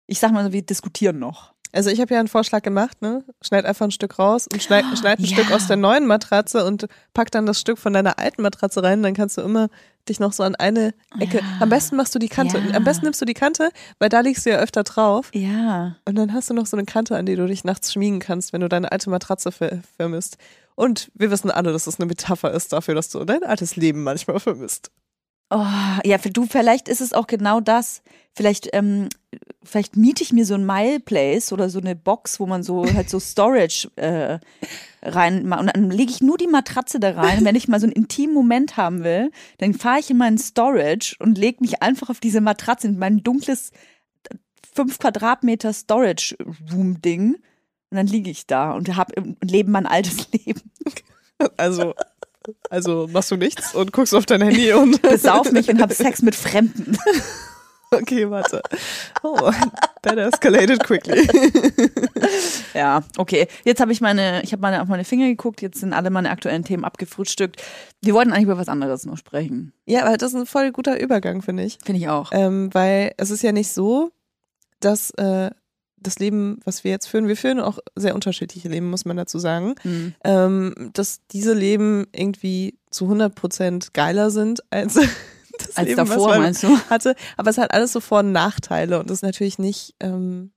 ich 0.08 0.20
sag 0.20 0.32
mal 0.32 0.44
so, 0.44 0.54
wir 0.54 0.62
diskutieren 0.64 1.20
noch. 1.20 1.54
Also 1.72 1.90
ich 1.92 2.00
habe 2.02 2.14
ja 2.14 2.20
einen 2.20 2.30
Vorschlag 2.30 2.62
gemacht, 2.64 3.02
ne? 3.02 3.24
Schneid 3.44 3.66
einfach 3.66 3.86
ein 3.86 3.92
Stück 3.92 4.18
raus 4.18 4.48
und 4.52 4.64
schneid, 4.64 4.86
schneid 4.98 5.20
ein 5.20 5.26
Ja. 5.26 5.36
Stück 5.36 5.52
aus 5.52 5.68
der 5.68 5.76
neuen 5.78 6.08
Matratze 6.08 6.66
und 6.66 6.88
pack 7.14 7.30
dann 7.30 7.46
das 7.46 7.60
Stück 7.60 7.78
von 7.78 7.94
deiner 7.94 8.18
alten 8.18 8.42
Matratze 8.42 8.82
rein. 8.82 9.04
Dann 9.04 9.14
kannst 9.14 9.38
du 9.38 9.42
immer 9.42 9.68
dich 10.10 10.20
noch 10.20 10.34
so 10.34 10.44
an 10.44 10.56
eine 10.56 10.94
Ecke. 11.20 11.40
Ja. 11.40 11.44
Am 11.60 11.70
besten 11.70 11.96
machst 11.96 12.14
du 12.16 12.20
die 12.20 12.30
Kante. 12.30 12.60
Ja. 12.60 12.76
Am 12.76 12.84
besten 12.84 13.06
nimmst 13.06 13.22
du 13.22 13.26
die 13.26 13.34
Kante, 13.34 13.70
weil 14.00 14.10
da 14.10 14.22
liegst 14.22 14.46
du 14.46 14.50
ja 14.50 14.58
öfter 14.58 14.84
drauf. 14.84 15.30
Ja. 15.34 15.96
Und 16.06 16.16
dann 16.16 16.34
hast 16.34 16.50
du 16.50 16.54
noch 16.54 16.66
so 16.66 16.78
eine 16.78 16.86
Kante, 16.86 17.16
an 17.16 17.26
die 17.26 17.36
du 17.36 17.46
dich 17.48 17.64
nachts 17.64 17.94
schmiegen 17.94 18.20
kannst, 18.20 18.54
wenn 18.54 18.62
du 18.62 18.70
deine 18.70 18.92
alte 18.92 19.10
Matratze 19.10 19.52
ver 19.52 19.80
vermisst. 19.98 20.38
Und 20.76 21.12
wir 21.16 21.32
wissen 21.32 21.50
alle, 21.50 21.72
dass 21.72 21.88
es 21.88 22.00
eine 22.00 22.06
Metapher 22.06 22.52
ist 22.52 22.72
dafür, 22.72 22.94
dass 22.94 23.10
du 23.10 23.26
dein 23.26 23.44
altes 23.44 23.76
Leben 23.76 24.04
manchmal 24.04 24.40
vermisst. 24.40 24.92
Oh, 25.50 25.66
ja, 26.04 26.18
für 26.18 26.30
du, 26.30 26.46
vielleicht 26.46 26.90
ist 26.90 27.00
es 27.00 27.14
auch 27.14 27.28
genau 27.28 27.62
das. 27.62 28.02
Vielleicht, 28.36 28.70
ähm, 28.74 29.08
vielleicht 29.64 29.96
miete 29.96 30.22
ich 30.22 30.34
mir 30.34 30.46
so 30.46 30.56
ein 30.56 30.66
Mile 30.66 31.00
Place 31.00 31.54
oder 31.54 31.70
so 31.70 31.80
eine 31.80 31.96
Box, 31.96 32.40
wo 32.40 32.46
man 32.46 32.64
so 32.64 32.86
halt 32.94 33.10
so 33.10 33.20
Storage 33.20 33.90
äh, 33.96 34.40
rein 35.02 35.52
und 35.52 35.68
dann 35.74 35.90
lege 35.90 36.12
ich 36.12 36.22
nur 36.22 36.38
die 36.38 36.48
Matratze 36.48 37.00
da 37.00 37.12
rein. 37.12 37.46
Wenn 37.46 37.56
ich 37.56 37.70
mal 37.70 37.80
so 37.80 37.86
einen 37.86 37.94
intimen 37.94 38.34
Moment 38.34 38.76
haben 38.76 39.04
will, 39.06 39.32
dann 39.60 39.74
fahre 39.74 40.00
ich 40.00 40.10
in 40.10 40.18
meinen 40.18 40.38
Storage 40.38 41.16
und 41.20 41.38
lege 41.38 41.62
mich 41.62 41.82
einfach 41.82 42.10
auf 42.10 42.20
diese 42.20 42.42
Matratze 42.42 42.88
in 42.88 43.00
mein 43.00 43.24
dunkles 43.24 43.72
fünf 44.74 45.00
Quadratmeter 45.00 45.72
Storage 45.72 46.36
Room 46.72 47.02
Ding. 47.02 47.36
Und 47.90 47.96
dann 47.96 48.08
liege 48.08 48.30
ich 48.30 48.48
da 48.48 48.74
und 48.74 48.96
hab 48.98 49.18
und 49.18 49.38
lebe 49.50 49.72
mein 49.72 49.86
altes 49.86 50.30
Leben. 50.34 50.62
Also, 51.56 51.94
also 52.70 53.08
machst 53.12 53.32
du 53.32 53.36
nichts 53.36 53.74
und 53.76 53.92
guckst 53.94 54.14
auf 54.14 54.26
dein 54.26 54.42
Handy 54.42 54.74
und. 54.74 55.02
Besauf 55.08 55.52
mich 55.52 55.70
und 55.70 55.82
habe 55.82 55.94
Sex 55.94 56.22
mit 56.22 56.36
Fremden. 56.36 56.98
Okay, 57.92 58.30
warte. 58.30 58.62
Oh, 59.24 59.52
that 60.02 60.18
escalated 60.18 60.84
quickly. 60.84 61.28
Ja, 62.74 63.02
okay. 63.18 63.48
Jetzt 63.64 63.80
habe 63.80 63.92
ich 63.92 64.02
meine, 64.02 64.44
ich 64.44 64.52
habe 64.52 64.62
meine 64.62 64.82
auf 64.82 64.88
meine 64.88 65.04
Finger 65.06 65.28
geguckt, 65.28 65.62
jetzt 65.62 65.80
sind 65.80 65.94
alle 65.94 66.10
meine 66.10 66.30
aktuellen 66.30 66.64
Themen 66.64 66.84
abgefrühstückt. 66.84 67.64
Wir 68.04 68.14
wollten 68.14 68.32
eigentlich 68.32 68.44
über 68.44 68.58
was 68.58 68.68
anderes 68.68 69.06
noch 69.06 69.18
sprechen. 69.18 69.74
Ja, 69.86 70.06
aber 70.06 70.18
das 70.18 70.34
ist 70.34 70.40
ein 70.40 70.46
voll 70.46 70.72
guter 70.72 71.00
Übergang, 71.00 71.42
finde 71.42 71.64
ich. 71.64 71.80
Finde 71.84 72.02
ich 72.02 72.10
auch. 72.10 72.32
Ähm, 72.34 72.70
weil 72.74 73.14
es 73.18 73.32
ist 73.32 73.42
ja 73.42 73.52
nicht 73.52 73.72
so, 73.72 74.12
dass 74.80 75.10
äh, 75.12 75.50
das 76.00 76.20
Leben, 76.20 76.60
was 76.64 76.84
wir 76.84 76.92
jetzt 76.92 77.08
führen, 77.08 77.28
wir 77.28 77.36
führen 77.38 77.60
auch 77.60 77.80
sehr 77.96 78.16
unterschiedliche 78.16 78.70
Leben, 78.70 78.90
muss 78.90 79.06
man 79.06 79.18
dazu 79.18 79.40
sagen, 79.40 79.76
Hm. 79.82 80.14
ähm, 80.24 80.90
dass 80.94 81.22
diese 81.32 81.54
Leben 81.54 82.06
irgendwie 82.14 82.78
zu 82.92 83.06
100 83.06 83.34
Prozent 83.36 83.94
geiler 83.94 84.30
sind 84.32 84.62
als 84.72 84.94
das 85.58 85.76
Als 85.76 85.88
Leben, 85.88 85.98
davor, 85.98 86.18
was 86.18 86.26
man 86.34 86.42
meinst 86.42 86.64
du? 86.64 86.78
hatte. 86.90 87.16
Aber 87.36 87.50
es 87.50 87.58
hat 87.58 87.72
alles 87.74 87.92
so 87.94 88.00
Vor- 88.00 88.20
und 88.20 88.32
Nachteile 88.32 89.00
und 89.00 89.10
das 89.10 89.20
ist 89.20 89.24
natürlich 89.24 89.58
nicht, 89.60 89.96
ähm, 90.00 90.52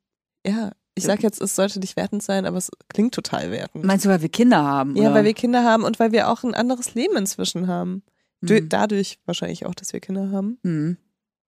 ja, 0.47 0.72
ich 0.95 1.05
sag 1.05 1.22
jetzt, 1.22 1.41
es 1.41 1.55
sollte 1.57 1.80
nicht 1.80 1.97
wertend 1.97 2.22
sein, 2.22 2.45
aber 2.45 2.59
es 2.59 2.70
klingt 2.88 3.14
total 3.14 3.51
wertend. 3.51 3.84
Meinst 3.84 4.05
du, 4.05 4.11
weil 4.11 4.20
wir 4.20 4.28
Kinder 4.28 4.62
haben? 4.62 4.97
ja, 4.97 5.05
oder? 5.05 5.14
weil 5.14 5.24
wir 5.24 5.32
Kinder 5.34 5.64
haben 5.64 5.84
und 5.84 5.99
weil 5.99 6.12
wir 6.12 6.28
auch 6.28 6.43
ein 6.45 6.53
anderes 6.55 6.95
Leben 6.95 7.16
inzwischen 7.16 7.66
haben. 7.68 8.03
Du- 8.43 8.57
Hm. 8.57 8.68
Dadurch 8.68 9.18
wahrscheinlich 9.24 9.64
auch, 9.64 9.74
dass 9.74 9.93
wir 9.95 10.01
Kinder 10.01 10.30
haben. 10.32 10.59
Hm. 10.62 10.97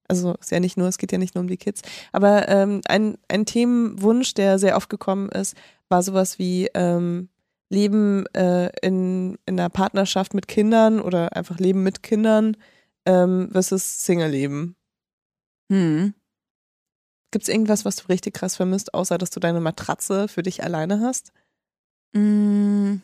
Also 0.09 0.35
ist 0.35 0.51
ja 0.51 0.61
nicht 0.61 0.77
nur, 0.77 0.89
es 0.89 0.99
geht 0.99 1.13
ja 1.13 1.19
nicht 1.19 1.35
nur 1.35 1.43
um 1.43 1.49
die 1.49 1.57
Kids. 1.57 1.83
Aber 2.13 2.49
ähm, 2.49 2.81
ein, 2.87 3.17
ein 3.29 3.47
Themenwunsch, 3.47 4.35
der 4.35 4.59
sehr 4.59 4.77
oft 4.77 4.91
gekommen 4.91 5.29
ist, 5.31 5.57
war 5.89 6.03
sowas 6.03 6.39
wie 6.39 6.69
ähm, 6.75 7.29
Leben 7.71 8.27
äh, 8.35 8.71
in, 8.83 9.39
in 9.47 9.59
einer 9.59 9.71
Partnerschaft 9.71 10.35
mit 10.35 10.49
Kindern 10.49 11.01
oder 11.01 11.35
einfach 11.35 11.59
Leben 11.59 11.83
mit 11.83 12.03
Kindern 12.03 12.57
ähm, 13.07 13.49
versus 13.51 14.05
Single-Leben. 14.05 14.77
Hm. 15.71 16.15
Gibt 17.31 17.45
es 17.45 17.49
irgendwas, 17.49 17.87
was 17.87 17.97
du 17.97 18.09
richtig 18.09 18.35
krass 18.35 18.57
vermisst, 18.57 18.93
außer 18.93 19.17
dass 19.17 19.31
du 19.31 19.41
deine 19.41 19.61
Matratze 19.61 20.29
für 20.29 20.43
dich 20.43 20.63
alleine 20.63 21.01
hast? 21.01 21.33
Mm. 22.13 22.97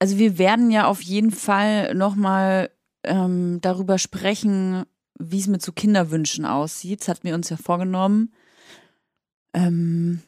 Also 0.00 0.18
wir 0.18 0.36
werden 0.36 0.70
ja 0.70 0.86
auf 0.86 1.00
jeden 1.00 1.30
Fall 1.30 1.94
nochmal 1.94 2.70
ähm, 3.04 3.58
darüber 3.60 3.98
sprechen, 3.98 4.84
wie 5.18 5.38
es 5.38 5.46
mit 5.46 5.62
so 5.62 5.72
Kinderwünschen 5.72 6.44
aussieht. 6.44 7.00
Das 7.00 7.08
hatten 7.08 7.24
wir 7.24 7.34
uns 7.34 7.50
ja 7.50 7.56
vorgenommen. 7.56 8.32
Ähm, 9.52 10.22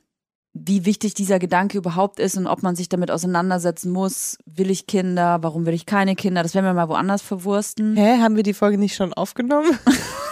wie 0.54 0.84
wichtig 0.84 1.14
dieser 1.14 1.38
Gedanke 1.38 1.78
überhaupt 1.78 2.18
ist 2.20 2.36
und 2.36 2.46
ob 2.46 2.62
man 2.62 2.76
sich 2.76 2.88
damit 2.88 3.10
auseinandersetzen 3.10 3.90
muss. 3.90 4.36
Will 4.44 4.70
ich 4.70 4.86
Kinder? 4.86 5.42
Warum 5.42 5.64
will 5.64 5.74
ich 5.74 5.86
keine 5.86 6.14
Kinder? 6.14 6.42
Das 6.42 6.54
werden 6.54 6.66
wir 6.66 6.74
mal 6.74 6.88
woanders 6.88 7.22
verwursten. 7.22 7.96
Hä, 7.96 8.18
haben 8.20 8.36
wir 8.36 8.42
die 8.42 8.52
Folge 8.52 8.76
nicht 8.76 8.94
schon 8.94 9.14
aufgenommen? 9.14 9.78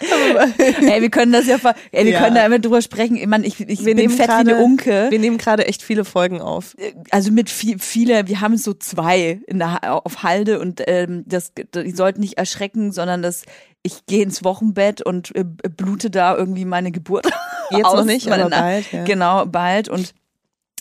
Ey, 0.00 1.02
wir 1.02 1.10
können 1.10 1.32
das 1.32 1.46
ja, 1.46 1.56
ey, 1.92 2.04
wir 2.04 2.12
Ja. 2.12 2.20
können 2.20 2.34
da 2.36 2.46
immer 2.46 2.58
drüber 2.58 2.80
sprechen. 2.82 3.16
Ich, 3.16 3.26
mein, 3.26 3.44
ich, 3.44 3.60
ich 3.60 3.80
Wir 3.80 3.94
bin 3.94 3.96
nehmen 3.96 4.14
fett 4.16 4.28
wie 4.28 4.32
eine 4.32 4.50
gerade- 4.52 4.64
Unke. 4.64 5.06
Wir 5.10 5.18
nehmen 5.18 5.38
gerade 5.38 5.66
echt 5.66 5.82
viele 5.82 6.04
Folgen 6.04 6.40
auf. 6.40 6.76
also 7.10 7.30
mit 7.30 7.50
viel, 7.50 7.78
viele, 7.78 8.26
wir 8.28 8.40
haben 8.40 8.56
so 8.56 8.72
zwei 8.74 9.40
in 9.46 9.58
der, 9.58 9.78
auf 10.06 10.22
Halde 10.22 10.58
und 10.60 10.82
ähm, 10.86 11.24
das, 11.26 11.52
die 11.54 11.90
sollten 11.92 12.20
nicht 12.20 12.38
erschrecken, 12.38 12.92
sondern 12.92 13.22
das, 13.22 13.44
ich 13.82 14.06
gehe 14.06 14.22
ins 14.22 14.44
Wochenbett 14.44 15.02
und 15.02 15.34
äh, 15.34 15.44
blute 15.44 16.10
da 16.10 16.36
irgendwie 16.36 16.64
meine 16.64 16.90
Geburt. 16.92 17.26
Jetzt 17.70 17.84
aus, 17.84 17.94
noch 18.00 18.04
nicht, 18.04 18.28
meine 18.28 18.44
aber 18.46 18.56
bald. 18.56 18.92
Ja. 18.92 19.04
Genau, 19.04 19.46
bald 19.46 19.88
und 19.88 20.12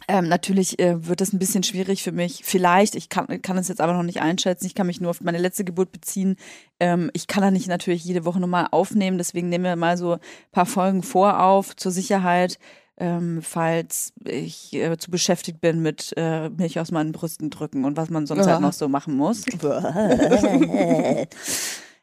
ähm, 0.10 0.28
natürlich 0.28 0.80
äh, 0.80 1.08
wird 1.08 1.22
das 1.22 1.32
ein 1.34 1.40
bisschen 1.40 1.64
schwierig 1.64 2.02
für 2.04 2.12
mich. 2.12 2.42
Vielleicht, 2.44 2.96
ich 2.96 3.08
kann, 3.10 3.42
kann 3.42 3.58
es 3.58 3.68
jetzt 3.68 3.80
aber 3.80 3.94
noch 3.94 4.04
nicht 4.04 4.22
einschätzen. 4.22 4.66
Ich 4.66 4.74
kann 4.76 4.88
mich 4.88 5.00
nur 5.00 5.12
auf 5.12 5.22
meine 5.22 5.38
letzte 5.38 5.64
Geburt 5.64 5.92
beziehen. 5.92 6.36
Ähm, 6.80 7.12
ich 7.14 7.28
kann 7.28 7.44
da 7.44 7.52
nicht 7.52 7.68
natürlich 7.68 8.04
jede 8.04 8.26
Woche 8.26 8.40
nochmal 8.40 8.68
aufnehmen. 8.72 9.18
Deswegen 9.20 9.50
nehmen 9.50 9.64
wir 9.66 9.76
mal 9.76 9.98
so 9.98 10.14
ein 10.14 10.20
paar 10.52 10.66
Folgen 10.66 11.04
vor 11.04 11.42
auf 11.44 11.76
zur 11.76 11.92
Sicherheit, 11.92 12.58
ähm, 12.98 13.42
falls 13.42 14.12
ich 14.26 14.74
äh, 14.74 14.98
zu 14.98 15.12
beschäftigt 15.12 15.62
bin 15.62 15.82
mit 15.82 16.12
äh, 16.18 16.50
Milch 16.50 16.80
aus 16.80 16.92
meinen 16.92 17.12
Brüsten 17.12 17.50
drücken 17.52 17.86
und 17.86 17.96
was 17.96 18.10
man 18.10 18.26
sonst 18.26 18.46
Ja. 18.48 18.54
halt 18.54 18.62
noch 18.62 18.74
so 18.74 18.90
machen 18.90 19.16
muss. 19.16 19.46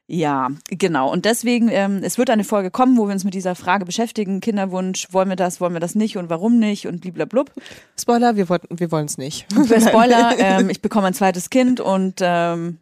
Ja, 0.08 0.50
genau. 0.68 1.10
Und 1.10 1.24
deswegen, 1.24 1.68
ähm, 1.68 2.00
es 2.04 2.16
wird 2.16 2.30
eine 2.30 2.44
Folge 2.44 2.70
kommen, 2.70 2.96
wo 2.96 3.06
wir 3.08 3.12
uns 3.12 3.24
mit 3.24 3.34
dieser 3.34 3.56
Frage 3.56 3.84
beschäftigen. 3.84 4.40
Kinderwunsch, 4.40 5.08
wollen 5.10 5.28
wir 5.28 5.34
das, 5.36 5.60
wollen 5.60 5.72
wir 5.72 5.80
das 5.80 5.96
nicht 5.96 6.16
und 6.16 6.30
warum 6.30 6.58
nicht 6.60 6.86
und 6.86 7.00
bliblablub. 7.00 7.50
Spoiler, 8.00 8.36
wir, 8.36 8.48
wollten, 8.48 8.78
wir 8.78 8.92
wollen 8.92 9.06
es 9.06 9.18
nicht. 9.18 9.46
Spoiler, 9.80 10.34
ähm, 10.38 10.70
ich 10.70 10.80
bekomme 10.80 11.08
ein 11.08 11.14
zweites 11.14 11.50
Kind 11.50 11.80
und 11.80 12.20
ähm, 12.20 12.78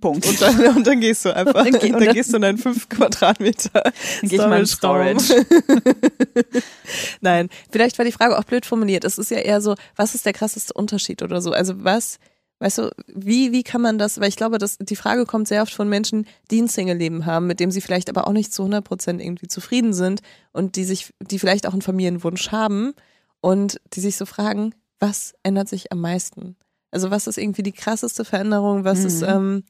Punkt. 0.00 0.24
Und 0.28 0.40
dann, 0.40 0.76
und 0.76 0.86
dann 0.86 1.00
gehst 1.00 1.24
du 1.24 1.34
einfach. 1.34 1.64
Und 1.64 1.74
dann 1.74 1.74
Und 1.74 1.80
geh- 1.80 1.88
dann, 1.88 1.94
und 1.98 2.04
dann- 2.06 2.14
gehst 2.14 2.30
du 2.32 2.36
in 2.36 2.42
deinen 2.42 2.58
5 2.58 2.88
Quadratmeter 2.88 3.70
Dann 3.72 3.92
gehe 4.28 4.38
ich 4.40 4.46
mal 4.46 4.60
in. 4.60 4.66
Storage. 4.66 5.46
Nein, 7.20 7.48
vielleicht 7.70 7.98
war 7.98 8.04
die 8.04 8.12
Frage 8.12 8.38
auch 8.38 8.44
blöd 8.44 8.66
formuliert. 8.66 9.04
Es 9.04 9.18
ist 9.18 9.30
ja 9.30 9.38
eher 9.38 9.60
so, 9.60 9.74
was 9.96 10.14
ist 10.14 10.26
der 10.26 10.32
krasseste 10.32 10.72
Unterschied 10.74 11.22
oder 11.22 11.40
so? 11.40 11.50
Also 11.52 11.82
was, 11.84 12.18
weißt 12.60 12.78
du, 12.78 12.90
wie, 13.08 13.52
wie 13.52 13.62
kann 13.62 13.80
man 13.80 13.98
das, 13.98 14.20
weil 14.20 14.28
ich 14.28 14.36
glaube, 14.36 14.58
dass 14.58 14.78
die 14.78 14.96
Frage 14.96 15.26
kommt 15.26 15.48
sehr 15.48 15.62
oft 15.62 15.74
von 15.74 15.88
Menschen, 15.88 16.26
die 16.50 16.62
ein 16.62 16.68
Single-Leben 16.68 17.26
haben, 17.26 17.46
mit 17.46 17.60
dem 17.60 17.70
sie 17.70 17.80
vielleicht 17.80 18.08
aber 18.08 18.26
auch 18.26 18.32
nicht 18.32 18.52
zu 18.52 18.62
100 18.62 18.84
Prozent 18.84 19.20
irgendwie 19.20 19.48
zufrieden 19.48 19.92
sind 19.92 20.20
und 20.52 20.76
die 20.76 20.84
sich, 20.84 21.12
die 21.20 21.38
vielleicht 21.38 21.66
auch 21.66 21.72
einen 21.72 21.82
Familienwunsch 21.82 22.52
haben 22.52 22.94
und 23.40 23.80
die 23.92 24.00
sich 24.00 24.16
so 24.16 24.24
fragen, 24.26 24.74
was 25.00 25.34
ändert 25.42 25.68
sich 25.68 25.92
am 25.92 26.00
meisten? 26.00 26.56
Also 26.90 27.10
was 27.10 27.26
ist 27.26 27.38
irgendwie 27.38 27.64
die 27.64 27.72
krasseste 27.72 28.24
Veränderung? 28.24 28.84
Was 28.84 29.00
Mhm. 29.00 29.06
ist, 29.06 29.22
ähm, 29.22 29.64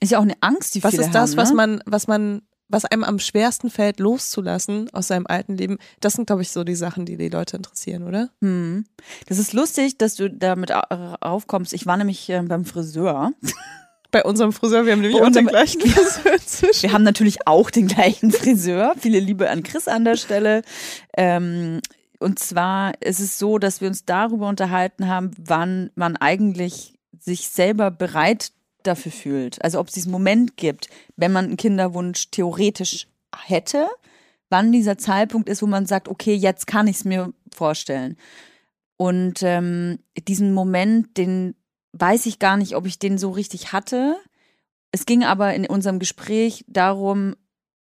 Ist 0.00 0.12
ja 0.12 0.18
auch 0.18 0.22
eine 0.22 0.36
Angst, 0.40 0.74
die 0.74 0.82
was 0.84 0.90
viele 0.90 1.04
ist 1.04 1.14
das, 1.14 1.30
haben, 1.30 1.36
was 1.38 1.50
ne? 1.50 1.54
man, 1.56 1.82
was 1.86 2.06
man, 2.08 2.42
was 2.68 2.84
einem 2.84 3.04
am 3.04 3.18
schwersten 3.18 3.70
fällt, 3.70 4.00
loszulassen 4.00 4.88
aus 4.92 5.08
seinem 5.08 5.26
alten 5.26 5.56
Leben? 5.56 5.78
Das 6.00 6.14
sind, 6.14 6.26
glaube 6.26 6.42
ich, 6.42 6.50
so 6.50 6.64
die 6.64 6.74
Sachen, 6.74 7.06
die 7.06 7.16
die 7.16 7.28
Leute 7.28 7.56
interessieren, 7.56 8.02
oder? 8.02 8.30
Hm. 8.40 8.84
Das 9.28 9.38
ist 9.38 9.52
lustig, 9.52 9.98
dass 9.98 10.16
du 10.16 10.28
damit 10.30 10.72
au- 10.72 11.16
aufkommst. 11.20 11.72
Ich 11.72 11.86
war 11.86 11.96
nämlich 11.96 12.28
ähm, 12.28 12.48
beim 12.48 12.64
Friseur. 12.64 13.32
Bei 14.12 14.22
unserem 14.24 14.52
Friseur, 14.52 14.86
wir 14.86 14.92
haben 14.92 15.00
nämlich 15.00 15.20
Bei 15.20 15.26
auch 15.26 15.32
den 15.32 15.46
gleichen 15.46 15.80
Friseur 15.86 16.32
inzwischen. 16.34 16.82
Wir 16.84 16.92
haben 16.92 17.02
natürlich 17.02 17.46
auch 17.46 17.70
den 17.70 17.86
gleichen 17.88 18.30
Friseur. 18.30 18.94
Viele 18.98 19.20
Liebe 19.20 19.50
an 19.50 19.62
Chris 19.62 19.88
an 19.88 20.04
der 20.04 20.16
Stelle. 20.16 20.62
Ähm, 21.16 21.80
und 22.18 22.38
zwar 22.38 22.94
ist 23.02 23.20
es 23.20 23.38
so, 23.38 23.58
dass 23.58 23.80
wir 23.80 23.88
uns 23.88 24.04
darüber 24.06 24.48
unterhalten 24.48 25.06
haben, 25.08 25.32
wann 25.38 25.90
man 25.96 26.16
eigentlich 26.16 26.94
sich 27.18 27.48
selber 27.48 27.90
bereit 27.90 28.52
dafür 28.86 29.12
fühlt. 29.12 29.62
Also 29.62 29.80
ob 29.80 29.88
es 29.88 29.94
diesen 29.94 30.12
Moment 30.12 30.56
gibt, 30.56 30.88
wenn 31.16 31.32
man 31.32 31.46
einen 31.46 31.56
Kinderwunsch 31.56 32.30
theoretisch 32.30 33.06
hätte, 33.44 33.88
wann 34.48 34.72
dieser 34.72 34.98
Zeitpunkt 34.98 35.48
ist, 35.48 35.62
wo 35.62 35.66
man 35.66 35.86
sagt, 35.86 36.08
okay, 36.08 36.34
jetzt 36.34 36.66
kann 36.66 36.86
ich 36.86 36.96
es 36.96 37.04
mir 37.04 37.32
vorstellen. 37.52 38.16
Und 38.96 39.42
ähm, 39.42 39.98
diesen 40.26 40.54
Moment, 40.54 41.16
den 41.16 41.54
weiß 41.92 42.26
ich 42.26 42.38
gar 42.38 42.56
nicht, 42.56 42.76
ob 42.76 42.86
ich 42.86 42.98
den 42.98 43.18
so 43.18 43.30
richtig 43.30 43.72
hatte. 43.72 44.16
Es 44.92 45.06
ging 45.06 45.24
aber 45.24 45.54
in 45.54 45.66
unserem 45.66 45.98
Gespräch 45.98 46.64
darum, 46.68 47.34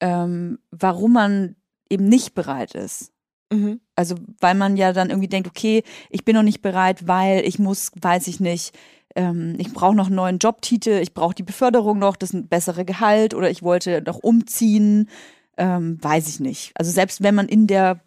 ähm, 0.01 0.59
warum 0.71 1.13
man 1.13 1.57
eben 1.89 2.09
nicht 2.09 2.35
bereit 2.35 2.75
ist. 2.75 3.13
Mhm. 3.53 3.81
Also, 3.95 4.17
weil 4.41 4.55
man 4.55 4.77
ja 4.77 4.93
dann 4.93 5.11
irgendwie 5.11 5.29
denkt, 5.29 5.49
okay, 5.49 5.85
ich 6.11 6.25
bin 6.25 6.35
noch 6.35 6.43
nicht 6.43 6.63
bereit, 6.63 7.07
weil 7.07 7.47
ich 7.47 7.59
muss, 7.59 7.93
weiß 8.01 8.27
ich 8.27 8.41
nicht, 8.41 8.77
ähm, 9.17 9.55
ich 9.59 9.73
brauche 9.73 9.97
noch 9.97 10.07
einen 10.07 10.17
neuen 10.17 10.39
Jobtitel, 10.39 11.01
ich 11.03 11.15
brauche 11.15 11.35
die 11.35 11.43
Beförderung 11.43 11.99
noch, 11.99 12.17
das 12.17 12.31
ist 12.31 12.35
ein 12.35 12.49
bessere 12.49 12.85
Gehalt 12.85 13.35
oder 13.35 13.51
ich 13.51 13.63
wollte 13.63 14.03
noch 14.07 14.19
umziehen, 14.19 15.09
ähm, 15.57 15.99
weiß 16.03 16.29
ich 16.29 16.39
nicht. 16.39 16.73
Also 16.75 16.93
selbst 16.93 17.23
wenn 17.23 17.35
man 17.35 17.49
in 17.49 17.67
der 17.67 18.01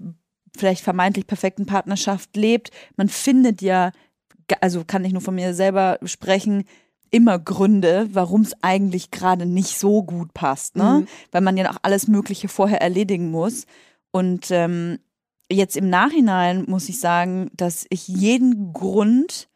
vielleicht 0.57 0.83
vermeintlich 0.83 1.27
perfekten 1.27 1.65
Partnerschaft 1.65 2.35
lebt, 2.37 2.71
man 2.95 3.09
findet 3.09 3.61
ja, 3.61 3.91
also 4.61 4.83
kann 4.85 5.03
ich 5.03 5.13
nur 5.13 5.21
von 5.21 5.35
mir 5.35 5.53
selber 5.53 5.99
sprechen, 6.03 6.63
immer 7.11 7.39
Gründe, 7.39 8.07
warum 8.11 8.41
es 8.41 8.53
eigentlich 8.61 9.09
gerade 9.09 9.45
nicht 9.45 9.79
so 9.79 10.03
gut 10.03 10.33
passt, 10.33 10.75
ne? 10.75 11.01
Mhm. 11.01 11.07
Weil 11.31 11.41
man 11.41 11.57
ja 11.57 11.71
auch 11.71 11.77
alles 11.81 12.07
Mögliche 12.07 12.47
vorher 12.47 12.81
erledigen 12.81 13.31
muss. 13.31 13.65
Und 14.11 14.51
ähm, 14.51 14.99
jetzt 15.51 15.75
im 15.75 15.89
Nachhinein 15.89 16.65
muss 16.67 16.87
ich 16.87 16.99
sagen, 16.99 17.49
dass 17.55 17.87
ich 17.89 18.07
jeden 18.07 18.73
Grund, 18.73 19.48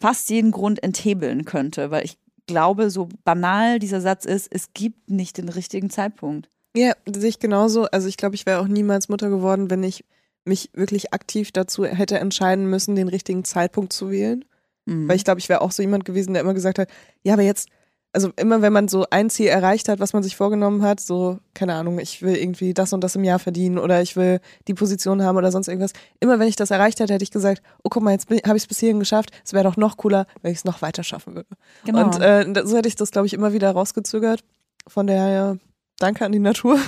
fast 0.00 0.30
jeden 0.30 0.50
Grund 0.50 0.82
enthebeln 0.82 1.44
könnte, 1.44 1.90
weil 1.90 2.04
ich 2.04 2.18
glaube, 2.46 2.90
so 2.90 3.08
banal 3.24 3.78
dieser 3.78 4.00
Satz 4.00 4.24
ist, 4.24 4.48
es 4.50 4.72
gibt 4.72 5.10
nicht 5.10 5.38
den 5.38 5.48
richtigen 5.48 5.90
Zeitpunkt. 5.90 6.48
Ja, 6.74 6.92
sehe 7.06 7.28
ich 7.28 7.38
genauso. 7.38 7.84
Also 7.84 8.08
ich 8.08 8.16
glaube, 8.16 8.34
ich 8.34 8.46
wäre 8.46 8.60
auch 8.60 8.68
niemals 8.68 9.08
Mutter 9.08 9.28
geworden, 9.28 9.70
wenn 9.70 9.82
ich 9.82 10.04
mich 10.44 10.70
wirklich 10.72 11.12
aktiv 11.12 11.52
dazu 11.52 11.84
hätte 11.84 12.18
entscheiden 12.18 12.68
müssen, 12.68 12.96
den 12.96 13.08
richtigen 13.08 13.44
Zeitpunkt 13.44 13.92
zu 13.92 14.10
wählen. 14.10 14.44
Mhm. 14.86 15.08
Weil 15.08 15.16
ich 15.16 15.24
glaube, 15.24 15.40
ich 15.40 15.48
wäre 15.48 15.60
auch 15.60 15.72
so 15.72 15.82
jemand 15.82 16.04
gewesen, 16.04 16.32
der 16.32 16.42
immer 16.42 16.54
gesagt 16.54 16.78
hat, 16.78 16.88
ja, 17.22 17.34
aber 17.34 17.42
jetzt, 17.42 17.68
also 18.12 18.30
immer 18.36 18.60
wenn 18.60 18.72
man 18.72 18.88
so 18.88 19.06
ein 19.10 19.30
Ziel 19.30 19.46
erreicht 19.46 19.88
hat, 19.88 20.00
was 20.00 20.12
man 20.12 20.22
sich 20.22 20.36
vorgenommen 20.36 20.82
hat, 20.82 21.00
so, 21.00 21.38
keine 21.54 21.74
Ahnung, 21.74 21.98
ich 21.98 22.22
will 22.22 22.36
irgendwie 22.36 22.74
das 22.74 22.92
und 22.92 23.04
das 23.04 23.14
im 23.14 23.24
Jahr 23.24 23.38
verdienen 23.38 23.78
oder 23.78 24.02
ich 24.02 24.16
will 24.16 24.40
die 24.66 24.74
Position 24.74 25.22
haben 25.22 25.36
oder 25.36 25.52
sonst 25.52 25.68
irgendwas. 25.68 25.92
Immer 26.18 26.38
wenn 26.38 26.48
ich 26.48 26.56
das 26.56 26.70
erreicht 26.70 26.98
hätte, 26.98 27.14
hätte 27.14 27.22
ich 27.22 27.30
gesagt, 27.30 27.62
oh 27.84 27.88
guck 27.88 28.02
mal, 28.02 28.12
jetzt 28.12 28.28
habe 28.28 28.56
ich 28.56 28.64
es 28.64 28.66
bis 28.66 28.80
hierhin 28.80 28.98
geschafft. 28.98 29.30
Es 29.44 29.52
wäre 29.52 29.64
doch 29.64 29.76
noch 29.76 29.96
cooler, 29.96 30.26
wenn 30.42 30.50
ich 30.52 30.58
es 30.58 30.64
noch 30.64 30.82
weiter 30.82 31.04
schaffen 31.04 31.34
würde. 31.34 31.48
genau. 31.84 32.04
Und 32.04 32.20
äh, 32.20 32.46
so 32.64 32.76
hätte 32.76 32.88
ich 32.88 32.96
das, 32.96 33.12
glaube 33.12 33.26
ich, 33.26 33.34
immer 33.34 33.52
wieder 33.52 33.70
rausgezögert. 33.70 34.42
Von 34.88 35.06
daher, 35.06 35.58
danke 35.98 36.24
an 36.24 36.32
die 36.32 36.40
Natur 36.40 36.78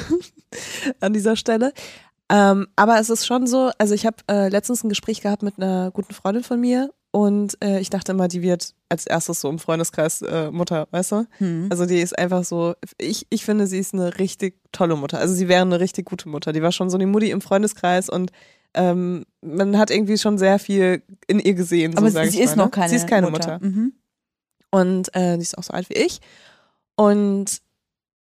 an 1.00 1.12
dieser 1.12 1.36
Stelle. 1.36 1.72
Ähm, 2.30 2.66
aber 2.74 2.98
es 2.98 3.10
ist 3.10 3.26
schon 3.26 3.46
so, 3.46 3.70
also 3.78 3.94
ich 3.94 4.06
habe 4.06 4.16
äh, 4.28 4.48
letztens 4.48 4.82
ein 4.82 4.88
Gespräch 4.88 5.20
gehabt 5.20 5.42
mit 5.42 5.58
einer 5.58 5.90
guten 5.92 6.14
Freundin 6.14 6.42
von 6.42 6.60
mir 6.60 6.90
und 7.12 7.62
äh, 7.62 7.78
ich 7.78 7.90
dachte 7.90 8.12
immer, 8.12 8.26
die 8.26 8.40
wird 8.40 8.74
als 8.88 9.06
erstes 9.06 9.42
so 9.42 9.50
im 9.50 9.58
Freundeskreis 9.58 10.22
äh, 10.22 10.50
Mutter, 10.50 10.88
weißt 10.90 11.12
du? 11.12 11.26
hm. 11.38 11.68
Also 11.70 11.84
die 11.84 12.00
ist 12.00 12.18
einfach 12.18 12.42
so, 12.42 12.74
ich, 12.96 13.26
ich 13.28 13.44
finde, 13.44 13.66
sie 13.66 13.78
ist 13.78 13.92
eine 13.92 14.18
richtig 14.18 14.58
tolle 14.72 14.96
Mutter. 14.96 15.18
Also 15.18 15.34
sie 15.34 15.46
wäre 15.46 15.60
eine 15.60 15.78
richtig 15.78 16.06
gute 16.06 16.30
Mutter. 16.30 16.54
Die 16.54 16.62
war 16.62 16.72
schon 16.72 16.88
so 16.88 16.96
die 16.96 17.06
Mutti 17.06 17.30
im 17.30 17.42
Freundeskreis 17.42 18.08
und 18.08 18.32
ähm, 18.72 19.26
man 19.42 19.76
hat 19.76 19.90
irgendwie 19.90 20.16
schon 20.16 20.38
sehr 20.38 20.58
viel 20.58 21.02
in 21.26 21.38
ihr 21.38 21.52
gesehen. 21.52 21.92
So 21.92 21.98
aber 21.98 22.10
sie 22.10 22.40
ist 22.40 22.56
mal, 22.56 22.64
noch 22.64 22.70
ne? 22.70 22.70
keine 22.70 22.88
Sie 22.88 22.96
ist 22.96 23.06
keine 23.06 23.30
Mutter. 23.30 23.58
Mutter. 23.58 23.66
Mhm. 23.66 23.92
Und 24.70 25.14
äh, 25.14 25.36
die 25.36 25.42
ist 25.42 25.58
auch 25.58 25.64
so 25.64 25.74
alt 25.74 25.90
wie 25.90 25.94
ich. 25.94 26.20
Und 26.96 27.60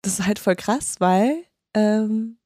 das 0.01 0.17
ist 0.17 0.25
halt 0.25 0.39
voll 0.39 0.55
krass, 0.55 0.95
weil 0.97 1.43
ähm, 1.75 2.37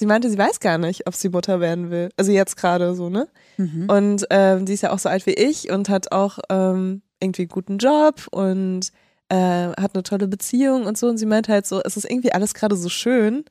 sie 0.00 0.06
meinte, 0.06 0.30
sie 0.30 0.38
weiß 0.38 0.60
gar 0.60 0.78
nicht, 0.78 1.06
ob 1.06 1.14
sie 1.14 1.28
Mutter 1.28 1.60
werden 1.60 1.90
will. 1.90 2.08
Also 2.16 2.32
jetzt 2.32 2.56
gerade 2.56 2.94
so, 2.94 3.10
ne? 3.10 3.28
Mhm. 3.58 3.84
Und 3.90 4.26
ähm, 4.30 4.64
die 4.64 4.72
ist 4.72 4.82
ja 4.82 4.92
auch 4.92 4.98
so 4.98 5.10
alt 5.10 5.26
wie 5.26 5.34
ich 5.34 5.70
und 5.70 5.90
hat 5.90 6.10
auch 6.10 6.38
ähm, 6.48 7.02
irgendwie 7.20 7.42
einen 7.42 7.50
guten 7.50 7.76
Job 7.76 8.26
und 8.30 8.88
äh, 9.28 9.68
hat 9.68 9.94
eine 9.94 10.02
tolle 10.02 10.26
Beziehung 10.26 10.86
und 10.86 10.96
so. 10.96 11.06
Und 11.06 11.18
sie 11.18 11.26
meinte 11.26 11.52
halt 11.52 11.66
so, 11.66 11.82
es 11.84 11.98
ist 11.98 12.10
irgendwie 12.10 12.32
alles 12.32 12.54
gerade 12.54 12.76
so 12.76 12.88
schön. 12.88 13.44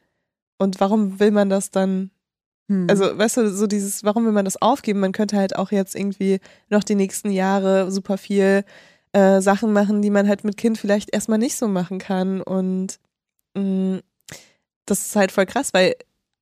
Und 0.57 0.79
warum 0.79 1.19
will 1.19 1.29
man 1.29 1.49
das 1.49 1.69
dann 1.69 2.09
Hm. 2.67 2.85
Also, 2.87 3.17
weißt 3.17 3.37
du, 3.37 3.49
so 3.51 3.65
dieses, 3.65 4.03
warum 4.03 4.25
will 4.25 4.31
man 4.31 4.45
das 4.45 4.61
aufgeben? 4.61 4.99
Man 4.99 5.11
könnte 5.11 5.37
halt 5.37 5.55
auch 5.55 5.71
jetzt 5.71 5.95
irgendwie 5.95 6.39
noch 6.69 6.83
die 6.83 6.93
nächsten 6.93 7.31
Jahre 7.31 7.91
super 7.91 8.19
viel 8.19 8.63
äh, 9.11 9.41
Sachen 9.41 9.73
machen, 9.73 10.03
die 10.03 10.11
man 10.11 10.27
halt 10.27 10.43
mit 10.43 10.55
Kind 10.55 10.77
vielleicht 10.77 11.11
erstmal 11.11 11.39
nicht 11.39 11.55
so 11.55 11.67
machen 11.67 11.97
kann. 11.97 12.41
Und 12.43 12.99
mh, 13.55 14.01
das 14.85 15.07
ist 15.07 15.15
halt 15.15 15.31
voll 15.31 15.47
krass, 15.47 15.73
weil 15.73 15.95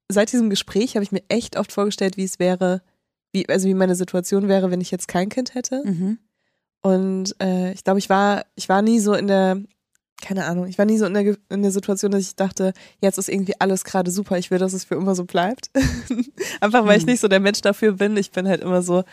seit 0.10 0.32
diesem 0.32 0.49
Gespräch 0.49 0.95
habe 0.95 1.03
ich 1.03 1.12
mir 1.12 1.24
echt 1.30 1.58
oft 1.58 1.72
vorgestellt, 1.72 2.18
wie 2.18 2.24
es 2.24 2.39
wäre, 2.39 2.82
wie, 3.34 3.47
also 3.49 3.68
wie 3.68 3.74
meine 3.74 3.95
Situation 3.95 4.47
wäre, 4.47 4.72
wenn 4.72 4.82
ich 4.82 4.91
jetzt 4.91 5.08
kein 5.08 5.30
Kind 5.30 5.53
hätte. 5.55 5.82
Mhm. 5.86 6.18
Und 6.82 7.36
äh, 7.41 7.74
ich 7.74 7.84
glaube, 7.84 7.99
ich 7.99 8.10
war, 8.10 8.45
ich 8.55 8.70
war 8.70 8.82
nie 8.82 8.99
so 8.99 9.14
in 9.14 9.28
der, 9.28 9.60
keine 10.22 10.45
Ahnung, 10.45 10.68
ich 10.68 10.78
war 10.78 10.86
nie 10.86 10.97
so 10.97 11.05
in 11.05 11.14
der, 11.14 11.36
in 11.49 11.62
der 11.62 11.72
Situation, 11.72 12.12
dass 12.12 12.22
ich 12.22 12.36
dachte, 12.36 12.74
jetzt 13.01 13.18
ist 13.18 13.30
irgendwie 13.30 13.60
alles 13.60 13.84
gerade 13.84 14.10
super, 14.12 14.38
ich 14.38 14.49
will, 14.51 14.60
dass 14.60 14.74
es 14.74 14.86
für 14.86 14.95
immer 14.95 15.14
so 15.16 15.26
bleibt. 15.26 15.70
Einfach 16.62 16.86
weil 16.86 16.97
ich 16.97 17.03
Hm. 17.03 17.12
nicht 17.12 17.20
so 17.20 17.28
der 17.28 17.39
Mensch 17.39 17.62
dafür 17.62 17.93
bin. 17.93 18.16
Ich 18.18 18.32
bin 18.32 18.47
halt 18.47 18.62
immer 18.62 18.82
so 18.82 19.03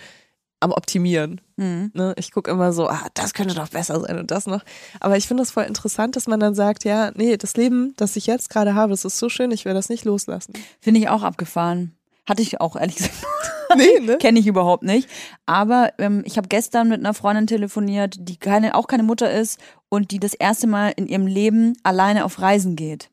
am 0.65 0.73
Optimieren. 0.73 1.41
Mhm. 1.57 1.93
Ne? 1.95 2.15
Ich 2.17 2.33
gucke 2.33 2.51
immer 2.51 2.73
so, 2.73 2.89
ah, 2.89 3.07
das 3.15 3.35
könnte 3.35 3.55
doch 3.55 3.69
besser 3.69 4.01
sein 4.01 4.19
und 4.19 4.31
das 4.31 4.47
noch. 4.47 4.65
Aber 4.99 5.17
ich 5.17 5.29
finde 5.29 5.43
es 5.43 5.51
voll 5.51 5.65
interessant, 5.65 6.17
dass 6.17 6.27
man 6.27 6.41
dann 6.41 6.55
sagt, 6.55 6.85
ja, 6.85 7.13
nee, 7.15 7.37
das 7.37 7.57
Leben, 7.57 7.95
das 7.97 8.17
ich 8.17 8.27
jetzt 8.27 8.51
gerade 8.51 8.75
habe, 8.75 8.91
das 8.91 9.05
ist 9.05 9.19
so 9.19 9.29
schön, 9.29 9.51
ich 9.51 9.65
will 9.65 9.75
das 9.75 9.89
nicht 9.89 10.05
loslassen. 10.05 10.55
Finde 10.81 11.01
ich 11.01 11.09
auch 11.09 11.23
abgefahren. 11.23 11.95
Hatte 12.27 12.43
ich 12.43 12.61
auch, 12.61 12.77
ehrlich 12.77 12.97
gesagt. 12.97 13.15
nee, 13.77 14.01
ne? 14.01 14.17
Kenne 14.17 14.39
ich 14.41 14.47
überhaupt 14.47 14.83
nicht. 14.83 15.09
Aber 15.47 15.93
ähm, 15.99 16.23
ich 16.25 16.39
habe 16.39 16.49
gestern 16.49 16.89
mit 16.89 17.01
einer 17.01 17.15
Freundin 17.15 17.47
telefoniert, 17.47 18.17
die 18.19 18.39
keine, 18.39 18.75
auch 18.75 18.87
keine 18.87 19.03
Mutter 19.03 19.31
ist 19.31 19.61
und 19.91 20.11
die 20.11 20.21
das 20.21 20.35
erste 20.35 20.67
Mal 20.67 20.93
in 20.97 21.07
ihrem 21.07 21.27
Leben 21.27 21.75
alleine 21.83 22.25
auf 22.25 22.41
Reisen 22.41 22.77
geht. 22.77 23.11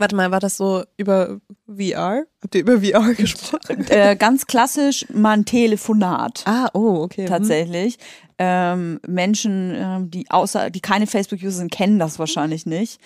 Warte 0.00 0.16
mal, 0.16 0.30
war 0.30 0.40
das 0.40 0.56
so 0.56 0.82
über 0.96 1.40
VR? 1.66 2.24
Habt 2.42 2.54
ihr 2.54 2.62
über 2.62 2.80
VR 2.80 3.14
gesprochen? 3.14 3.84
Äh, 3.90 4.16
ganz 4.16 4.46
klassisch 4.46 5.04
mal 5.12 5.32
ein 5.32 5.44
Telefonat. 5.44 6.42
Ah, 6.46 6.70
oh, 6.72 7.02
okay. 7.02 7.26
Tatsächlich. 7.26 7.98
Ähm, 8.38 8.98
Menschen, 9.06 9.74
ähm, 9.76 10.10
die 10.10 10.30
außer, 10.30 10.70
die 10.70 10.80
keine 10.80 11.06
Facebook-User 11.06 11.58
sind, 11.58 11.70
kennen 11.70 11.98
das 11.98 12.18
wahrscheinlich 12.18 12.64
nicht. 12.64 12.98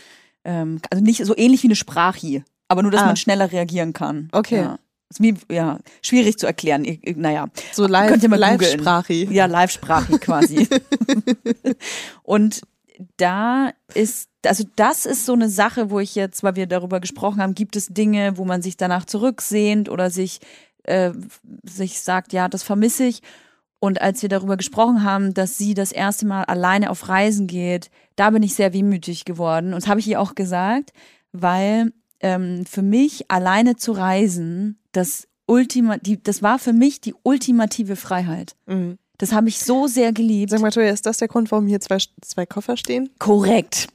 Ähm, 0.45 0.81
also 0.91 1.03
nicht 1.03 1.25
so 1.25 1.37
ähnlich 1.37 1.65
wie 1.65 1.69
eine 1.69 1.75
Sprache, 1.77 2.45
aber 2.69 2.83
nur, 2.83 2.93
dass 2.93 3.03
Ah. 3.03 3.07
man 3.07 3.17
schneller 3.17 3.51
reagieren 3.51 3.93
kann. 3.93 4.29
Okay. 4.31 4.61
Ja. 4.61 4.79
Ist 5.11 5.21
wie, 5.21 5.35
ja, 5.51 5.79
schwierig 6.01 6.39
zu 6.39 6.47
erklären. 6.47 6.85
Ich- 6.85 7.01
ich- 7.03 7.17
Naja. 7.17 7.49
So 7.73 7.87
live, 7.89 8.09
Könnt 8.11 8.23
ihr 8.23 8.29
mal 8.29 8.39
live 8.39 8.59
googeln. 8.61 8.79
Sprache. 8.79 9.13
Ja, 9.15 9.47
Live-Sprache 9.47 10.19
quasi. 10.21 10.69
und 12.23 12.61
da 13.17 13.71
ist, 13.95 14.29
also 14.47 14.65
das 14.77 15.07
ist 15.07 15.27
so 15.27 15.33
eine 15.33 15.49
Sache, 15.49 15.91
wo 15.91 16.01
ich 16.01 16.15
jetzt, 16.15 16.43
weil 16.43 16.57
wir 16.57 16.67
darüber 16.67 17.01
gesprochen 17.01 17.41
haben, 17.41 17.55
gibt 17.55 17.77
es 17.77 17.89
Dinge, 17.89 18.37
wo 18.37 18.45
man 18.45 18.63
sich 18.63 18.77
danach 18.77 19.05
zurücksehnt 19.05 19.89
oder 19.89 20.11
sich, 20.11 20.41
äh, 20.85 21.13
sich 21.63 22.01
sagt, 22.01 22.33
ja, 22.33 22.49
das 22.49 22.63
vermisse 22.63 23.05
ich. 23.05 23.23
Und 23.81 24.01
als 24.01 24.23
wir 24.23 24.29
darüber 24.29 24.57
gesprochen 24.57 25.05
haben, 25.05 25.35
dass 25.35 25.59
sie 25.59 25.75
das 25.75 25.93
erste 25.93 26.27
Mal 26.27 26.45
alleine 26.45 26.91
auf 26.91 27.09
Reisen 27.09 27.47
geht, 27.47 27.91
da 28.17 28.31
bin 28.31 28.43
ich 28.43 28.55
sehr 28.55 28.73
wehmütig 28.73 29.25
geworden. 29.25 29.75
Und 29.75 29.83
das 29.83 29.89
habe 29.89 30.01
ich 30.01 30.09
ihr 30.09 30.21
auch 30.21 30.35
gesagt, 30.35 30.93
weil 31.33 31.93
ähm, 32.21 32.65
für 32.65 32.83
mich 32.83 33.31
alleine 33.31 33.77
zu 33.77 33.93
reisen, 33.93 34.79
das 34.93 35.29
Ultima, 35.47 35.99
die, 35.99 36.23
das 36.23 36.43
war 36.43 36.59
für 36.59 36.73
mich 36.73 37.01
die 37.03 37.15
ultimative 37.23 37.97
Freiheit. 37.97 38.57
Mhm. 38.67 38.99
Das 39.25 39.33
habe 39.33 39.49
ich 39.49 39.59
so 39.59 39.87
sehr 39.87 40.13
geliebt. 40.13 40.51
Sag 40.51 40.61
mal, 40.61 40.71
Toya, 40.71 40.91
ist 40.91 41.07
das 41.07 41.17
der 41.17 41.29
Grund, 41.29 41.51
warum 41.51 41.67
hier 41.67 41.81
zwei, 41.81 41.97
zwei 42.21 42.45
Koffer 42.45 42.77
stehen? 42.77 43.09
Korrekt. 43.19 43.89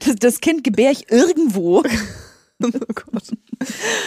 Das, 0.00 0.16
das 0.16 0.40
Kind 0.40 0.64
gebär 0.64 0.90
ich 0.90 1.08
irgendwo 1.12 1.84
oh 2.62 2.68
Gott. 2.68 3.30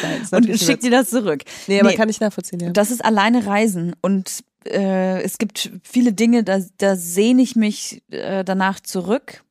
Nein, 0.02 0.28
und 0.32 0.60
schickt 0.60 0.82
sie 0.82 0.90
das 0.90 1.10
zurück. 1.10 1.44
Nee, 1.68 1.80
aber 1.80 1.92
Nee. 1.92 1.96
kann 1.96 2.10
ich 2.10 2.20
nachvollziehen, 2.20 2.60
ja. 2.60 2.72
Das 2.72 2.92
ist 2.92 3.06
alleine 3.06 3.46
Reisen 3.46 3.96
und 4.02 4.44
äh, 4.66 5.22
es 5.22 5.38
gibt 5.38 5.72
viele 5.84 6.12
Dinge, 6.12 6.44
da, 6.44 6.60
da 6.78 6.98
sehne 6.98 7.44
ich 7.44 7.56
mich 7.56 8.04
äh, 8.10 8.44
danach 8.44 8.82
zurück. 8.82 9.46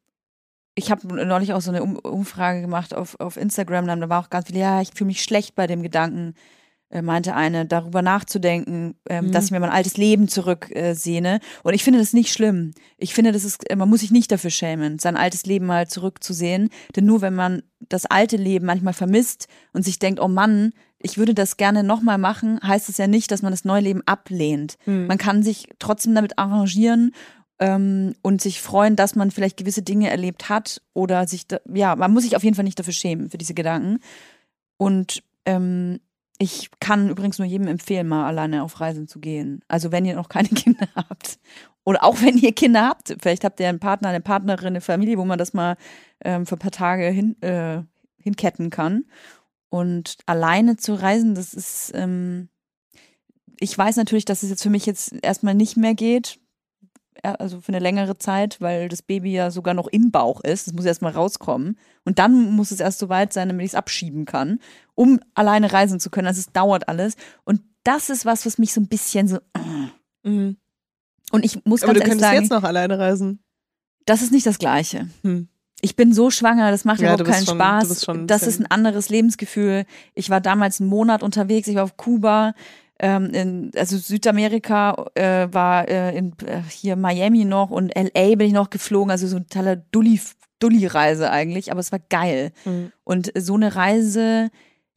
Ich 0.74 0.90
habe 0.90 1.06
neulich 1.24 1.54
auch 1.54 1.62
so 1.62 1.70
eine 1.70 1.82
um 1.82 1.96
Umfrage 1.96 2.60
gemacht 2.60 2.92
auf, 2.92 3.18
auf 3.18 3.38
Instagram, 3.38 3.86
da 3.86 4.08
war 4.10 4.22
auch 4.22 4.28
ganz 4.28 4.48
viel, 4.48 4.58
ja, 4.58 4.82
ich 4.82 4.90
fühle 4.94 5.08
mich 5.08 5.22
schlecht 5.22 5.54
bei 5.54 5.66
dem 5.66 5.82
Gedanken, 5.82 6.34
meinte 7.02 7.34
eine, 7.34 7.66
darüber 7.66 8.00
nachzudenken, 8.02 8.94
ähm, 9.08 9.26
Mhm. 9.26 9.32
dass 9.32 9.46
ich 9.46 9.50
mir 9.50 9.60
mein 9.60 9.70
altes 9.70 9.96
Leben 9.96 10.28
zurücksehne. 10.28 11.36
Äh, 11.36 11.40
und 11.64 11.74
ich 11.74 11.82
finde 11.84 11.98
das 11.98 12.12
nicht 12.12 12.32
schlimm. 12.32 12.72
Ich 12.96 13.12
finde, 13.14 13.32
das 13.32 13.44
ist, 13.44 13.64
man 13.76 13.88
muss 13.88 14.00
sich 14.00 14.10
nicht 14.12 14.30
dafür 14.30 14.50
schämen, 14.50 14.98
sein 14.98 15.16
altes 15.16 15.46
Leben 15.46 15.66
mal 15.66 15.88
zurückzusehen. 15.88 16.70
Denn 16.94 17.06
nur 17.06 17.20
wenn 17.22 17.34
man 17.34 17.62
das 17.80 18.06
alte 18.06 18.36
Leben 18.36 18.66
manchmal 18.66 18.92
vermisst 18.94 19.48
und 19.72 19.84
sich 19.84 19.98
denkt, 19.98 20.20
oh 20.20 20.28
Mann, 20.28 20.72
ich 20.98 21.18
würde 21.18 21.34
das 21.34 21.56
gerne 21.56 21.82
nochmal 21.82 22.18
machen, 22.18 22.58
heißt 22.62 22.88
es 22.88 22.96
ja 22.98 23.06
nicht, 23.06 23.30
dass 23.30 23.42
man 23.42 23.52
das 23.52 23.64
neue 23.64 23.82
Leben 23.82 24.02
ablehnt. 24.06 24.76
Mhm. 24.86 25.06
Man 25.08 25.18
kann 25.18 25.42
sich 25.42 25.68
trotzdem 25.78 26.14
damit 26.14 26.38
arrangieren 26.38 27.12
ähm, 27.58 28.14
und 28.22 28.40
sich 28.40 28.60
freuen, 28.62 28.96
dass 28.96 29.14
man 29.14 29.30
vielleicht 29.30 29.56
gewisse 29.56 29.82
Dinge 29.82 30.08
erlebt 30.10 30.48
hat 30.48 30.80
oder 30.94 31.26
sich, 31.26 31.46
da, 31.48 31.58
ja, 31.72 31.96
man 31.96 32.12
muss 32.12 32.22
sich 32.22 32.36
auf 32.36 32.44
jeden 32.44 32.54
Fall 32.54 32.64
nicht 32.64 32.78
dafür 32.78 32.92
schämen, 32.94 33.28
für 33.28 33.38
diese 33.38 33.54
Gedanken. 33.54 33.98
Und 34.78 35.22
ähm, 35.44 36.00
ich 36.38 36.70
kann 36.80 37.08
übrigens 37.08 37.38
nur 37.38 37.46
jedem 37.46 37.66
empfehlen, 37.66 38.08
mal 38.08 38.26
alleine 38.26 38.62
auf 38.62 38.80
Reisen 38.80 39.08
zu 39.08 39.20
gehen. 39.20 39.62
Also 39.68 39.92
wenn 39.92 40.04
ihr 40.04 40.14
noch 40.14 40.28
keine 40.28 40.48
Kinder 40.54 40.88
habt 40.94 41.38
oder 41.84 42.04
auch 42.04 42.20
wenn 42.20 42.36
ihr 42.36 42.52
Kinder 42.52 42.86
habt, 42.86 43.16
vielleicht 43.20 43.44
habt 43.44 43.60
ihr 43.60 43.68
einen 43.68 43.80
Partner, 43.80 44.08
eine 44.08 44.20
Partnerin, 44.20 44.68
eine 44.68 44.80
Familie, 44.80 45.18
wo 45.18 45.24
man 45.24 45.38
das 45.38 45.54
mal 45.54 45.76
ähm, 46.24 46.46
für 46.46 46.56
ein 46.56 46.60
paar 46.60 46.70
Tage 46.70 47.06
hin, 47.06 47.40
äh, 47.42 47.82
hinketten 48.18 48.70
kann. 48.70 49.04
Und 49.68 50.18
alleine 50.26 50.76
zu 50.76 50.94
reisen, 50.94 51.34
das 51.34 51.54
ist, 51.54 51.92
ähm, 51.94 52.48
ich 53.58 53.76
weiß 53.76 53.96
natürlich, 53.96 54.24
dass 54.24 54.42
es 54.42 54.50
jetzt 54.50 54.62
für 54.62 54.70
mich 54.70 54.86
jetzt 54.86 55.14
erstmal 55.22 55.54
nicht 55.54 55.76
mehr 55.76 55.94
geht. 55.94 56.38
Ja, 57.24 57.34
Also 57.34 57.60
für 57.60 57.68
eine 57.68 57.78
längere 57.78 58.18
Zeit, 58.18 58.60
weil 58.60 58.88
das 58.88 59.02
Baby 59.02 59.32
ja 59.32 59.50
sogar 59.50 59.74
noch 59.74 59.86
im 59.88 60.10
Bauch 60.10 60.42
ist. 60.42 60.66
Das 60.66 60.74
muss 60.74 60.84
erstmal 60.84 61.12
rauskommen. 61.12 61.78
Und 62.04 62.18
dann 62.18 62.52
muss 62.52 62.70
es 62.70 62.80
erst 62.80 62.98
so 62.98 63.08
weit 63.08 63.32
sein, 63.32 63.48
damit 63.48 63.64
ich 63.64 63.72
es 63.72 63.74
abschieben 63.76 64.24
kann, 64.24 64.60
um 64.94 65.20
alleine 65.34 65.72
reisen 65.72 66.00
zu 66.00 66.10
können. 66.10 66.26
Also 66.28 66.40
es 66.40 66.52
dauert 66.52 66.88
alles. 66.88 67.14
Und 67.44 67.62
das 67.84 68.10
ist 68.10 68.24
was, 68.26 68.46
was 68.46 68.58
mich 68.58 68.72
so 68.72 68.80
ein 68.80 68.88
bisschen 68.88 69.28
so. 69.28 69.38
Mhm. 70.24 70.56
Und 71.32 71.44
ich 71.44 71.64
muss 71.64 71.82
Aber 71.82 71.92
ganz 71.92 72.04
du 72.04 72.08
könntest 72.10 72.20
sagen, 72.30 72.40
jetzt 72.42 72.50
noch 72.50 72.62
alleine 72.64 72.98
reisen. 72.98 73.40
das 74.04 74.22
ist 74.22 74.32
nicht 74.32 74.46
das 74.46 74.58
Gleiche. 74.58 75.08
Hm. 75.22 75.48
Ich 75.82 75.94
bin 75.94 76.12
so 76.12 76.30
schwanger, 76.30 76.70
das 76.70 76.84
macht 76.84 77.00
Ja, 77.00 77.12
überhaupt 77.14 77.30
keinen 77.30 77.44
schon- 77.46 77.56
Spaß. 77.56 78.06
das 78.26 78.42
ist 78.44 78.60
ein 78.60 78.66
anderes 78.70 79.08
Lebensgefühl. 79.10 79.84
Ich 80.14 80.30
war 80.30 80.40
damals 80.40 80.80
einen 80.80 80.88
Monat 80.88 81.22
unterwegs, 81.22 81.68
ich 81.68 81.74
war 81.76 81.84
auf 81.84 81.96
Kuba, 81.96 82.54
ähm, 82.98 83.30
in, 83.30 83.70
also 83.76 83.98
Südamerika, 83.98 85.06
äh, 85.14 85.48
war 85.52 85.88
äh, 85.88 86.16
in 86.16 86.32
äh, 86.46 86.62
hier 86.68 86.96
Miami 86.96 87.44
noch 87.44 87.70
und 87.70 87.92
LA 87.94 88.36
bin 88.36 88.48
ich 88.48 88.52
noch 88.52 88.70
geflogen, 88.70 89.10
also 89.10 89.26
so 89.26 89.36
ein 89.36 89.46
totaler 89.46 89.76
Dulli, 89.76 90.20
Dulli-Reise 90.58 91.30
eigentlich, 91.30 91.70
aber 91.70 91.80
es 91.80 91.92
war 91.92 91.98
geil. 91.98 92.52
Mhm. 92.64 92.92
Und 93.04 93.32
so 93.36 93.54
eine 93.54 93.76
Reise, 93.76 94.50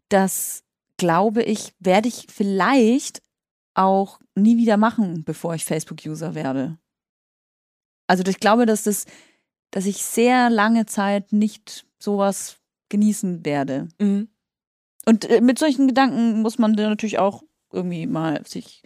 das 0.08 0.64
glaube 0.98 1.44
ich, 1.44 1.74
werde 1.80 2.08
ich 2.08 2.28
vielleicht 2.30 3.22
auch 3.74 4.20
nie 4.36 4.58
wieder 4.58 4.78
machen, 4.78 5.24
bevor 5.24 5.56
ich 5.56 5.66
Facebook-User 5.66 6.36
werde. 6.36 6.78
Also 8.08 8.24
ich 8.28 8.40
glaube, 8.40 8.66
dass 8.66 8.84
das, 8.84 9.06
dass 9.72 9.86
ich 9.86 10.04
sehr 10.04 10.50
lange 10.50 10.86
Zeit 10.86 11.32
nicht 11.32 11.86
sowas 12.00 12.58
genießen 12.90 13.46
werde. 13.46 13.88
Mhm. 14.00 14.30
Und 15.06 15.30
äh, 15.30 15.42
mit 15.42 15.60
solchen 15.60 15.88
Gedanken 15.88 16.42
muss 16.42 16.58
man 16.58 16.72
natürlich 16.74 17.20
auch 17.20 17.44
irgendwie 17.72 18.08
mal 18.08 18.46
sich 18.46 18.84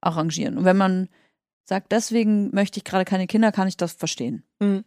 arrangieren. 0.00 0.58
Und 0.58 0.64
wenn 0.64 0.76
man 0.76 1.08
sagt, 1.64 1.92
deswegen 1.92 2.50
möchte 2.54 2.78
ich 2.78 2.84
gerade 2.84 3.04
keine 3.04 3.26
Kinder, 3.26 3.52
kann 3.52 3.68
ich 3.68 3.76
das 3.76 3.92
verstehen. 3.92 4.44
Mhm. 4.60 4.84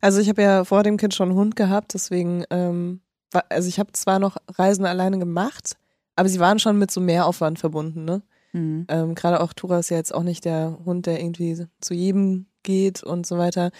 Also 0.00 0.20
ich 0.20 0.28
habe 0.28 0.42
ja 0.42 0.64
vor 0.64 0.82
dem 0.82 0.96
Kind 0.96 1.14
schon 1.14 1.30
einen 1.30 1.38
Hund 1.38 1.56
gehabt, 1.56 1.94
deswegen, 1.94 2.44
ähm, 2.50 3.00
also 3.48 3.68
ich 3.68 3.78
habe 3.78 3.92
zwar 3.92 4.18
noch 4.18 4.36
Reisen 4.48 4.86
alleine 4.86 5.18
gemacht, 5.18 5.76
aber 6.16 6.28
sie 6.28 6.40
waren 6.40 6.58
schon 6.58 6.78
mit 6.78 6.90
so 6.90 7.00
Mehraufwand 7.00 7.58
verbunden, 7.58 8.04
ne? 8.04 8.22
Mhm. 8.52 8.86
Ähm, 8.88 9.14
Gerade 9.14 9.40
auch 9.40 9.52
Tura 9.52 9.78
ist 9.78 9.90
ja 9.90 9.98
jetzt 9.98 10.14
auch 10.14 10.22
nicht 10.22 10.44
der 10.44 10.78
Hund, 10.84 11.06
der 11.06 11.20
irgendwie 11.20 11.66
zu 11.80 11.94
jedem 11.94 12.46
geht 12.62 13.02
und 13.02 13.26
so 13.26 13.36
weiter. 13.36 13.70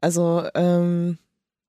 Also, 0.00 0.46
ähm, 0.54 1.18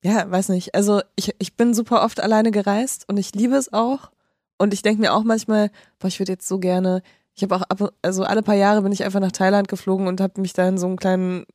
ja, 0.04 0.30
weiß 0.30 0.50
nicht. 0.50 0.76
Also 0.76 1.02
ich, 1.16 1.36
ich 1.40 1.56
bin 1.56 1.74
super 1.74 2.04
oft 2.04 2.20
alleine 2.20 2.52
gereist 2.52 3.08
und 3.08 3.18
ich 3.18 3.34
liebe 3.34 3.56
es 3.56 3.74
auch. 3.74 4.12
Und 4.60 4.74
ich 4.74 4.82
denke 4.84 5.02
mir 5.02 5.14
auch 5.14 5.24
manchmal, 5.24 5.72
boah, 5.98 6.08
ich 6.08 6.20
würde 6.20 6.34
jetzt 6.34 6.48
so 6.48 6.60
gerne, 6.60 7.02
ich 7.36 7.42
habe 7.44 7.56
auch 7.56 7.62
ab, 7.64 7.94
also 8.02 8.24
alle 8.24 8.44
paar 8.44 8.56
Jahre 8.56 8.82
bin 8.84 8.92
ich 8.92 9.04
einfach 9.04 9.20
nach 9.22 9.32
Thailand 9.32 9.68
geflogen 9.68 10.08
und 10.08 10.22
habe 10.22 10.40
mich 10.42 10.54
da 10.54 10.68
in 10.68 10.78
so 10.78 10.86
einem 10.86 10.98
kleinen 10.98 11.46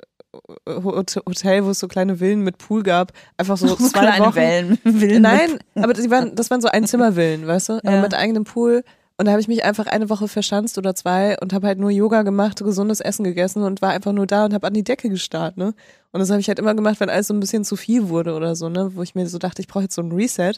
äh, 0.66 0.82
Hot- 0.82 1.16
Hotel, 1.26 1.64
wo 1.64 1.70
es 1.70 1.78
so 1.78 1.86
kleine 1.86 2.16
Villen 2.16 2.40
mit 2.40 2.58
Pool 2.58 2.82
gab, 2.82 3.12
einfach 3.36 3.56
so 3.58 3.76
zwei 3.76 4.00
Kleine 4.00 4.24
Wochen. 4.24 4.34
Wellen. 4.36 4.78
Willen 4.84 5.22
Nein, 5.22 5.58
aber 5.74 5.92
die 5.92 6.10
waren, 6.10 6.34
das 6.34 6.50
waren 6.50 6.60
so 6.60 6.68
Einzimmervillen, 6.68 7.46
weißt 7.46 7.68
du, 7.68 7.72
aber 7.84 7.92
Ja. 7.92 8.00
mit 8.02 8.14
eigenem 8.14 8.44
Pool. 8.44 8.82
Und 9.16 9.26
da 9.26 9.30
habe 9.32 9.40
ich 9.40 9.46
mich 9.46 9.62
einfach 9.64 9.86
eine 9.86 10.10
Woche 10.10 10.26
verschanzt 10.26 10.76
oder 10.76 10.96
zwei 10.96 11.36
und 11.40 11.52
habe 11.52 11.68
halt 11.68 11.78
nur 11.78 11.90
Yoga 11.90 12.22
gemacht, 12.22 12.58
gesundes 12.64 12.98
Essen 13.00 13.22
gegessen 13.22 13.62
und 13.62 13.80
war 13.80 13.90
einfach 13.90 14.10
nur 14.12 14.26
da 14.26 14.44
und 14.46 14.52
habe 14.54 14.66
an 14.66 14.74
die 14.74 14.82
Decke 14.82 15.08
gestarrt, 15.08 15.56
ne? 15.56 15.72
Und 16.10 16.18
das 16.18 16.30
habe 16.30 16.40
ich 16.40 16.48
halt 16.48 16.58
immer 16.58 16.74
gemacht, 16.74 16.98
wenn 16.98 17.08
alles 17.10 17.28
so 17.28 17.34
ein 17.34 17.38
bisschen 17.38 17.64
zu 17.64 17.76
viel 17.76 18.08
wurde 18.08 18.34
oder 18.34 18.56
so, 18.56 18.68
ne? 18.68 18.90
Wo 18.96 19.02
ich 19.02 19.14
mir 19.14 19.28
so 19.28 19.38
dachte, 19.38 19.62
ich 19.62 19.68
brauche 19.68 19.84
jetzt 19.84 19.94
so 19.94 20.02
ein 20.02 20.10
Reset, 20.10 20.54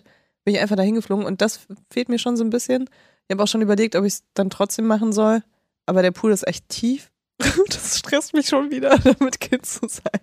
bin 0.47 0.55
ich 0.55 0.61
einfach 0.61 0.77
dahin 0.77 0.95
geflogen 0.95 1.27
und 1.27 1.43
das 1.43 1.67
fehlt 1.91 2.09
mir 2.09 2.21
schon 2.21 2.37
so 2.37 2.45
ein 2.45 2.51
bisschen. 2.51 2.89
Ich 3.27 3.35
habe 3.35 3.43
auch 3.43 3.49
schon 3.49 3.63
überlegt, 3.63 3.97
ob 3.97 4.05
ich 4.05 4.15
es 4.15 4.23
dann 4.33 4.49
trotzdem 4.49 4.87
machen 4.87 5.13
soll, 5.13 5.43
aber 5.87 6.03
der 6.03 6.13
Pool 6.13 6.33
ist 6.33 6.47
echt 6.47 6.69
tief. 6.69 7.11
Das 7.69 7.99
stresst 7.99 8.33
mich 8.33 8.47
schon 8.47 8.71
wieder, 8.71 8.97
damit 9.05 9.41
Kind 9.41 9.67
zu 9.67 9.89
sein. 9.89 10.23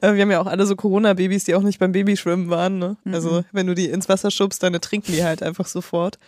Äh, 0.00 0.14
Wir 0.14 0.22
haben 0.22 0.30
ja 0.30 0.40
auch 0.40 0.46
alle 0.46 0.66
so 0.66 0.74
Corona-Babys, 0.74 1.44
die 1.44 1.54
auch 1.54 1.62
nicht 1.62 1.78
beim 1.78 1.92
Babyschwimmen 1.92 2.50
waren. 2.50 2.78
Ne? 2.78 2.96
Also 3.04 3.44
wenn 3.52 3.68
du 3.68 3.74
die 3.74 3.88
ins 3.88 4.08
Wasser 4.08 4.30
schubst, 4.32 4.62
dann 4.62 4.72
trinken 4.80 5.12
die 5.12 5.24
halt 5.24 5.42
einfach 5.44 5.66
sofort. 5.66 6.18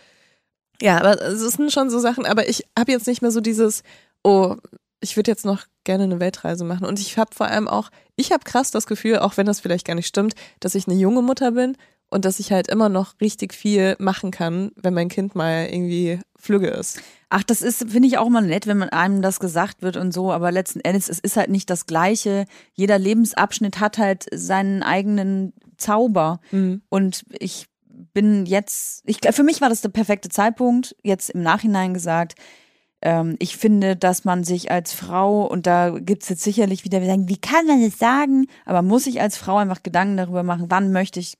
Ja, 0.81 0.97
aber 0.97 1.21
es 1.21 1.41
sind 1.41 1.73
schon 1.73 1.89
so 1.89 1.99
Sachen, 1.99 2.25
aber 2.25 2.47
ich 2.47 2.63
habe 2.77 2.91
jetzt 2.93 3.05
nicht 3.05 3.21
mehr 3.21 3.31
so 3.31 3.41
dieses, 3.41 3.83
oh, 4.23 4.55
ich 5.01 5.17
würde 5.17 5.29
jetzt 5.29 5.45
noch 5.45 5.65
gerne 5.83 6.05
eine 6.05 6.21
Weltreise 6.21 6.63
machen. 6.63 6.85
Und 6.85 6.99
ich 6.99 7.17
habe 7.17 7.35
vor 7.35 7.47
allem 7.47 7.67
auch, 7.67 7.89
ich 8.15 8.31
habe 8.31 8.45
krass 8.45 8.71
das 8.71 8.87
Gefühl, 8.87 9.19
auch 9.19 9.35
wenn 9.35 9.45
das 9.45 9.59
vielleicht 9.59 9.85
gar 9.85 9.95
nicht 9.95 10.07
stimmt, 10.07 10.35
dass 10.61 10.75
ich 10.75 10.87
eine 10.87 10.97
junge 10.97 11.21
Mutter 11.21 11.51
bin 11.51 11.75
und 12.09 12.25
dass 12.25 12.39
ich 12.39 12.51
halt 12.51 12.67
immer 12.67 12.89
noch 12.89 13.19
richtig 13.21 13.53
viel 13.53 13.95
machen 13.99 14.31
kann, 14.31 14.71
wenn 14.75 14.93
mein 14.93 15.09
Kind 15.09 15.35
mal 15.35 15.67
irgendwie 15.71 16.19
flügge 16.35 16.69
ist. 16.69 17.01
Ach, 17.29 17.43
das 17.43 17.61
ist, 17.61 17.89
finde 17.89 18.07
ich 18.07 18.17
auch 18.17 18.27
immer 18.27 18.41
nett, 18.41 18.65
wenn 18.65 18.79
man 18.79 18.89
einem 18.89 19.21
das 19.21 19.39
gesagt 19.39 19.81
wird 19.81 19.97
und 19.97 20.13
so, 20.13 20.31
aber 20.31 20.51
letzten 20.51 20.79
Endes, 20.79 21.09
es 21.09 21.19
ist 21.19 21.37
halt 21.37 21.49
nicht 21.49 21.69
das 21.69 21.85
Gleiche. 21.85 22.45
Jeder 22.73 22.97
Lebensabschnitt 22.97 23.79
hat 23.79 23.97
halt 23.97 24.25
seinen 24.33 24.81
eigenen 24.81 25.53
Zauber. 25.77 26.39
Mhm. 26.51 26.81
Und 26.89 27.25
ich 27.39 27.67
bin 28.13 28.45
jetzt, 28.45 29.03
ich, 29.05 29.19
für 29.31 29.43
mich 29.43 29.61
war 29.61 29.69
das 29.69 29.81
der 29.81 29.89
perfekte 29.89 30.29
Zeitpunkt, 30.29 30.95
jetzt 31.03 31.29
im 31.29 31.43
Nachhinein 31.43 31.93
gesagt. 31.93 32.35
Ähm, 33.01 33.35
ich 33.39 33.57
finde, 33.57 33.95
dass 33.95 34.25
man 34.25 34.43
sich 34.43 34.71
als 34.71 34.93
Frau, 34.93 35.45
und 35.45 35.67
da 35.67 35.91
gibt's 35.99 36.29
jetzt 36.29 36.43
sicherlich 36.43 36.83
wieder, 36.83 37.03
sagen, 37.05 37.29
wie 37.29 37.37
kann 37.37 37.67
man 37.67 37.83
das 37.83 37.99
sagen? 37.99 38.47
Aber 38.65 38.81
muss 38.81 39.07
ich 39.07 39.21
als 39.21 39.37
Frau 39.37 39.57
einfach 39.57 39.83
Gedanken 39.83 40.17
darüber 40.17 40.43
machen, 40.43 40.65
wann 40.69 40.91
möchte 40.91 41.19
ich 41.19 41.37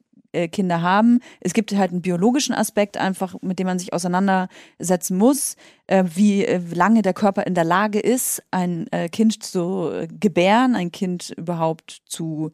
Kinder 0.48 0.82
haben. 0.82 1.20
Es 1.40 1.54
gibt 1.54 1.76
halt 1.76 1.92
einen 1.92 2.02
biologischen 2.02 2.54
Aspekt 2.54 2.98
einfach, 2.98 3.36
mit 3.42 3.60
dem 3.60 3.68
man 3.68 3.80
sich 3.80 3.94
auseinandersetzen 3.94 5.18
muss, 5.18 5.56
äh, 5.88 6.04
wie 6.14 6.46
äh, 6.46 6.62
lange 6.74 7.02
der 7.02 7.14
Körper 7.14 7.46
in 7.48 7.56
der 7.56 7.64
Lage 7.64 8.00
ist, 8.00 8.44
ein 8.52 8.88
äh, 8.92 9.10
Kind 9.10 9.44
zu 9.44 9.90
äh, 9.92 10.08
gebären, 10.08 10.76
ein 10.76 10.92
Kind 10.92 11.32
überhaupt 11.38 12.02
zu 12.06 12.52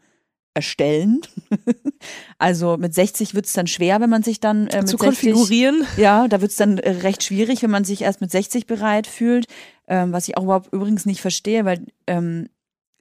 erstellen. 0.54 1.20
also 2.40 2.78
mit 2.78 2.94
60 2.94 3.36
wird's 3.36 3.54
dann 3.54 3.68
schwer, 3.68 4.00
wenn 4.00 4.10
man 4.10 4.24
sich 4.24 4.40
dann 4.40 4.68
äh, 4.68 4.78
mit 4.78 4.88
Zu 4.88 4.98
60 4.98 5.34
konfigurieren. 5.34 5.86
ja, 5.98 6.28
da 6.28 6.42
wird's 6.42 6.56
dann 6.56 6.78
äh, 6.78 6.92
recht 6.92 7.24
schwierig, 7.24 7.62
wenn 7.62 7.72
man 7.72 7.84
sich 7.84 8.02
erst 8.02 8.22
mit 8.22 8.32
60 8.32 8.66
bereit 8.66 9.06
fühlt. 9.06 9.48
Ähm, 9.88 10.14
was 10.14 10.28
ich 10.28 10.38
auch 10.38 10.44
überhaupt 10.44 10.74
übrigens 10.74 11.06
nicht 11.06 11.22
verstehe, 11.22 11.66
weil 11.66 11.86
ähm, 12.08 12.48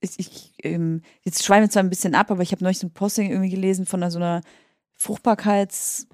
ich, 0.01 0.19
ich 0.19 0.53
ähm, 0.63 1.01
jetzt 1.23 1.45
schweife 1.45 1.65
ich 1.65 1.71
zwar 1.71 1.83
ein 1.83 1.91
bisschen 1.91 2.15
ab, 2.15 2.31
aber 2.31 2.43
ich 2.43 2.53
habe 2.53 2.63
neulich 2.63 2.79
so 2.79 2.89
ein 2.89 2.93
Posting 2.93 3.31
irgendwie 3.31 3.51
gelesen 3.51 3.87
von 3.87 4.03
einer, 4.03 4.11
so 4.11 4.19
einer 4.19 4.43
Fruchtbarkeits, 4.97 6.07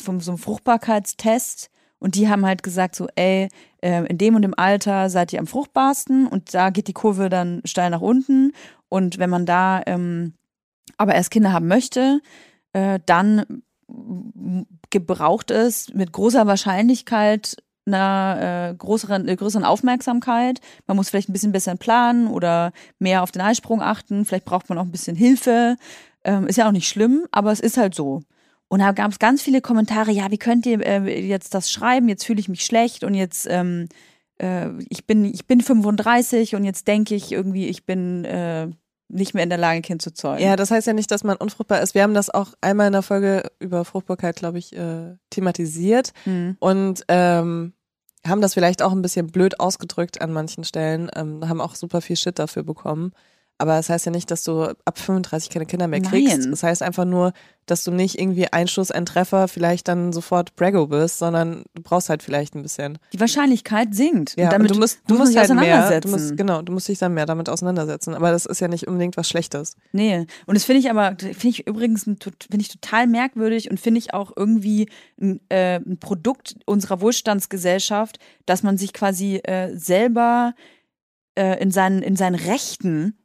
von 0.00 0.20
so 0.20 0.32
einem 0.32 0.38
Fruchtbarkeitstest 0.38 1.70
und 1.98 2.16
die 2.16 2.28
haben 2.28 2.44
halt 2.44 2.62
gesagt 2.62 2.96
so, 2.96 3.06
ey, 3.14 3.48
äh, 3.82 4.04
in 4.06 4.18
dem 4.18 4.34
und 4.34 4.42
dem 4.42 4.58
Alter 4.58 5.08
seid 5.08 5.32
ihr 5.32 5.38
am 5.38 5.46
fruchtbarsten 5.46 6.26
und 6.26 6.52
da 6.54 6.70
geht 6.70 6.88
die 6.88 6.92
Kurve 6.92 7.28
dann 7.28 7.62
steil 7.64 7.90
nach 7.90 8.00
unten 8.00 8.52
und 8.88 9.18
wenn 9.18 9.30
man 9.30 9.46
da 9.46 9.82
ähm, 9.86 10.34
aber 10.96 11.14
erst 11.14 11.30
Kinder 11.30 11.52
haben 11.52 11.68
möchte, 11.68 12.20
äh, 12.72 13.00
dann 13.06 13.62
gebraucht 14.90 15.50
es 15.50 15.92
mit 15.94 16.12
großer 16.12 16.46
Wahrscheinlichkeit 16.46 17.56
einer 17.86 18.70
äh, 18.70 18.74
größeren, 18.76 19.28
äh, 19.28 19.36
größeren 19.36 19.64
Aufmerksamkeit. 19.64 20.60
Man 20.86 20.96
muss 20.96 21.10
vielleicht 21.10 21.28
ein 21.28 21.32
bisschen 21.32 21.52
besser 21.52 21.74
planen 21.76 22.28
oder 22.28 22.72
mehr 22.98 23.22
auf 23.22 23.32
den 23.32 23.42
Eisprung 23.42 23.82
achten. 23.82 24.24
Vielleicht 24.24 24.44
braucht 24.44 24.68
man 24.68 24.78
auch 24.78 24.84
ein 24.84 24.92
bisschen 24.92 25.16
Hilfe. 25.16 25.76
Ähm, 26.24 26.46
ist 26.46 26.56
ja 26.56 26.68
auch 26.68 26.72
nicht 26.72 26.88
schlimm, 26.88 27.26
aber 27.32 27.52
es 27.52 27.60
ist 27.60 27.76
halt 27.76 27.94
so. 27.94 28.22
Und 28.68 28.78
da 28.80 28.92
gab 28.92 29.10
es 29.10 29.18
ganz 29.18 29.42
viele 29.42 29.60
Kommentare, 29.60 30.12
ja, 30.12 30.30
wie 30.30 30.38
könnt 30.38 30.64
ihr 30.64 30.80
äh, 30.80 31.26
jetzt 31.26 31.54
das 31.54 31.70
schreiben? 31.70 32.08
Jetzt 32.08 32.24
fühle 32.24 32.40
ich 32.40 32.48
mich 32.48 32.64
schlecht 32.64 33.04
und 33.04 33.14
jetzt, 33.14 33.46
ähm, 33.50 33.88
äh, 34.40 34.70
ich, 34.88 35.06
bin, 35.06 35.24
ich 35.24 35.46
bin 35.46 35.60
35 35.60 36.54
und 36.54 36.64
jetzt 36.64 36.88
denke 36.88 37.14
ich 37.14 37.32
irgendwie, 37.32 37.66
ich 37.66 37.84
bin 37.84 38.24
äh, 38.24 38.68
nicht 39.08 39.34
mehr 39.34 39.42
in 39.42 39.50
der 39.50 39.58
Lage, 39.58 39.76
ein 39.76 39.82
Kind 39.82 40.00
zu 40.00 40.12
zeugen. 40.14 40.42
Ja, 40.42 40.56
das 40.56 40.70
heißt 40.70 40.86
ja 40.86 40.94
nicht, 40.94 41.10
dass 41.10 41.22
man 41.22 41.36
unfruchtbar 41.36 41.82
ist. 41.82 41.94
Wir 41.94 42.02
haben 42.02 42.14
das 42.14 42.30
auch 42.30 42.54
einmal 42.62 42.86
in 42.86 42.94
der 42.94 43.02
Folge 43.02 43.42
über 43.58 43.84
Fruchtbarkeit, 43.84 44.36
glaube 44.36 44.58
ich, 44.58 44.74
äh, 44.74 45.16
thematisiert 45.30 46.12
Hm. 46.24 46.56
und 46.58 47.04
ähm, 47.08 47.74
haben 48.26 48.40
das 48.40 48.54
vielleicht 48.54 48.82
auch 48.82 48.92
ein 48.92 49.02
bisschen 49.02 49.26
blöd 49.26 49.60
ausgedrückt 49.60 50.22
an 50.22 50.32
manchen 50.32 50.64
Stellen, 50.64 51.10
ähm, 51.14 51.46
haben 51.46 51.60
auch 51.60 51.74
super 51.74 52.00
viel 52.00 52.16
Shit 52.16 52.38
dafür 52.38 52.62
bekommen. 52.62 53.12
Aber 53.62 53.76
das 53.76 53.88
heißt 53.88 54.06
ja 54.06 54.10
nicht, 54.10 54.28
dass 54.32 54.42
du 54.42 54.74
ab 54.84 54.98
35 54.98 55.48
keine 55.48 55.66
Kinder 55.66 55.86
mehr 55.86 56.00
kriegst. 56.00 56.40
Nein. 56.40 56.50
Das 56.50 56.64
heißt 56.64 56.82
einfach 56.82 57.04
nur, 57.04 57.32
dass 57.66 57.84
du 57.84 57.92
nicht 57.92 58.18
irgendwie 58.18 58.52
ein 58.52 58.66
Schuss, 58.66 58.90
ein 58.90 59.06
Treffer 59.06 59.46
vielleicht 59.46 59.86
dann 59.86 60.12
sofort 60.12 60.56
Braggo 60.56 60.88
bist, 60.88 61.20
sondern 61.20 61.62
du 61.74 61.82
brauchst 61.82 62.08
halt 62.08 62.24
vielleicht 62.24 62.56
ein 62.56 62.62
bisschen. 62.62 62.98
Die 63.12 63.20
Wahrscheinlichkeit 63.20 63.94
sinkt. 63.94 64.36
Ja, 64.36 64.46
und 64.46 64.52
damit 64.54 64.72
und 64.72 64.78
du 64.78 64.80
musst, 64.80 64.98
du 65.06 65.14
musst 65.14 65.28
sich 65.28 65.38
halt 65.38 65.50
mehr, 65.50 65.58
auseinandersetzen. 65.58 66.10
du 66.10 66.18
musst, 66.18 66.36
genau, 66.36 66.62
du 66.62 66.72
musst 66.72 66.88
dich 66.88 66.98
dann 66.98 67.14
mehr 67.14 67.24
damit 67.24 67.48
auseinandersetzen. 67.48 68.14
Aber 68.16 68.32
das 68.32 68.46
ist 68.46 68.60
ja 68.60 68.66
nicht 68.66 68.88
unbedingt 68.88 69.16
was 69.16 69.28
Schlechtes. 69.28 69.76
Nee, 69.92 70.26
und 70.46 70.56
das 70.56 70.64
finde 70.64 70.80
ich 70.80 70.90
aber, 70.90 71.14
finde 71.16 71.48
ich 71.48 71.64
übrigens 71.68 72.02
finde 72.02 72.26
ich 72.58 72.68
total 72.68 73.06
merkwürdig 73.06 73.70
und 73.70 73.78
finde 73.78 73.98
ich 73.98 74.12
auch 74.12 74.32
irgendwie 74.34 74.88
ein, 75.20 75.38
äh, 75.50 75.76
ein 75.76 75.98
Produkt 76.00 76.56
unserer 76.66 77.00
Wohlstandsgesellschaft, 77.00 78.18
dass 78.44 78.64
man 78.64 78.76
sich 78.76 78.92
quasi 78.92 79.36
äh, 79.36 79.70
selber 79.76 80.54
äh, 81.36 81.62
in, 81.62 81.70
seinen, 81.70 82.02
in 82.02 82.16
seinen 82.16 82.34
Rechten 82.34 83.16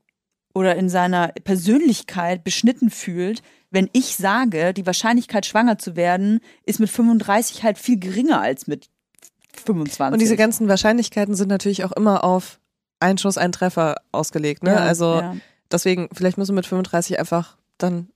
oder 0.57 0.75
in 0.75 0.89
seiner 0.89 1.27
Persönlichkeit 1.43 2.43
beschnitten 2.43 2.89
fühlt, 2.89 3.43
wenn 3.69 3.89
ich 3.93 4.15
sage, 4.15 4.73
die 4.73 4.87
Wahrscheinlichkeit, 4.87 5.45
schwanger 5.45 5.77
zu 5.77 5.95
werden, 5.95 6.39
ist 6.65 6.79
mit 6.79 6.89
35 6.89 7.61
halt 7.63 7.77
viel 7.77 7.99
geringer 7.99 8.41
als 8.41 8.65
mit 8.65 8.89
25. 9.65 10.13
Und 10.13 10.19
diese 10.19 10.35
ganzen 10.35 10.67
Wahrscheinlichkeiten 10.67 11.35
sind 11.35 11.49
natürlich 11.49 11.83
auch 11.83 11.91
immer 11.91 12.23
auf 12.23 12.59
ein 12.99 13.19
Schuss, 13.19 13.37
ein 13.37 13.51
Treffer 13.51 13.97
ausgelegt. 14.11 14.63
Ne? 14.63 14.71
Ja, 14.71 14.77
also 14.77 15.19
ja. 15.19 15.35
deswegen, 15.71 16.09
vielleicht 16.11 16.39
musst 16.39 16.49
du 16.49 16.55
mit 16.55 16.65
35 16.65 17.19
einfach 17.19 17.57
dann 17.77 18.07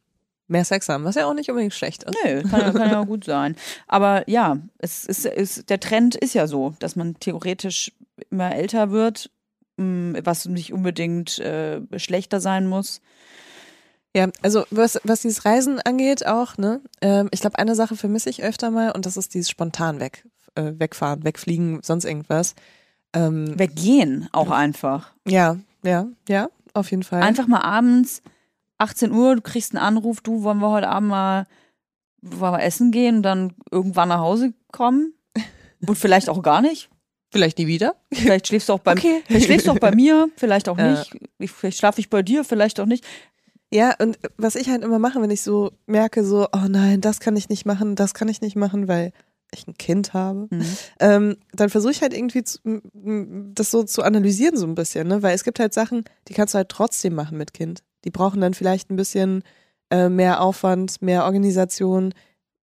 mehr 0.47 0.65
Sex 0.65 0.89
haben, 0.89 1.03
was 1.03 1.15
ja 1.15 1.27
auch 1.27 1.35
nicht 1.35 1.49
unbedingt 1.49 1.75
schlecht 1.75 2.03
ist. 2.03 2.15
Nö, 2.25 2.41
kann, 2.41 2.61
ja- 2.61 2.71
kann 2.71 2.89
ja 2.89 3.01
auch 3.01 3.05
gut 3.05 3.23
sein. 3.23 3.55
Aber 3.87 4.27
ja, 4.27 4.57
es 4.79 5.05
ist, 5.05 5.25
ist, 5.25 5.69
der 5.69 5.79
Trend 5.79 6.15
ist 6.15 6.33
ja 6.33 6.47
so, 6.47 6.73
dass 6.79 6.95
man 6.95 7.19
theoretisch 7.19 7.91
immer 8.31 8.55
älter 8.55 8.89
wird, 8.89 9.29
was 9.77 10.45
nicht 10.45 10.73
unbedingt 10.73 11.39
äh, 11.39 11.81
schlechter 11.97 12.39
sein 12.39 12.67
muss. 12.67 13.01
Ja, 14.15 14.27
also 14.41 14.65
was, 14.71 14.99
was 15.03 15.21
dieses 15.21 15.45
Reisen 15.45 15.79
angeht 15.79 16.25
auch, 16.25 16.57
ne? 16.57 16.81
Ähm, 17.01 17.29
ich 17.31 17.39
glaube, 17.39 17.57
eine 17.59 17.75
Sache 17.75 17.95
vermisse 17.95 18.29
ich 18.29 18.43
öfter 18.43 18.69
mal 18.69 18.91
und 18.91 19.05
das 19.05 19.15
ist 19.15 19.33
dieses 19.33 19.49
spontan 19.49 19.99
weg, 19.99 20.27
äh, 20.55 20.73
wegfahren, 20.75 21.23
wegfliegen, 21.23 21.79
sonst 21.81 22.03
irgendwas. 22.03 22.55
Ähm, 23.13 23.57
Weggehen 23.57 24.27
auch 24.33 24.51
einfach. 24.51 25.13
ja, 25.25 25.57
ja, 25.83 26.07
ja, 26.27 26.49
auf 26.73 26.91
jeden 26.91 27.03
Fall. 27.03 27.23
Einfach 27.23 27.47
mal 27.47 27.61
abends, 27.61 28.21
18 28.77 29.11
Uhr, 29.11 29.35
du 29.35 29.41
kriegst 29.41 29.73
einen 29.73 29.83
Anruf, 29.83 30.21
du 30.21 30.43
wollen 30.43 30.59
wir 30.59 30.69
heute 30.69 30.89
Abend 30.89 31.09
mal, 31.09 31.47
wollen 32.21 32.53
wir 32.53 32.63
essen 32.63 32.91
gehen 32.91 33.17
und 33.17 33.23
dann 33.23 33.53
irgendwann 33.71 34.09
nach 34.09 34.19
Hause 34.19 34.53
kommen. 34.71 35.13
Und 35.87 35.97
vielleicht 35.97 36.29
auch 36.29 36.43
gar 36.43 36.61
nicht. 36.61 36.90
Vielleicht 37.31 37.57
nie 37.57 37.67
wieder. 37.67 37.95
Vielleicht 38.11 38.47
schläfst 38.47 38.69
du 38.69 38.73
auch 38.73 38.79
bei, 38.79 38.91
Okay. 38.93 39.21
vielleicht 39.27 39.45
schläfst 39.45 39.67
du 39.67 39.71
auch 39.71 39.79
bei 39.79 39.95
mir, 39.95 40.29
vielleicht 40.35 40.67
auch 40.69 40.77
Ja. 40.77 40.91
nicht. 40.91 41.11
Ich, 41.39 41.51
vielleicht 41.51 41.77
schlafe 41.77 41.99
ich 42.01 42.09
bei 42.09 42.21
dir, 42.21 42.43
vielleicht 42.43 42.79
auch 42.79 42.85
nicht. 42.85 43.05
Ja, 43.73 43.95
und 43.99 44.19
was 44.37 44.55
ich 44.55 44.69
halt 44.69 44.83
immer 44.83 44.99
mache, 44.99 45.21
wenn 45.21 45.31
ich 45.31 45.41
so 45.41 45.71
merke, 45.85 46.25
so, 46.25 46.47
oh 46.51 46.65
nein, 46.67 46.99
das 46.99 47.21
kann 47.21 47.37
ich 47.37 47.47
nicht 47.47 47.65
machen, 47.65 47.95
das 47.95 48.13
kann 48.13 48.27
ich 48.27 48.41
nicht 48.41 48.57
machen, 48.57 48.89
weil 48.89 49.13
ich 49.53 49.65
ein 49.67 49.77
Kind 49.77 50.13
habe, 50.13 50.47
Mhm. 50.49 50.77
ähm, 50.99 51.37
dann 51.53 51.69
versuche 51.69 51.91
ich 51.91 52.01
halt 52.01 52.13
irgendwie 52.13 52.43
zu, 52.43 52.59
das 52.93 53.71
so 53.71 53.83
zu 53.83 54.01
analysieren 54.03 54.55
so 54.57 54.65
ein 54.65 54.75
bisschen, 54.75 55.07
ne? 55.09 55.23
Weil 55.23 55.35
es 55.35 55.43
gibt 55.43 55.59
halt 55.59 55.73
Sachen, 55.73 56.03
die 56.27 56.33
kannst 56.33 56.53
du 56.53 56.57
halt 56.57 56.69
trotzdem 56.69 57.15
machen 57.15 57.37
mit 57.37 57.53
Kind. 57.53 57.83
Die 58.05 58.11
brauchen 58.11 58.39
dann 58.41 58.53
vielleicht 58.53 58.89
ein 58.89 58.95
bisschen 58.95 59.43
äh, 59.89 60.07
mehr 60.09 60.41
Aufwand, 60.41 61.01
mehr 61.01 61.25
Organisation, 61.25 62.13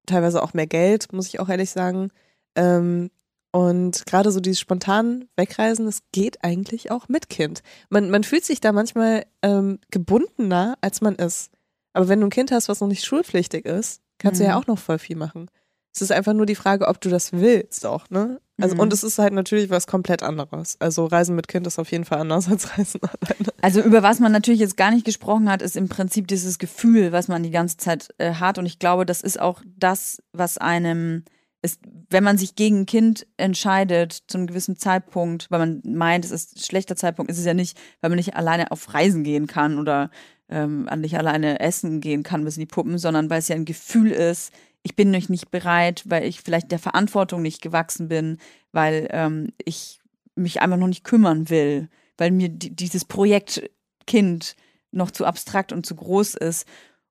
teilweise 0.06 0.42
auch 0.42 0.54
mehr 0.54 0.66
Geld, 0.66 1.12
muss 1.12 1.28
ich 1.28 1.40
auch 1.40 1.48
ehrlich 1.50 1.70
sagen. 1.70 2.10
Ähm, 2.54 3.10
und 3.53 4.05
gerade 4.07 4.30
so 4.30 4.40
dieses 4.40 4.61
spontan 4.61 5.26
Wegreisen, 5.36 5.86
das 5.86 6.01
geht 6.12 6.44
eigentlich 6.44 6.90
auch 6.90 7.09
mit 7.09 7.28
Kind. 7.28 7.62
Man, 7.90 8.11
man 8.11 8.24
fühlt 8.24 8.44
sich 8.44 8.61
da 8.61 8.72
manchmal 8.72 9.24
ähm, 9.42 9.78
gebundener, 9.90 10.76
als 10.80 11.01
man 11.01 11.14
ist. 11.16 11.51
Aber 11.94 12.09
wenn 12.09 12.20
du 12.20 12.26
ein 12.26 12.30
Kind 12.30 12.53
hast, 12.53 12.68
was 12.68 12.80
noch 12.80 12.88
nicht 12.88 13.05
schulpflichtig 13.05 13.64
ist, 13.64 14.03
kannst 14.18 14.40
du 14.40 14.44
Mhm. 14.44 14.51
ja 14.51 14.57
auch 14.57 14.66
noch 14.66 14.78
voll 14.78 14.99
viel 14.99 15.16
machen. 15.16 15.51
Es 15.94 16.03
ist 16.03 16.12
einfach 16.12 16.34
nur 16.34 16.46
die 16.46 16.55
Frage, 16.55 16.86
ob 16.86 17.01
du 17.01 17.09
das 17.09 17.32
willst 17.32 17.84
auch, 17.86 18.09
ne? 18.11 18.40
Also, 18.61 18.74
Mhm. 18.74 18.80
und 18.82 18.92
es 18.92 19.03
ist 19.03 19.18
halt 19.18 19.32
natürlich 19.32 19.70
was 19.70 19.86
komplett 19.86 20.22
anderes. 20.22 20.76
Also 20.80 21.07
Reisen 21.07 21.34
mit 21.34 21.49
Kind 21.49 21.66
ist 21.66 21.78
auf 21.78 21.90
jeden 21.90 22.05
Fall 22.05 22.18
anders 22.20 22.46
als 22.51 22.76
Reisen 22.78 23.01
alleine. 23.03 23.53
Also 23.62 23.80
über 23.80 24.03
was 24.03 24.20
man 24.20 24.30
natürlich 24.30 24.61
jetzt 24.61 24.76
gar 24.76 24.90
nicht 24.90 25.05
gesprochen 25.07 25.51
hat, 25.51 25.62
ist 25.62 25.76
im 25.76 25.88
Prinzip 25.88 26.28
dieses 26.28 26.59
Gefühl, 26.59 27.11
was 27.12 27.26
man 27.28 27.42
die 27.42 27.51
ganze 27.51 27.78
Zeit 27.78 28.09
äh, 28.18 28.34
hat. 28.34 28.59
Und 28.59 28.66
ich 28.66 28.78
glaube, 28.78 29.07
das 29.07 29.22
ist 29.22 29.40
auch 29.40 29.62
das, 29.76 30.22
was 30.32 30.59
einem 30.59 31.24
ist, 31.62 31.80
wenn 32.11 32.24
man 32.24 32.38
sich 32.38 32.54
gegen 32.54 32.80
ein 32.80 32.86
Kind 32.86 33.26
entscheidet 33.36 34.12
zu 34.28 34.38
einem 34.38 34.46
gewissen 34.46 34.76
Zeitpunkt, 34.76 35.50
weil 35.50 35.59
man 35.59 35.82
meint, 35.84 36.24
es 36.24 36.30
ist 36.30 36.56
ein 36.56 36.62
schlechter 36.62 36.96
Zeitpunkt, 36.96 37.30
ist 37.30 37.38
es 37.38 37.44
ja 37.44 37.54
nicht, 37.54 37.76
weil 38.00 38.11
man 38.11 38.16
nicht 38.16 38.36
alleine 38.36 38.70
auf 38.70 38.94
Reisen 38.94 39.24
gehen 39.24 39.46
kann 39.46 39.78
oder 39.78 40.11
ähm, 40.48 40.88
nicht 40.96 41.18
alleine 41.18 41.61
essen 41.61 42.00
gehen 42.00 42.22
kann 42.22 42.44
bis 42.44 42.56
in 42.56 42.61
die 42.61 42.66
Puppen, 42.66 42.98
sondern 42.98 43.28
weil 43.28 43.40
es 43.40 43.48
ja 43.48 43.56
ein 43.56 43.64
Gefühl 43.64 44.12
ist, 44.12 44.52
ich 44.82 44.94
bin 44.96 45.11
noch 45.11 45.28
nicht 45.28 45.50
bereit, 45.50 46.04
weil 46.06 46.24
ich 46.24 46.40
vielleicht 46.40 46.70
der 46.70 46.78
Verantwortung 46.78 47.42
nicht 47.42 47.61
gewachsen 47.61 48.09
bin, 48.09 48.38
weil 48.72 49.09
ähm, 49.11 49.52
ich 49.64 50.00
mich 50.34 50.62
einfach 50.62 50.78
noch 50.78 50.86
nicht 50.86 51.04
kümmern 51.04 51.50
will, 51.50 51.88
weil 52.16 52.30
mir 52.30 52.48
dieses 52.48 53.04
Projekt 53.04 53.68
Kind 54.06 54.56
noch 54.90 55.11
zu 55.11 55.26
abstrakt 55.26 55.72
und 55.72 55.84
zu 55.84 55.96
groß 55.96 56.34
ist. 56.34 56.66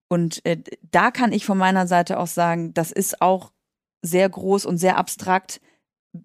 Und 0.07 0.43
äh, 0.45 0.57
da 0.89 1.11
kann 1.11 1.33
ich 1.33 1.45
von 1.45 1.57
meiner 1.57 1.85
Seite 1.85 2.19
auch 2.19 2.27
sagen, 2.27 2.73
das 2.73 2.91
ist 2.91 3.21
auch 3.21 3.51
sehr 4.07 4.27
groß 4.29 4.65
und 4.65 4.77
sehr 4.77 4.97
abstrakt, 4.97 5.61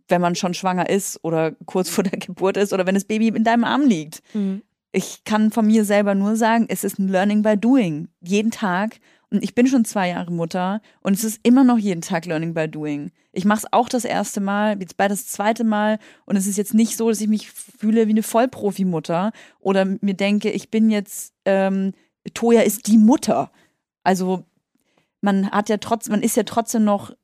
wenn 0.09 0.21
man 0.21 0.35
schon 0.35 0.55
schwanger 0.55 0.89
ist 0.89 1.23
oder 1.23 1.53
kurz 1.67 1.89
vor 1.91 2.05
der 2.05 2.19
Geburt 2.19 2.57
ist 2.57 2.73
oder 2.73 2.87
wenn 2.87 2.95
das 2.95 3.05
Baby 3.05 3.29
in 3.29 3.45
deinem 3.45 3.65
Arm 3.65 3.83
liegt. 3.83 4.23
Mhm. 4.35 4.63
Ich 4.93 5.25
kann 5.25 5.51
von 5.51 5.67
mir 5.67 5.85
selber 5.85 6.15
nur 6.15 6.37
sagen, 6.37 6.67
es 6.69 6.85
ist 6.85 6.99
ein 6.99 7.09
Learning 7.09 7.43
by 7.43 7.57
Doing. 7.57 8.09
Jeden 8.21 8.51
Tag. 8.51 9.01
Und 9.31 9.43
ich 9.43 9.55
bin 9.55 9.67
schon 9.67 9.87
zwei 9.87 10.11
Jahre 10.11 10.31
Mutter 10.31 10.83
und 11.01 11.15
es 11.15 11.25
ist 11.25 11.41
immer 11.43 11.65
noch 11.65 11.79
jeden 11.79 12.03
Tag 12.03 12.27
Learning 12.27 12.53
by 12.53 12.69
Doing. 12.69 13.11
Ich 13.33 13.47
mache 13.47 13.61
es 13.61 13.73
auch 13.73 13.89
das 13.89 14.05
erste 14.05 14.43
Mal, 14.43 14.79
jetzt 14.79 14.99
bald 14.99 15.11
das 15.11 15.27
zweite 15.27 15.65
Mal 15.65 15.99
und 16.27 16.37
es 16.37 16.47
ist 16.47 16.59
jetzt 16.59 16.75
nicht 16.75 16.99
so, 16.99 17.09
dass 17.09 17.23
ich 17.23 17.29
mich 17.29 17.51
fühle 17.51 18.07
wie 18.09 18.11
eine 18.11 18.23
Vollprofi-Mutter 18.23 19.33
oder 19.59 19.87
mir 19.87 20.13
denke, 20.13 20.51
ich 20.51 20.71
bin 20.71 20.91
jetzt, 20.91 21.33
ähm, 21.47 21.95
Toja 22.35 22.61
ist 22.61 22.87
die 22.89 22.99
Mutter. 22.99 23.51
Also 24.05 24.45
man 25.23 25.51
hat 25.51 25.71
ja 25.71 25.79
trotzdem, 25.79 26.13
man 26.13 26.23
ist 26.23 26.37
ja 26.37 26.43
trotzdem 26.43 26.85
noch 26.85 27.15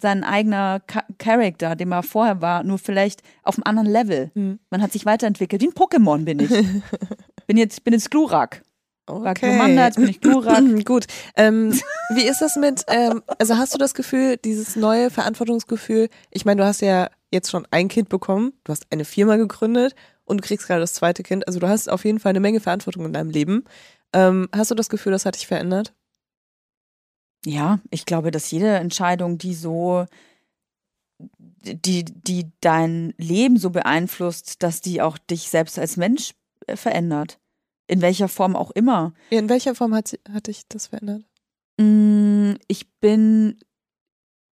sein 0.00 0.24
eigener 0.24 0.80
Charakter, 1.18 1.76
den 1.76 1.88
man 1.88 2.02
vorher 2.02 2.40
war, 2.40 2.64
nur 2.64 2.78
vielleicht 2.78 3.22
auf 3.42 3.56
einem 3.56 3.64
anderen 3.64 3.88
Level. 3.88 4.30
Mhm. 4.34 4.58
Man 4.70 4.82
hat 4.82 4.92
sich 4.92 5.06
weiterentwickelt. 5.06 5.62
Wie 5.62 5.68
ein 5.68 5.72
Pokémon 5.72 6.24
bin 6.24 6.40
ich. 6.40 6.50
bin 7.46 7.56
jetzt, 7.56 7.84
bin 7.84 7.94
jetzt 7.94 8.10
Glurak. 8.10 8.62
Okay. 9.06 9.58
War 9.58 9.68
jetzt 9.68 9.96
bin 9.96 10.08
ich 10.08 10.20
Glurak. 10.20 10.62
Gut. 10.84 11.06
Ähm, 11.36 11.78
wie 12.14 12.22
ist 12.22 12.40
das 12.40 12.56
mit, 12.56 12.84
ähm, 12.88 13.22
also 13.38 13.56
hast 13.56 13.74
du 13.74 13.78
das 13.78 13.94
Gefühl, 13.94 14.36
dieses 14.36 14.76
neue 14.76 15.10
Verantwortungsgefühl, 15.10 16.08
ich 16.30 16.44
meine, 16.44 16.62
du 16.62 16.66
hast 16.66 16.80
ja 16.80 17.10
jetzt 17.32 17.50
schon 17.50 17.66
ein 17.70 17.88
Kind 17.88 18.08
bekommen, 18.08 18.52
du 18.64 18.72
hast 18.72 18.86
eine 18.90 19.04
Firma 19.04 19.36
gegründet 19.36 19.94
und 20.24 20.40
du 20.40 20.46
kriegst 20.46 20.66
gerade 20.66 20.80
das 20.80 20.94
zweite 20.94 21.22
Kind, 21.22 21.46
also 21.48 21.58
du 21.58 21.68
hast 21.68 21.90
auf 21.90 22.04
jeden 22.04 22.20
Fall 22.20 22.30
eine 22.30 22.40
Menge 22.40 22.60
Verantwortung 22.60 23.04
in 23.04 23.12
deinem 23.12 23.30
Leben. 23.30 23.64
Ähm, 24.12 24.48
hast 24.54 24.70
du 24.70 24.74
das 24.74 24.88
Gefühl, 24.88 25.12
das 25.12 25.26
hat 25.26 25.34
dich 25.34 25.46
verändert? 25.46 25.94
Ja, 27.44 27.80
ich 27.90 28.06
glaube, 28.06 28.30
dass 28.30 28.50
jede 28.50 28.76
Entscheidung, 28.76 29.38
die 29.38 29.54
so, 29.54 30.06
die, 31.18 32.04
die 32.04 32.52
dein 32.60 33.14
Leben 33.18 33.56
so 33.56 33.70
beeinflusst, 33.70 34.62
dass 34.62 34.80
die 34.80 35.02
auch 35.02 35.18
dich 35.18 35.48
selbst 35.48 35.78
als 35.78 35.96
Mensch 35.96 36.34
äh, 36.66 36.76
verändert. 36.76 37.38
In 37.88 38.00
welcher 38.00 38.28
Form 38.28 38.56
auch 38.56 38.70
immer. 38.70 39.12
In 39.30 39.48
welcher 39.48 39.74
Form 39.74 39.94
hat, 39.94 40.18
hat 40.32 40.46
dich 40.46 40.66
das 40.68 40.88
verändert? 40.88 41.24
Mm, 41.78 42.52
ich 42.68 42.90
bin, 43.00 43.58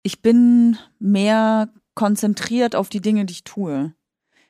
ich 0.03 0.21
bin 0.21 0.77
mehr 0.99 1.69
konzentriert 1.95 2.75
auf 2.75 2.89
die 2.89 3.01
Dinge, 3.01 3.25
die 3.25 3.33
ich 3.33 3.43
tue. 3.43 3.93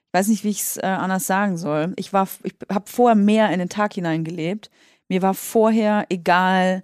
Ich 0.07 0.13
weiß 0.13 0.27
nicht, 0.27 0.43
wie 0.43 0.49
ich 0.49 0.61
es 0.61 0.77
äh, 0.77 0.86
anders 0.86 1.27
sagen 1.27 1.57
soll. 1.57 1.93
Ich 1.95 2.11
war, 2.11 2.27
ich 2.43 2.55
habe 2.69 2.89
vorher 2.89 3.15
mehr 3.15 3.49
in 3.51 3.59
den 3.59 3.69
Tag 3.69 3.93
hineingelebt. 3.93 4.69
Mir 5.07 5.21
war 5.21 5.33
vorher 5.33 6.05
egal, 6.09 6.81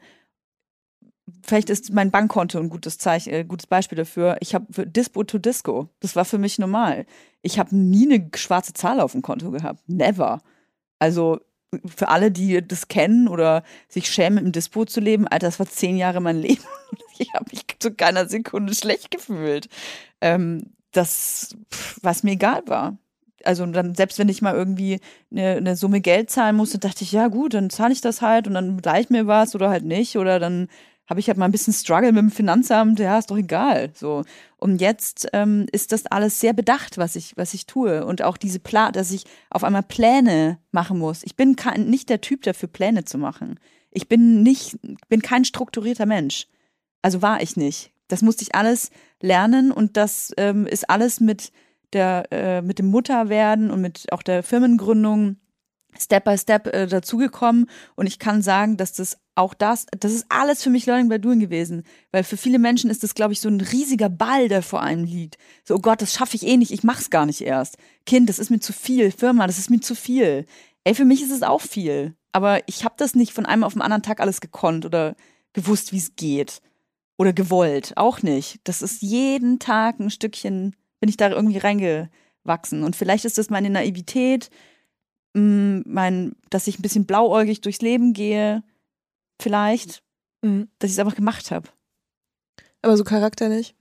vielleicht 1.44 1.70
ist 1.70 1.92
mein 1.92 2.12
Bankkonto 2.12 2.60
ein 2.60 2.70
gutes 2.70 2.98
Zeichen, 2.98 3.34
äh, 3.34 3.44
gutes 3.44 3.68
Beispiel 3.68 3.98
dafür. 3.98 4.38
Ich 4.40 4.54
habe 4.56 4.88
Dispo 4.88 5.24
to 5.24 5.38
Disco. 5.38 5.90
Das 6.00 6.16
war 6.16 6.26
für 6.26 6.38
mich 6.38 6.60
normal. 6.60 7.06
Ich 7.42 7.60
habe 7.60 7.76
nie 7.76 8.12
eine 8.12 8.30
schwarze 8.36 8.74
Zahl 8.74 9.00
auf 9.00 9.14
dem 9.14 9.22
Konto 9.22 9.52
gehabt. 9.52 9.88
Never. 9.88 10.42
Also 11.00 11.40
für 11.86 12.10
alle, 12.10 12.32
die 12.32 12.66
das 12.66 12.88
kennen 12.88 13.28
oder 13.28 13.64
sich 13.88 14.10
schämen, 14.10 14.46
im 14.46 14.52
Dispo 14.52 14.86
zu 14.86 15.00
leben, 15.00 15.28
Alter, 15.28 15.48
das 15.48 15.60
war 15.60 15.68
zehn 15.68 15.98
Jahre 15.98 16.22
mein 16.22 16.38
Leben. 16.38 16.64
Ich 17.18 17.36
habe 17.36 17.46
mich 17.52 17.66
zu 17.78 17.94
keiner 17.94 18.28
Sekunde 18.28 18.74
schlecht 18.74 19.12
gefühlt. 19.12 19.70
Ähm, 20.22 20.72
das, 20.92 21.56
was 22.02 22.24
mir 22.24 22.32
egal 22.32 22.64
war. 22.66 22.98
Also 23.44 23.64
dann, 23.66 23.94
selbst 23.94 24.18
wenn 24.18 24.28
ich 24.28 24.42
mal 24.42 24.56
irgendwie 24.56 25.00
eine, 25.30 25.58
eine 25.58 25.76
Summe 25.76 26.02
Geld 26.02 26.32
zahlen 26.32 26.56
musste, 26.56 26.80
dachte 26.80 27.04
ich, 27.04 27.12
ja 27.12 27.28
gut, 27.28 27.54
dann 27.54 27.70
zahle 27.70 27.94
ich 27.94 28.02
das 28.02 28.24
halt 28.24 28.48
und 28.48 28.56
dann 28.56 28.82
gleich 28.82 29.12
mir 29.12 29.28
was 29.28 29.54
oder 29.54 29.70
halt 29.70 29.86
nicht. 29.86 30.18
Oder 30.18 30.40
dann 30.40 30.68
habe 31.08 31.20
ich 31.20 31.28
halt 31.28 31.38
mal 31.38 31.46
ein 31.46 31.52
bisschen 31.52 31.74
Struggle 31.74 32.12
mit 32.12 32.22
dem 32.22 32.32
Finanzamt, 32.32 33.00
ja, 33.00 33.18
ist 33.18 33.32
doch 33.32 33.38
egal. 33.38 33.92
So. 33.94 34.24
Und 34.58 34.80
jetzt 34.80 35.28
ähm, 35.34 35.66
ist 35.72 35.92
das 35.92 36.06
alles 36.06 36.40
sehr 36.40 36.54
bedacht, 36.54 36.98
was 36.98 37.16
ich, 37.16 37.36
was 37.36 37.54
ich 37.54 37.66
tue. 37.66 38.06
Und 38.06 38.22
auch 38.22 38.38
diese 38.38 38.60
Plan, 38.60 38.94
dass 38.94 39.12
ich 39.12 39.26
auf 39.50 39.64
einmal 39.64 39.84
Pläne 39.84 40.60
machen 40.72 40.98
muss. 40.98 41.24
Ich 41.24 41.36
bin 41.36 41.56
kein, 41.56 41.90
nicht 41.90 42.10
der 42.10 42.22
Typ 42.22 42.44
dafür, 42.44 42.70
Pläne 42.70 43.04
zu 43.04 43.18
machen. 43.18 43.60
Ich 43.90 44.08
bin 44.08 44.42
nicht, 44.42 44.78
bin 45.10 45.22
kein 45.22 45.44
strukturierter 45.44 46.06
Mensch. 46.06 46.48
Also 47.02 47.22
war 47.22 47.42
ich 47.42 47.58
nicht. 47.58 47.92
Das 48.08 48.22
musste 48.22 48.44
ich 48.44 48.56
alles 48.56 48.92
lernen 49.22 49.72
und 49.72 49.98
das 49.98 50.34
ähm, 50.38 50.66
ist 50.66 50.90
alles 50.90 51.20
mit 51.20 51.52
der, 51.94 52.26
äh, 52.32 52.62
mit 52.62 52.80
dem 52.80 52.88
Mutterwerden 52.88 53.72
und 53.72 53.82
mit 53.82 54.12
auch 54.12 54.24
der 54.24 54.44
Firmengründung 54.44 55.38
Step 56.00 56.26
by 56.26 56.38
Step 56.38 56.68
äh, 56.68 56.88
dazugekommen 56.88 57.70
und 57.96 58.08
ich 58.08 58.20
kann 58.20 58.42
sagen, 58.42 58.78
dass 58.78 58.94
das 58.94 59.18
auch 59.36 59.54
das, 59.54 59.86
das 59.98 60.14
ist 60.14 60.26
alles 60.30 60.62
für 60.64 60.70
mich 60.70 60.86
Learning 60.86 61.10
by 61.10 61.20
Doing 61.20 61.40
gewesen, 61.40 61.84
weil 62.12 62.24
für 62.24 62.38
viele 62.38 62.60
Menschen 62.60 62.90
ist 62.90 63.04
das, 63.04 63.16
glaube 63.16 63.34
ich, 63.34 63.42
so 63.42 63.50
ein 63.50 63.62
riesiger 63.62 64.10
Ball, 64.10 64.50
der 64.50 64.62
vor 64.62 64.82
einem 64.82 65.04
liegt. 65.04 65.38
So, 65.64 65.76
oh 65.76 65.80
Gott, 65.80 66.02
das 66.02 66.14
schaffe 66.14 66.36
ich 66.36 66.46
eh 66.46 66.58
nicht, 66.58 66.72
ich 66.72 66.84
mach's 66.84 67.10
gar 67.10 67.26
nicht 67.26 67.42
erst. 67.42 67.78
Kind, 68.06 68.30
das 68.30 68.40
ist 68.40 68.50
mir 68.50 68.60
zu 68.60 68.74
viel, 68.74 69.12
Firma, 69.12 69.48
das 69.48 69.58
ist 69.58 69.70
mir 69.70 69.80
zu 69.80 69.96
viel. 69.96 70.46
Ey, 70.84 70.96
für 70.96 71.06
mich 71.06 71.22
ist 71.22 71.32
es 71.32 71.44
auch 71.44 71.62
viel, 71.62 72.16
aber 72.32 72.60
ich 72.68 72.84
habe 72.84 72.96
das 72.98 73.16
nicht 73.16 73.34
von 73.34 73.46
einem 73.46 73.64
auf 73.64 73.74
den 73.74 73.82
anderen 73.82 74.04
Tag 74.04 74.20
alles 74.20 74.42
gekonnt 74.42 74.86
oder 74.86 75.16
gewusst, 75.54 75.92
wie 75.92 75.98
es 75.98 76.16
geht 76.16 76.62
oder 77.18 77.34
gewollt, 77.34 77.94
auch 77.98 78.22
nicht. 78.22 78.60
Das 78.64 78.82
ist 78.82 79.02
jeden 79.02 79.60
Tag 79.60 80.00
ein 80.00 80.10
Stückchen, 80.10 80.76
bin 81.00 81.10
ich 81.10 81.18
da 81.18 81.30
irgendwie 81.30 81.60
reingewachsen 81.60 82.84
und 82.84 82.96
vielleicht 82.96 83.26
ist 83.26 83.38
das 83.38 83.50
meine 83.50 83.70
Naivität, 83.70 84.50
mm, 85.34 85.82
mein, 85.86 86.36
dass 86.50 86.68
ich 86.68 86.80
ein 86.80 86.82
bisschen 86.82 87.06
blauäugig 87.06 87.62
durchs 87.62 87.82
Leben 87.82 88.14
gehe, 88.14 88.64
vielleicht, 89.42 90.04
mhm. 90.42 90.70
dass 90.80 90.90
ich 90.90 90.96
es 90.96 91.00
einfach 91.00 91.16
gemacht 91.16 91.52
habe. 91.52 91.70
Aber 92.82 92.98
so 92.98 93.04
charakterlich? 93.04 93.76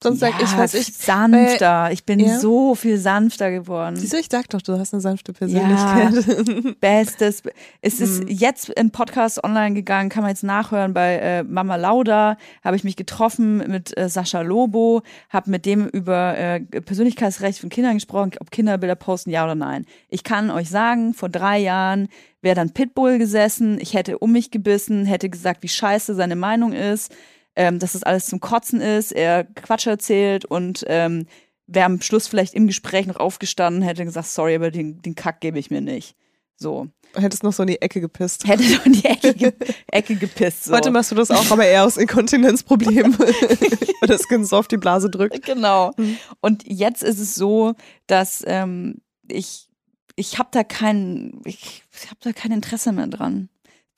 Sonst 0.00 0.22
ja, 0.22 0.30
sag 0.30 0.42
ich 0.42 0.56
was 0.56 0.74
ich. 0.74 0.94
Sanfter. 0.94 1.84
Weil, 1.84 1.92
ich 1.92 2.04
bin 2.04 2.20
ja. 2.20 2.38
so 2.38 2.76
viel 2.76 2.98
sanfter 2.98 3.50
geworden. 3.50 3.96
Siehst 3.96 4.12
du, 4.12 4.18
ich 4.18 4.28
sag 4.30 4.48
doch, 4.48 4.62
du 4.62 4.78
hast 4.78 4.94
eine 4.94 5.00
sanfte 5.00 5.32
Persönlichkeit. 5.32 6.12
Ja, 6.14 6.72
Bestes. 6.80 7.42
Es 7.80 8.00
ist 8.00 8.22
mhm. 8.22 8.28
jetzt 8.28 8.76
ein 8.78 8.92
Podcast 8.92 9.42
online 9.42 9.74
gegangen, 9.74 10.08
kann 10.08 10.22
man 10.22 10.30
jetzt 10.30 10.44
nachhören 10.44 10.94
bei 10.94 11.16
äh, 11.16 11.42
Mama 11.42 11.74
Lauda. 11.74 12.36
Habe 12.62 12.76
ich 12.76 12.84
mich 12.84 12.94
getroffen 12.94 13.56
mit 13.56 13.96
äh, 13.98 14.08
Sascha 14.08 14.42
Lobo, 14.42 15.02
habe 15.30 15.50
mit 15.50 15.66
dem 15.66 15.88
über 15.88 16.38
äh, 16.38 16.60
Persönlichkeitsrecht 16.60 17.58
von 17.58 17.68
Kindern 17.68 17.94
gesprochen, 17.94 18.32
ob 18.40 18.52
Kinderbilder 18.52 18.94
posten, 18.94 19.30
ja 19.30 19.42
oder 19.42 19.56
nein. 19.56 19.84
Ich 20.08 20.22
kann 20.22 20.52
euch 20.52 20.70
sagen, 20.70 21.12
vor 21.12 21.28
drei 21.28 21.58
Jahren 21.58 22.08
wäre 22.40 22.54
dann 22.54 22.70
Pitbull 22.70 23.18
gesessen, 23.18 23.78
ich 23.80 23.94
hätte 23.94 24.18
um 24.18 24.30
mich 24.30 24.52
gebissen, 24.52 25.06
hätte 25.06 25.28
gesagt, 25.28 25.64
wie 25.64 25.68
scheiße 25.68 26.14
seine 26.14 26.36
Meinung 26.36 26.72
ist 26.72 27.12
ähm, 27.58 27.80
dass 27.80 27.92
das 27.92 28.04
alles 28.04 28.26
zum 28.26 28.38
Kotzen 28.38 28.80
ist, 28.80 29.10
er 29.10 29.42
Quatsch 29.42 29.88
erzählt 29.88 30.44
und 30.44 30.84
ähm, 30.86 31.26
wäre 31.66 31.86
am 31.86 32.00
Schluss 32.00 32.28
vielleicht 32.28 32.54
im 32.54 32.68
Gespräch 32.68 33.06
noch 33.08 33.16
aufgestanden, 33.16 33.82
hätte 33.82 34.04
gesagt, 34.04 34.28
sorry, 34.28 34.54
aber 34.54 34.70
den, 34.70 35.02
den 35.02 35.16
Kack 35.16 35.40
gebe 35.40 35.58
ich 35.58 35.68
mir 35.68 35.80
nicht. 35.80 36.14
So. 36.56 36.86
Hättest 37.14 37.42
noch 37.42 37.52
so 37.52 37.64
in 37.64 37.68
die 37.68 37.82
Ecke 37.82 38.00
gepisst. 38.00 38.46
Hätte 38.46 38.62
noch 38.62 38.86
in 38.86 38.92
die 38.92 39.04
Ecke, 39.04 39.34
ge 39.34 39.52
Ecke 39.88 40.14
gepisst. 40.14 40.64
So. 40.64 40.74
Heute 40.74 40.92
machst 40.92 41.10
du 41.10 41.16
das 41.16 41.32
auch, 41.32 41.50
aber 41.50 41.66
eher 41.66 41.84
aus 41.84 41.96
Inkontinenzproblemen, 41.96 43.18
weil 43.18 44.08
das 44.08 44.28
Kind 44.28 44.46
so 44.46 44.56
auf 44.56 44.68
die 44.68 44.76
Blase 44.76 45.10
drückt. 45.10 45.44
Genau. 45.44 45.90
Mhm. 45.96 46.16
Und 46.40 46.62
jetzt 46.64 47.02
ist 47.02 47.18
es 47.18 47.34
so, 47.34 47.74
dass 48.06 48.44
ähm, 48.46 49.00
ich, 49.28 49.68
ich 50.14 50.38
habe 50.38 50.50
da 50.52 50.62
kein, 50.62 51.40
ich, 51.44 51.82
ich 51.92 52.06
habe 52.06 52.20
da 52.20 52.32
kein 52.32 52.52
Interesse 52.52 52.92
mehr 52.92 53.08
dran. 53.08 53.48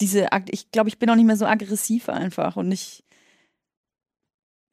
Diese, 0.01 0.29
ich 0.49 0.71
glaube, 0.71 0.89
ich 0.89 0.99
bin 0.99 1.11
auch 1.11 1.17
nicht 1.17 1.27
mehr 1.27 1.37
so 1.37 1.45
aggressiv 1.45 2.09
einfach 2.09 2.57
und 2.57 2.69
nicht, 2.69 3.05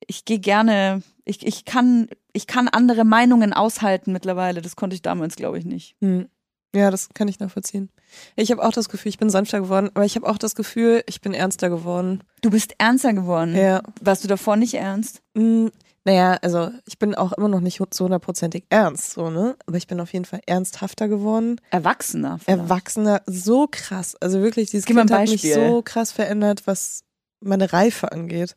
ich 0.08 0.26
gehe 0.26 0.40
gerne, 0.40 1.04
ich, 1.26 1.46
ich, 1.46 1.66
kann, 1.66 2.08
ich 2.34 2.48
kann 2.48 2.68
andere 2.68 3.06
Meinungen 3.06 3.54
aushalten 3.54 4.12
mittlerweile. 4.12 4.62
Das 4.62 4.76
konnte 4.76 4.96
ich 4.96 5.02
damals, 5.02 5.36
glaube 5.36 5.60
ich, 5.60 5.66
nicht. 5.66 5.96
Hm. 6.02 6.28
Ja, 6.76 6.92
das 6.92 7.10
kann 7.14 7.28
ich 7.28 7.40
nachvollziehen. 7.40 7.90
Ich 8.36 8.52
habe 8.52 8.64
auch 8.64 8.72
das 8.72 8.90
Gefühl, 8.90 9.10
ich 9.10 9.18
bin 9.18 9.30
sanfter 9.30 9.62
geworden, 9.62 9.90
aber 9.94 10.06
ich 10.06 10.16
habe 10.16 10.28
auch 10.28 10.38
das 10.38 10.54
Gefühl, 10.54 11.04
ich 11.08 11.22
bin 11.22 11.34
ernster 11.34 11.70
geworden. 11.70 12.24
Du 12.42 12.50
bist 12.50 12.76
ernster 12.78 13.14
geworden? 13.14 13.56
Ja. 13.56 13.82
Warst 14.02 14.24
du 14.24 14.28
davor 14.28 14.58
nicht 14.58 14.76
ernst? 14.76 15.22
Mm, 15.34 15.68
naja, 16.04 16.38
also 16.42 16.70
ich 16.86 17.00
bin 17.00 17.16
auch 17.16 17.34
immer 17.34 17.48
noch 17.48 17.62
nicht 17.62 17.82
so 17.92 18.06
hundertprozentig 18.06 18.66
ernst, 18.70 19.12
so, 19.12 19.30
ne? 19.30 19.56
Aber 19.66 19.78
ich 19.78 19.88
bin 19.88 20.00
auf 20.00 20.14
jeden 20.14 20.26
Fall 20.26 20.42
ernsthafter 20.46 21.08
geworden. 21.08 21.60
Erwachsener. 21.72 22.40
Vielleicht. 22.40 22.60
Erwachsener, 22.60 23.22
so 23.26 23.68
krass. 23.70 24.16
Also 24.22 24.42
wirklich, 24.42 24.70
dieses 24.70 24.86
Gib 24.86 24.98
Kind 24.98 25.12
hat 25.12 25.28
mich 25.28 25.42
so 25.42 25.82
krass 25.82 26.12
verändert, 26.12 26.64
was 26.66 27.04
meine 27.40 27.74
Reife 27.74 28.12
angeht. 28.12 28.56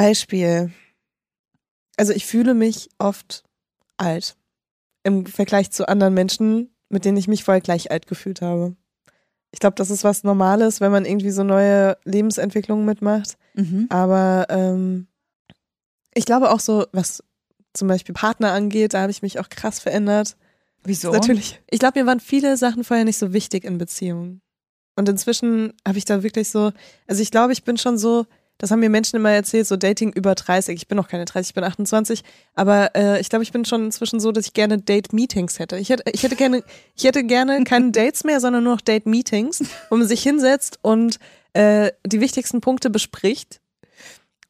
Beispiel. 0.00 0.72
Also 1.96 2.12
ich 2.12 2.24
fühle 2.24 2.54
mich 2.54 2.88
oft 2.98 3.44
alt 3.98 4.36
im 5.02 5.26
Vergleich 5.26 5.70
zu 5.70 5.88
anderen 5.88 6.14
Menschen, 6.14 6.70
mit 6.88 7.04
denen 7.04 7.18
ich 7.18 7.28
mich 7.28 7.44
vorher 7.44 7.60
gleich 7.60 7.90
alt 7.90 8.06
gefühlt 8.06 8.40
habe. 8.40 8.76
Ich 9.52 9.60
glaube, 9.60 9.74
das 9.74 9.90
ist 9.90 10.02
was 10.02 10.24
Normales, 10.24 10.80
wenn 10.80 10.90
man 10.90 11.04
irgendwie 11.04 11.30
so 11.30 11.44
neue 11.44 11.98
Lebensentwicklungen 12.04 12.86
mitmacht. 12.86 13.36
Mhm. 13.54 13.86
Aber 13.90 14.46
ähm, 14.48 15.06
ich 16.14 16.24
glaube 16.24 16.50
auch 16.50 16.60
so, 16.60 16.86
was 16.92 17.22
zum 17.74 17.88
Beispiel 17.88 18.14
Partner 18.14 18.52
angeht, 18.52 18.94
da 18.94 19.02
habe 19.02 19.10
ich 19.10 19.20
mich 19.20 19.38
auch 19.38 19.50
krass 19.50 19.80
verändert. 19.80 20.36
Wieso? 20.82 21.12
Natürlich. 21.12 21.60
Ich 21.70 21.78
glaube, 21.78 22.00
mir 22.00 22.06
waren 22.06 22.20
viele 22.20 22.56
Sachen 22.56 22.84
vorher 22.84 23.04
nicht 23.04 23.18
so 23.18 23.34
wichtig 23.34 23.64
in 23.64 23.76
Beziehungen. 23.76 24.40
Und 24.96 25.10
inzwischen 25.10 25.74
habe 25.86 25.98
ich 25.98 26.06
da 26.06 26.22
wirklich 26.22 26.48
so, 26.48 26.72
also 27.06 27.22
ich 27.22 27.30
glaube, 27.30 27.52
ich 27.52 27.64
bin 27.64 27.76
schon 27.76 27.98
so, 27.98 28.26
das 28.60 28.70
haben 28.70 28.80
mir 28.80 28.90
Menschen 28.90 29.16
immer 29.16 29.30
erzählt, 29.30 29.66
so 29.66 29.78
Dating 29.78 30.12
über 30.12 30.34
30. 30.34 30.76
Ich 30.76 30.86
bin 30.86 30.96
noch 30.96 31.08
keine 31.08 31.24
30, 31.24 31.50
ich 31.50 31.54
bin 31.54 31.64
28. 31.64 32.22
Aber 32.54 32.94
äh, 32.94 33.18
ich 33.18 33.30
glaube, 33.30 33.42
ich 33.42 33.52
bin 33.52 33.64
schon 33.64 33.86
inzwischen 33.86 34.20
so, 34.20 34.32
dass 34.32 34.44
ich 34.44 34.52
gerne 34.52 34.76
Date-Meetings 34.76 35.58
hätte. 35.58 35.78
Ich 35.78 35.88
hätte, 35.88 36.02
ich 36.12 36.22
hätte 36.22 36.36
gerne, 36.36 36.62
ich 36.94 37.04
hätte 37.04 37.24
gerne 37.24 37.64
keine 37.64 37.90
Dates 37.92 38.22
mehr, 38.22 38.38
sondern 38.38 38.64
nur 38.64 38.74
noch 38.74 38.82
Date-Meetings, 38.82 39.64
wo 39.88 39.96
man 39.96 40.06
sich 40.06 40.22
hinsetzt 40.22 40.78
und 40.82 41.18
äh, 41.54 41.90
die 42.04 42.20
wichtigsten 42.20 42.60
Punkte 42.60 42.90
bespricht, 42.90 43.62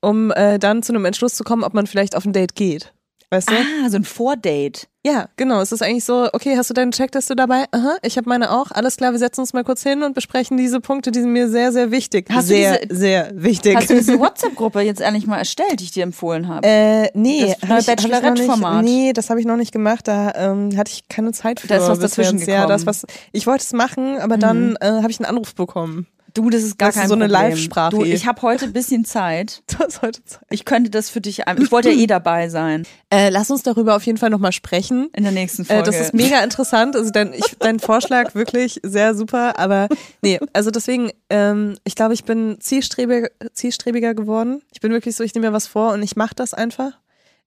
um 0.01 0.33
äh, 0.33 0.59
dann 0.59 0.83
zu 0.83 0.93
einem 0.93 1.05
Entschluss 1.05 1.35
zu 1.37 1.45
kommen, 1.45 1.63
ob 1.63 1.73
man 1.73 1.87
vielleicht 1.87 2.17
auf 2.17 2.25
ein 2.25 2.33
Date 2.33 2.57
geht. 2.57 2.93
Weißt 3.31 3.49
du? 3.49 3.55
Ah, 3.55 3.91
so 3.91 3.97
ein 3.97 4.05
Vordate. 4.05 4.89
Ja, 5.03 5.31
genau. 5.37 5.63
Es 5.63 5.73
ist 5.73 5.83
eigentlich 5.83 6.05
so, 6.05 6.29
okay, 6.35 6.59
hast 6.59 6.69
du 6.69 6.75
deine 6.75 6.91
Checkliste 6.91 7.35
dabei? 7.35 7.65
Aha, 7.73 7.97
ich 8.03 8.19
habe 8.19 8.29
meine 8.29 8.51
auch. 8.51 8.71
Alles 8.71 8.97
klar, 8.99 9.13
wir 9.13 9.19
setzen 9.19 9.41
uns 9.41 9.55
mal 9.55 9.65
kurz 9.65 9.83
hin 9.83 10.03
und 10.03 10.15
besprechen 10.15 10.59
diese 10.59 10.79
Punkte, 10.81 11.11
die 11.11 11.21
sind 11.21 11.33
mir 11.33 11.49
sehr, 11.49 11.73
sehr 11.73 11.91
wichtig. 11.91 12.27
Hast 12.31 12.49
sehr, 12.49 12.81
diese- 12.81 12.95
sehr 13.01 13.31
wichtig. 13.35 13.77
Hast 13.77 13.89
du 13.89 13.95
diese 13.95 14.19
WhatsApp-Gruppe 14.21 14.81
jetzt 14.83 15.01
endlich 15.01 15.27
mal 15.27 15.39
erstellt, 15.39 15.81
die 15.81 15.85
ich 15.85 15.93
dir 15.93 16.03
empfohlen 16.03 16.49
habe? 16.49 16.67
Äh, 16.69 17.09
nee, 17.15 17.55
Das 17.63 17.71
hab 17.71 17.87
Bachelorette-Format. 17.87 18.85
Nee, 18.85 19.15
das 19.15 19.31
habe 19.31 19.41
ich 19.41 19.47
noch 19.47 19.57
nicht 19.57 19.73
gemacht. 19.73 20.07
Da 20.07 20.35
ähm, 20.37 20.77
hatte 20.77 20.93
ich 20.93 21.09
keine 21.09 21.33
Zeit 21.33 21.61
für. 21.61 21.69
Da 21.69 21.77
ist 21.79 21.89
was 21.89 21.99
dazwischen 21.99 22.37
jetzt. 22.39 22.49
Ja, 22.49 22.67
das 22.67 22.83
gekommen. 22.83 22.87
was 23.05 23.07
ich 23.33 23.47
wollte 23.47 23.65
es 23.65 23.73
machen, 23.73 24.19
aber 24.19 24.37
dann 24.37 24.77
äh, 24.83 24.87
habe 24.87 25.11
ich 25.11 25.19
einen 25.19 25.27
Anruf 25.31 25.55
bekommen. 25.55 26.09
Du, 26.35 26.51
das 26.51 26.63
ist 26.63 26.79
gar 26.79 26.89
das 26.89 26.97
ist 26.97 27.01
kein 27.03 27.09
so 27.09 27.15
eine 27.15 27.25
Problem. 27.29 27.51
Live-Sprache 27.51 27.91
Du, 27.97 28.05
ich 28.05 28.27
habe 28.27 28.43
heute 28.43 28.65
ein 28.67 28.73
bisschen 28.73 29.05
Zeit. 29.05 29.63
Das 29.79 29.95
ist 29.95 30.03
heute 30.03 30.25
Zeit. 30.25 30.43
Ich 30.51 30.65
könnte 30.65 30.91
das 30.91 31.11
für 31.11 31.21
dich, 31.21 31.41
ich 31.59 31.73
wollte 31.73 31.91
ja 31.91 31.99
eh 31.99 32.07
dabei 32.07 32.49
sein 32.49 32.87
Äh, 33.11 33.31
lass 33.31 33.51
uns 33.51 33.63
darüber 33.63 33.97
auf 33.97 34.05
jeden 34.05 34.19
Fall 34.19 34.31
nochmal 34.31 34.53
sprechen. 34.53 35.09
in 35.15 35.23
der 35.23 35.33
nächsten 35.33 35.63
Äh, 35.63 35.67
Folge. 35.67 35.83
das 35.85 36.01
ist 36.01 36.15
mega 36.15 36.43
interessant. 36.43 36.95
Also 36.97 37.11
dein, 37.11 37.33
ich, 37.33 37.57
dein 37.59 37.79
Vorschlag 37.81 38.35
wirklich 38.35 38.81
sehr 38.83 39.15
super. 39.15 39.59
Aber 39.59 39.89
nee, 40.23 40.39
also 40.53 40.71
deswegen, 40.71 41.11
ähm, 41.31 41.77
ich 41.85 41.95
glaube, 41.95 42.15
ich 42.15 42.25
bin 42.25 42.59
zielstrebiger, 42.61 43.29
zielstrebiger 43.53 44.15
geworden. 44.15 44.63
Ich 44.73 44.81
bin 44.81 44.93
wirklich 44.93 45.17
so, 45.17 45.25
ich 45.25 45.35
nehme 45.35 45.49
mir 45.49 45.53
was 45.53 45.67
vor 45.67 45.93
und 45.93 46.03
ich 46.03 46.17
mache 46.17 46.35
das 46.35 46.55
einfach. 46.55 46.93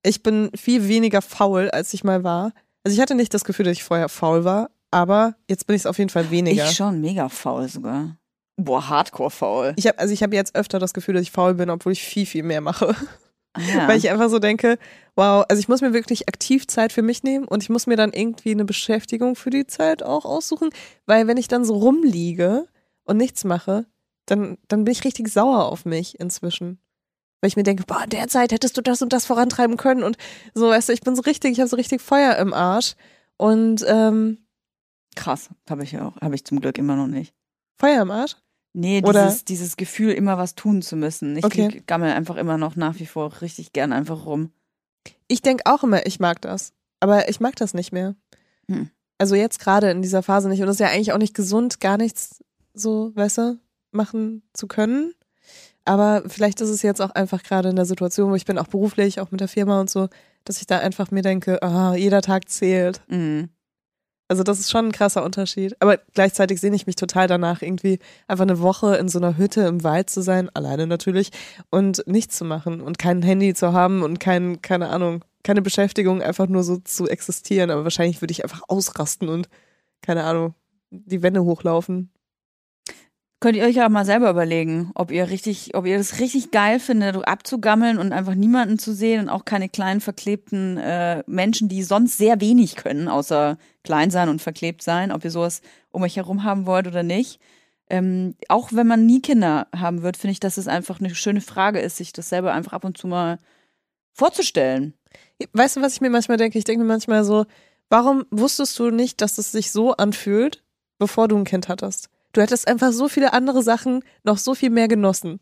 Ich 0.03 0.21
bin 0.23 0.49
viel 0.55 0.87
weniger 0.87 1.21
faul, 1.21 1.69
als 1.69 1.93
ich 1.93 2.03
mal 2.03 2.23
war. 2.23 2.51
Also 2.83 2.95
ich 2.95 3.01
hatte 3.01 3.15
nicht 3.15 3.33
das 3.33 3.45
Gefühl, 3.45 3.65
dass 3.65 3.73
ich 3.77 3.83
vorher 3.83 4.09
faul 4.09 4.43
war, 4.43 4.69
aber 4.91 5.35
jetzt 5.49 5.65
bin 5.67 5.75
ich 5.77 5.83
es 5.83 5.85
auf 5.85 5.97
jeden 5.97 6.09
Fall 6.09 6.29
weniger. 6.31 6.65
Ich 6.65 6.75
schon 6.75 6.99
mega 6.99 7.29
faul 7.29 7.69
sogar. 7.69 8.17
Boah, 8.63 8.89
hardcore 8.89 9.29
faul. 9.31 9.73
Ich 9.75 9.87
habe 9.87 9.99
also 9.99 10.13
ich 10.13 10.23
habe 10.23 10.35
jetzt 10.35 10.55
öfter 10.55 10.79
das 10.79 10.93
Gefühl, 10.93 11.13
dass 11.15 11.23
ich 11.23 11.31
faul 11.31 11.53
bin, 11.55 11.69
obwohl 11.69 11.91
ich 11.91 12.03
viel 12.03 12.25
viel 12.25 12.43
mehr 12.43 12.61
mache, 12.61 12.95
Ah, 13.53 13.61
ja. 13.61 13.87
weil 13.87 13.97
ich 13.97 14.09
einfach 14.09 14.29
so 14.29 14.39
denke, 14.39 14.77
wow, 15.15 15.45
also 15.47 15.59
ich 15.59 15.67
muss 15.67 15.81
mir 15.81 15.93
wirklich 15.93 16.27
aktiv 16.27 16.65
Zeit 16.67 16.91
für 16.91 17.01
mich 17.03 17.21
nehmen 17.23 17.45
und 17.47 17.61
ich 17.61 17.69
muss 17.69 17.85
mir 17.87 17.95
dann 17.97 18.11
irgendwie 18.13 18.51
eine 18.51 18.65
Beschäftigung 18.65 19.35
für 19.35 19.49
die 19.51 19.67
Zeit 19.67 20.01
auch 20.01 20.25
aussuchen, 20.25 20.69
weil 21.05 21.27
wenn 21.27 21.37
ich 21.37 21.47
dann 21.47 21.63
so 21.65 21.75
rumliege 21.75 22.67
und 23.03 23.17
nichts 23.17 23.43
mache, 23.43 23.85
dann 24.25 24.57
dann 24.69 24.85
bin 24.85 24.91
ich 24.91 25.03
richtig 25.03 25.27
sauer 25.29 25.65
auf 25.65 25.85
mich 25.85 26.19
inzwischen. 26.19 26.79
Weil 27.41 27.49
ich 27.49 27.55
mir 27.57 27.63
denke, 27.63 27.83
boah, 27.85 28.01
in 28.05 28.09
der 28.09 28.29
Zeit 28.29 28.53
hättest 28.53 28.77
du 28.77 28.81
das 28.81 29.01
und 29.01 29.11
das 29.11 29.25
vorantreiben 29.25 29.75
können 29.75 30.01
und 30.01 30.15
so, 30.53 30.69
weißt 30.69 30.87
du, 30.89 30.93
ich 30.93 31.01
bin 31.01 31.13
so 31.15 31.21
richtig, 31.23 31.51
ich 31.51 31.59
habe 31.59 31.67
so 31.69 31.75
richtig 31.75 32.01
Feuer 32.01 32.37
im 32.37 32.53
Arsch 32.53 32.95
und 33.37 33.83
ähm, 33.87 34.37
Krass, 35.15 35.49
habe 35.69 35.83
ich 35.83 35.91
ja 35.91 36.07
auch, 36.07 36.15
habe 36.21 36.33
ich 36.35 36.43
zum 36.45 36.59
Glück 36.61 36.77
immer 36.79 36.95
noch 36.95 37.07
nicht. 37.07 37.35
Feuer 37.77 38.01
im 38.01 38.09
Arsch? 38.11 38.35
Nee, 38.73 39.01
Oder- 39.05 39.25
dieses, 39.27 39.45
dieses 39.45 39.77
Gefühl, 39.77 40.11
immer 40.13 40.37
was 40.37 40.55
tun 40.55 40.81
zu 40.81 40.95
müssen. 40.95 41.37
Ich 41.37 41.45
Okay. 41.45 41.67
lieg- 41.67 41.87
gammel 41.87 42.11
einfach 42.11 42.35
immer 42.37 42.57
noch 42.57 42.75
nach 42.75 42.99
wie 42.99 43.05
vor 43.05 43.41
richtig 43.41 43.71
gern 43.73 43.93
einfach 43.93 44.25
rum. 44.25 44.51
Ich 45.27 45.41
denke 45.41 45.63
auch 45.65 45.83
immer, 45.83 46.05
ich 46.07 46.19
mag 46.19 46.41
das. 46.41 46.73
Aber 46.99 47.29
ich 47.29 47.39
mag 47.39 47.55
das 47.55 47.73
nicht 47.73 47.91
mehr. 47.91 48.15
Hm. 48.67 48.89
Also 49.19 49.35
jetzt 49.35 49.59
gerade 49.59 49.91
in 49.91 50.01
dieser 50.01 50.23
Phase 50.23 50.49
nicht. 50.49 50.61
Und 50.61 50.67
es 50.69 50.75
ist 50.75 50.79
ja 50.79 50.87
eigentlich 50.87 51.11
auch 51.13 51.17
nicht 51.17 51.35
gesund, 51.35 51.79
gar 51.79 51.97
nichts 51.97 52.43
so, 52.73 53.11
weißt 53.15 53.37
du, 53.37 53.59
machen 53.91 54.41
zu 54.53 54.67
können. 54.67 55.13
Aber 55.85 56.23
vielleicht 56.27 56.61
ist 56.61 56.69
es 56.69 56.81
jetzt 56.81 57.01
auch 57.01 57.11
einfach 57.11 57.43
gerade 57.43 57.69
in 57.69 57.75
der 57.75 57.85
Situation, 57.85 58.31
wo 58.31 58.35
ich 58.35 58.45
bin, 58.45 58.57
auch 58.57 58.67
beruflich, 58.67 59.19
auch 59.19 59.31
mit 59.31 59.41
der 59.41 59.47
Firma 59.49 59.81
und 59.81 59.89
so, 59.89 60.07
dass 60.45 60.59
ich 60.61 60.65
da 60.67 60.79
einfach 60.79 61.11
mir 61.11 61.21
denke, 61.21 61.61
ah, 61.61 61.93
jeder 61.93 62.21
Tag 62.21 62.49
zählt. 62.49 63.01
Mhm. 63.07 63.49
Also 64.33 64.41
das 64.41 64.59
ist 64.59 64.71
schon 64.71 64.87
ein 64.87 64.91
krasser 64.91 65.23
Unterschied. 65.23 65.75
Aber 65.79 65.99
gleichzeitig 66.15 66.59
sehne 66.59 66.75
ich 66.75 66.87
mich 66.87 66.95
total 66.95 67.27
danach, 67.27 67.61
irgendwie 67.61 67.99
einfach 68.27 68.41
eine 68.41 68.59
Woche 68.61 68.95
in 68.95 69.07
so 69.07 69.19
einer 69.19 69.37
Hütte 69.37 69.61
im 69.61 69.83
Wald 69.83 70.09
zu 70.09 70.23
sein, 70.23 70.49
alleine 70.55 70.87
natürlich, 70.87 71.29
und 71.69 72.01
nichts 72.07 72.39
zu 72.39 72.43
machen 72.43 72.81
und 72.81 72.97
kein 72.97 73.21
Handy 73.21 73.53
zu 73.53 73.73
haben 73.73 74.01
und 74.01 74.19
kein, 74.19 74.59
keine 74.63 74.89
Ahnung, 74.89 75.23
keine 75.43 75.61
Beschäftigung, 75.61 76.23
einfach 76.23 76.47
nur 76.47 76.63
so 76.63 76.77
zu 76.77 77.07
existieren. 77.07 77.69
Aber 77.69 77.83
wahrscheinlich 77.83 78.23
würde 78.23 78.31
ich 78.31 78.43
einfach 78.43 78.63
ausrasten 78.67 79.29
und, 79.29 79.49
keine 80.01 80.23
Ahnung, 80.23 80.55
die 80.89 81.21
Wände 81.21 81.43
hochlaufen. 81.43 82.09
Könnt 83.43 83.57
ihr 83.57 83.65
euch 83.65 83.75
ja 83.75 83.89
mal 83.89 84.05
selber 84.05 84.29
überlegen, 84.29 84.91
ob 84.95 85.11
ihr 85.11 85.29
richtig, 85.29 85.75
ob 85.75 85.85
ihr 85.85 85.97
das 85.97 86.21
richtig 86.21 86.51
geil 86.51 86.79
findet, 86.79 87.27
abzugammeln 87.27 87.97
und 87.97 88.13
einfach 88.13 88.35
niemanden 88.35 88.79
zu 88.79 88.93
sehen 88.93 89.19
und 89.19 89.27
auch 89.27 89.43
keine 89.43 89.67
kleinen 89.67 89.99
verklebten 89.99 90.77
äh, 90.77 91.25
Menschen, 91.27 91.67
die 91.67 91.83
sonst 91.83 92.17
sehr 92.17 92.39
wenig 92.39 92.77
können, 92.77 93.09
außer 93.09 93.57
klein 93.83 94.11
sein 94.11 94.29
und 94.29 94.41
verklebt 94.41 94.81
sein, 94.81 95.11
ob 95.11 95.25
ihr 95.25 95.29
sowas 95.29 95.61
um 95.91 96.03
euch 96.03 96.15
herum 96.15 96.45
haben 96.45 96.65
wollt 96.65 96.87
oder 96.87 97.03
nicht. 97.03 97.41
Ähm, 97.89 98.37
auch 98.47 98.71
wenn 98.71 98.87
man 98.87 99.05
nie 99.05 99.21
Kinder 99.21 99.67
haben 99.75 100.03
wird, 100.03 100.15
finde 100.15 100.31
ich, 100.31 100.39
dass 100.39 100.55
es 100.55 100.69
einfach 100.69 101.01
eine 101.01 101.13
schöne 101.13 101.41
Frage 101.41 101.79
ist, 101.81 101.97
sich 101.97 102.13
das 102.13 102.29
selber 102.29 102.53
einfach 102.53 102.71
ab 102.71 102.85
und 102.85 102.97
zu 102.97 103.07
mal 103.07 103.39
vorzustellen. 104.13 104.93
Weißt 105.51 105.75
du, 105.75 105.81
was 105.81 105.95
ich 105.95 105.99
mir 105.99 106.09
manchmal 106.09 106.37
denke? 106.37 106.57
Ich 106.57 106.63
denke 106.63 106.85
mir 106.85 106.87
manchmal 106.87 107.25
so, 107.25 107.45
warum 107.89 108.23
wusstest 108.31 108.79
du 108.79 108.89
nicht, 108.89 109.19
dass 109.19 109.37
es 109.37 109.51
sich 109.51 109.73
so 109.73 109.91
anfühlt, 109.91 110.63
bevor 110.97 111.27
du 111.27 111.35
ein 111.35 111.43
Kind 111.43 111.67
hattest? 111.67 112.09
Du 112.33 112.41
hättest 112.41 112.67
einfach 112.67 112.91
so 112.91 113.07
viele 113.07 113.33
andere 113.33 113.63
Sachen 113.63 114.03
noch 114.23 114.37
so 114.37 114.53
viel 114.55 114.69
mehr 114.69 114.87
genossen. 114.87 115.39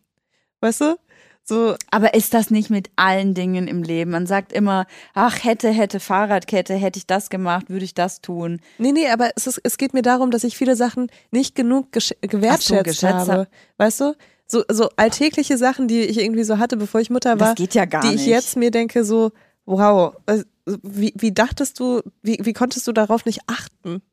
Weißt 0.60 0.82
du? 0.82 0.96
So, 1.44 1.76
Aber 1.90 2.14
ist 2.14 2.36
das 2.36 2.52
nicht 2.52 2.70
mit 2.70 2.92
allen 2.98 3.34
Dingen 3.34 3.68
im 3.68 3.82
Leben? 3.82 4.12
Man 4.12 4.28
sagt 4.28 4.54
immer, 4.54 4.86
ach, 5.16 5.44
hätte, 5.44 5.70
hätte, 5.72 6.00
Fahrradkette, 6.00 6.76
hätte 6.76 7.00
ich 7.00 7.08
das 7.08 7.32
gemacht, 7.32 7.70
würde 7.70 7.84
ich 7.84 7.96
das 7.96 8.22
tun. 8.22 8.62
Nee, 8.78 8.92
nee, 8.92 9.10
aber 9.10 9.32
es, 9.36 9.48
ist, 9.48 9.60
es 9.64 9.78
geht 9.80 9.94
mir 9.96 10.04
darum, 10.04 10.30
dass 10.30 10.44
ich 10.44 10.56
viele 10.56 10.76
Sachen 10.76 11.08
nicht 11.32 11.56
genug 11.56 11.88
gesch- 11.96 12.16
gewertschätzt 12.22 13.02
habe. 13.02 13.32
hab. 13.32 13.48
Weißt 13.78 14.02
du? 14.02 14.14
So, 14.46 14.64
so 14.70 14.90
alltägliche 14.98 15.58
Sachen, 15.58 15.88
die 15.88 16.02
ich 16.02 16.20
irgendwie 16.20 16.44
so 16.44 16.60
hatte, 16.60 16.78
bevor 16.78 17.02
ich 17.02 17.10
Mutter 17.10 17.40
war, 17.40 17.48
Das 17.48 17.56
geht 17.56 17.74
ja 17.74 17.86
gar 17.86 18.02
die 18.04 18.10
nicht. 18.10 18.22
ich 18.22 18.28
jetzt 18.28 18.56
mir 18.56 18.70
denke, 18.70 19.04
so, 19.04 19.32
wow, 19.66 20.14
äh, 20.28 20.44
wie, 20.84 21.14
wie 21.18 21.32
dachtest 21.32 21.80
du, 21.80 22.02
wie, 22.22 22.38
wie 22.44 22.54
konntest 22.54 22.86
du 22.88 22.92
darauf 22.92 23.26
nicht 23.26 23.40
achten? 23.48 24.04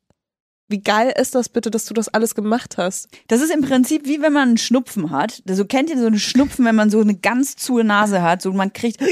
Wie 0.69 0.81
geil 0.81 1.11
ist 1.19 1.33
das 1.33 1.49
bitte, 1.49 1.71
dass 1.71 1.85
du 1.85 1.95
das 1.95 2.09
alles 2.09 2.35
gemacht 2.35 2.77
hast? 2.77 3.09
Das 3.27 3.41
ist 3.41 3.51
im 3.51 3.61
Prinzip 3.61 4.05
wie 4.05 4.21
wenn 4.21 4.33
man 4.33 4.49
einen 4.49 4.57
Schnupfen 4.57 5.09
hat. 5.09 5.41
So 5.49 5.65
kennt 5.65 5.89
ihr 5.89 5.97
so 5.97 6.05
einen 6.05 6.19
Schnupfen, 6.19 6.63
wenn 6.63 6.75
man 6.75 6.91
so 6.91 7.01
eine 7.01 7.15
ganz 7.15 7.55
zuhe 7.55 7.83
Nase 7.83 8.21
hat, 8.21 8.43
so 8.43 8.53
man 8.53 8.71
kriegt 8.71 9.03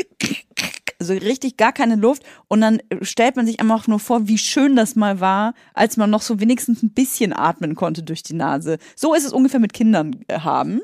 so 1.00 1.14
richtig 1.14 1.58
gar 1.58 1.74
keine 1.74 1.96
Luft 1.96 2.24
und 2.48 2.62
dann 2.62 2.80
stellt 3.02 3.36
man 3.36 3.48
sich 3.48 3.60
einfach 3.60 3.88
nur 3.88 4.00
vor, 4.00 4.28
wie 4.28 4.38
schön 4.38 4.76
das 4.76 4.96
mal 4.96 5.20
war, 5.20 5.56
als 5.74 5.98
man 5.98 6.12
noch 6.12 6.22
so 6.22 6.40
wenigstens 6.40 6.84
ein 6.84 6.92
bisschen 6.92 7.34
atmen 7.34 7.76
konnte 7.76 8.04
durch 8.04 8.22
die 8.22 8.36
Nase. 8.36 8.78
So 8.96 9.16
ist 9.16 9.26
es 9.26 9.34
ungefähr 9.34 9.60
mit 9.60 9.74
Kindern 9.74 10.16
äh, 10.28 10.40
haben. 10.40 10.82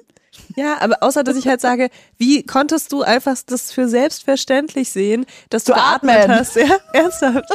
Ja, 0.56 0.82
aber 0.82 0.98
außer, 1.02 1.24
dass 1.24 1.36
ich 1.38 1.48
halt 1.48 1.62
sage, 1.62 1.90
wie 2.18 2.44
konntest 2.44 2.92
du 2.92 3.02
einfach 3.02 3.38
das 3.46 3.72
für 3.72 3.88
selbstverständlich 3.88 4.92
sehen, 4.92 5.26
dass 5.50 5.64
du 5.64 5.74
Zu 5.74 5.80
geatmet 5.80 6.16
atmen. 6.16 6.38
hast? 6.38 6.56
Ja, 6.56 6.78
ernsthaft. 6.94 7.50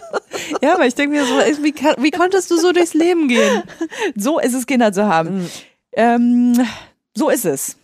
Ja, 0.62 0.74
aber 0.74 0.86
ich 0.86 0.94
denke 0.94 1.16
mir 1.16 1.24
so, 1.24 1.34
wie, 1.62 1.74
wie 1.74 2.10
konntest 2.10 2.50
du 2.50 2.56
so 2.56 2.72
durchs 2.72 2.94
Leben 2.94 3.28
gehen? 3.28 3.62
So 4.16 4.38
ist 4.38 4.54
es, 4.54 4.66
Kinder 4.66 4.92
zu 4.92 5.06
haben. 5.06 5.42
Mhm. 5.42 5.50
Ähm, 5.92 6.66
so 7.16 7.30
ist 7.30 7.44
es. 7.44 7.76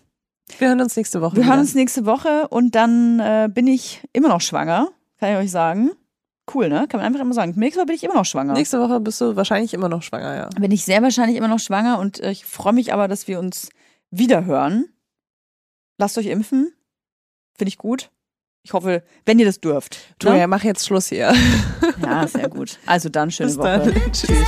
Wir 0.58 0.68
hören 0.68 0.80
uns 0.80 0.96
nächste 0.96 1.20
Woche. 1.20 1.36
Wir 1.36 1.42
wieder. 1.42 1.52
hören 1.52 1.60
uns 1.60 1.74
nächste 1.74 2.06
Woche 2.06 2.48
und 2.48 2.74
dann 2.74 3.18
äh, 3.18 3.48
bin 3.52 3.66
ich 3.66 4.02
immer 4.12 4.28
noch 4.28 4.40
schwanger, 4.40 4.88
kann 5.18 5.32
ich 5.32 5.38
euch 5.38 5.50
sagen. 5.50 5.90
Cool, 6.52 6.68
ne? 6.68 6.86
Kann 6.88 7.00
man 7.00 7.06
einfach 7.06 7.20
immer 7.20 7.32
sagen. 7.32 7.54
Nächste 7.56 7.80
Woche 7.80 7.86
bin 7.86 7.96
ich 7.96 8.04
immer 8.04 8.14
noch 8.14 8.26
schwanger. 8.26 8.52
Nächste 8.52 8.78
Woche 8.78 9.00
bist 9.00 9.20
du 9.20 9.34
wahrscheinlich 9.34 9.72
immer 9.72 9.88
noch 9.88 10.02
schwanger, 10.02 10.36
ja. 10.36 10.48
bin 10.60 10.70
ich 10.70 10.84
sehr 10.84 11.02
wahrscheinlich 11.02 11.38
immer 11.38 11.48
noch 11.48 11.58
schwanger 11.58 11.98
und 11.98 12.20
äh, 12.20 12.30
ich 12.30 12.44
freue 12.44 12.74
mich 12.74 12.92
aber, 12.92 13.08
dass 13.08 13.26
wir 13.26 13.38
uns 13.38 13.70
wieder 14.18 14.44
hören. 14.44 14.86
Lasst 15.98 16.18
euch 16.18 16.26
impfen. 16.26 16.72
Finde 17.56 17.68
ich 17.68 17.78
gut. 17.78 18.10
Ich 18.62 18.72
hoffe, 18.72 19.04
wenn 19.26 19.38
ihr 19.38 19.46
das 19.46 19.60
dürft. 19.60 19.98
Du, 20.18 20.30
Ne? 20.30 20.38
ja, 20.38 20.46
mach 20.46 20.64
jetzt 20.64 20.86
Schluss 20.86 21.08
hier. 21.08 21.34
Ja, 22.02 22.26
sehr 22.26 22.48
gut. 22.48 22.78
Also 22.86 23.08
dann 23.10 23.30
schöne 23.30 23.48
Bis 23.50 23.58
Woche. 23.58 23.92
dann. 23.92 24.12
Tschüss. 24.12 24.38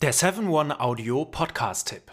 Der 0.00 0.14
7-One-Audio-Podcast-Tipp. 0.14 2.12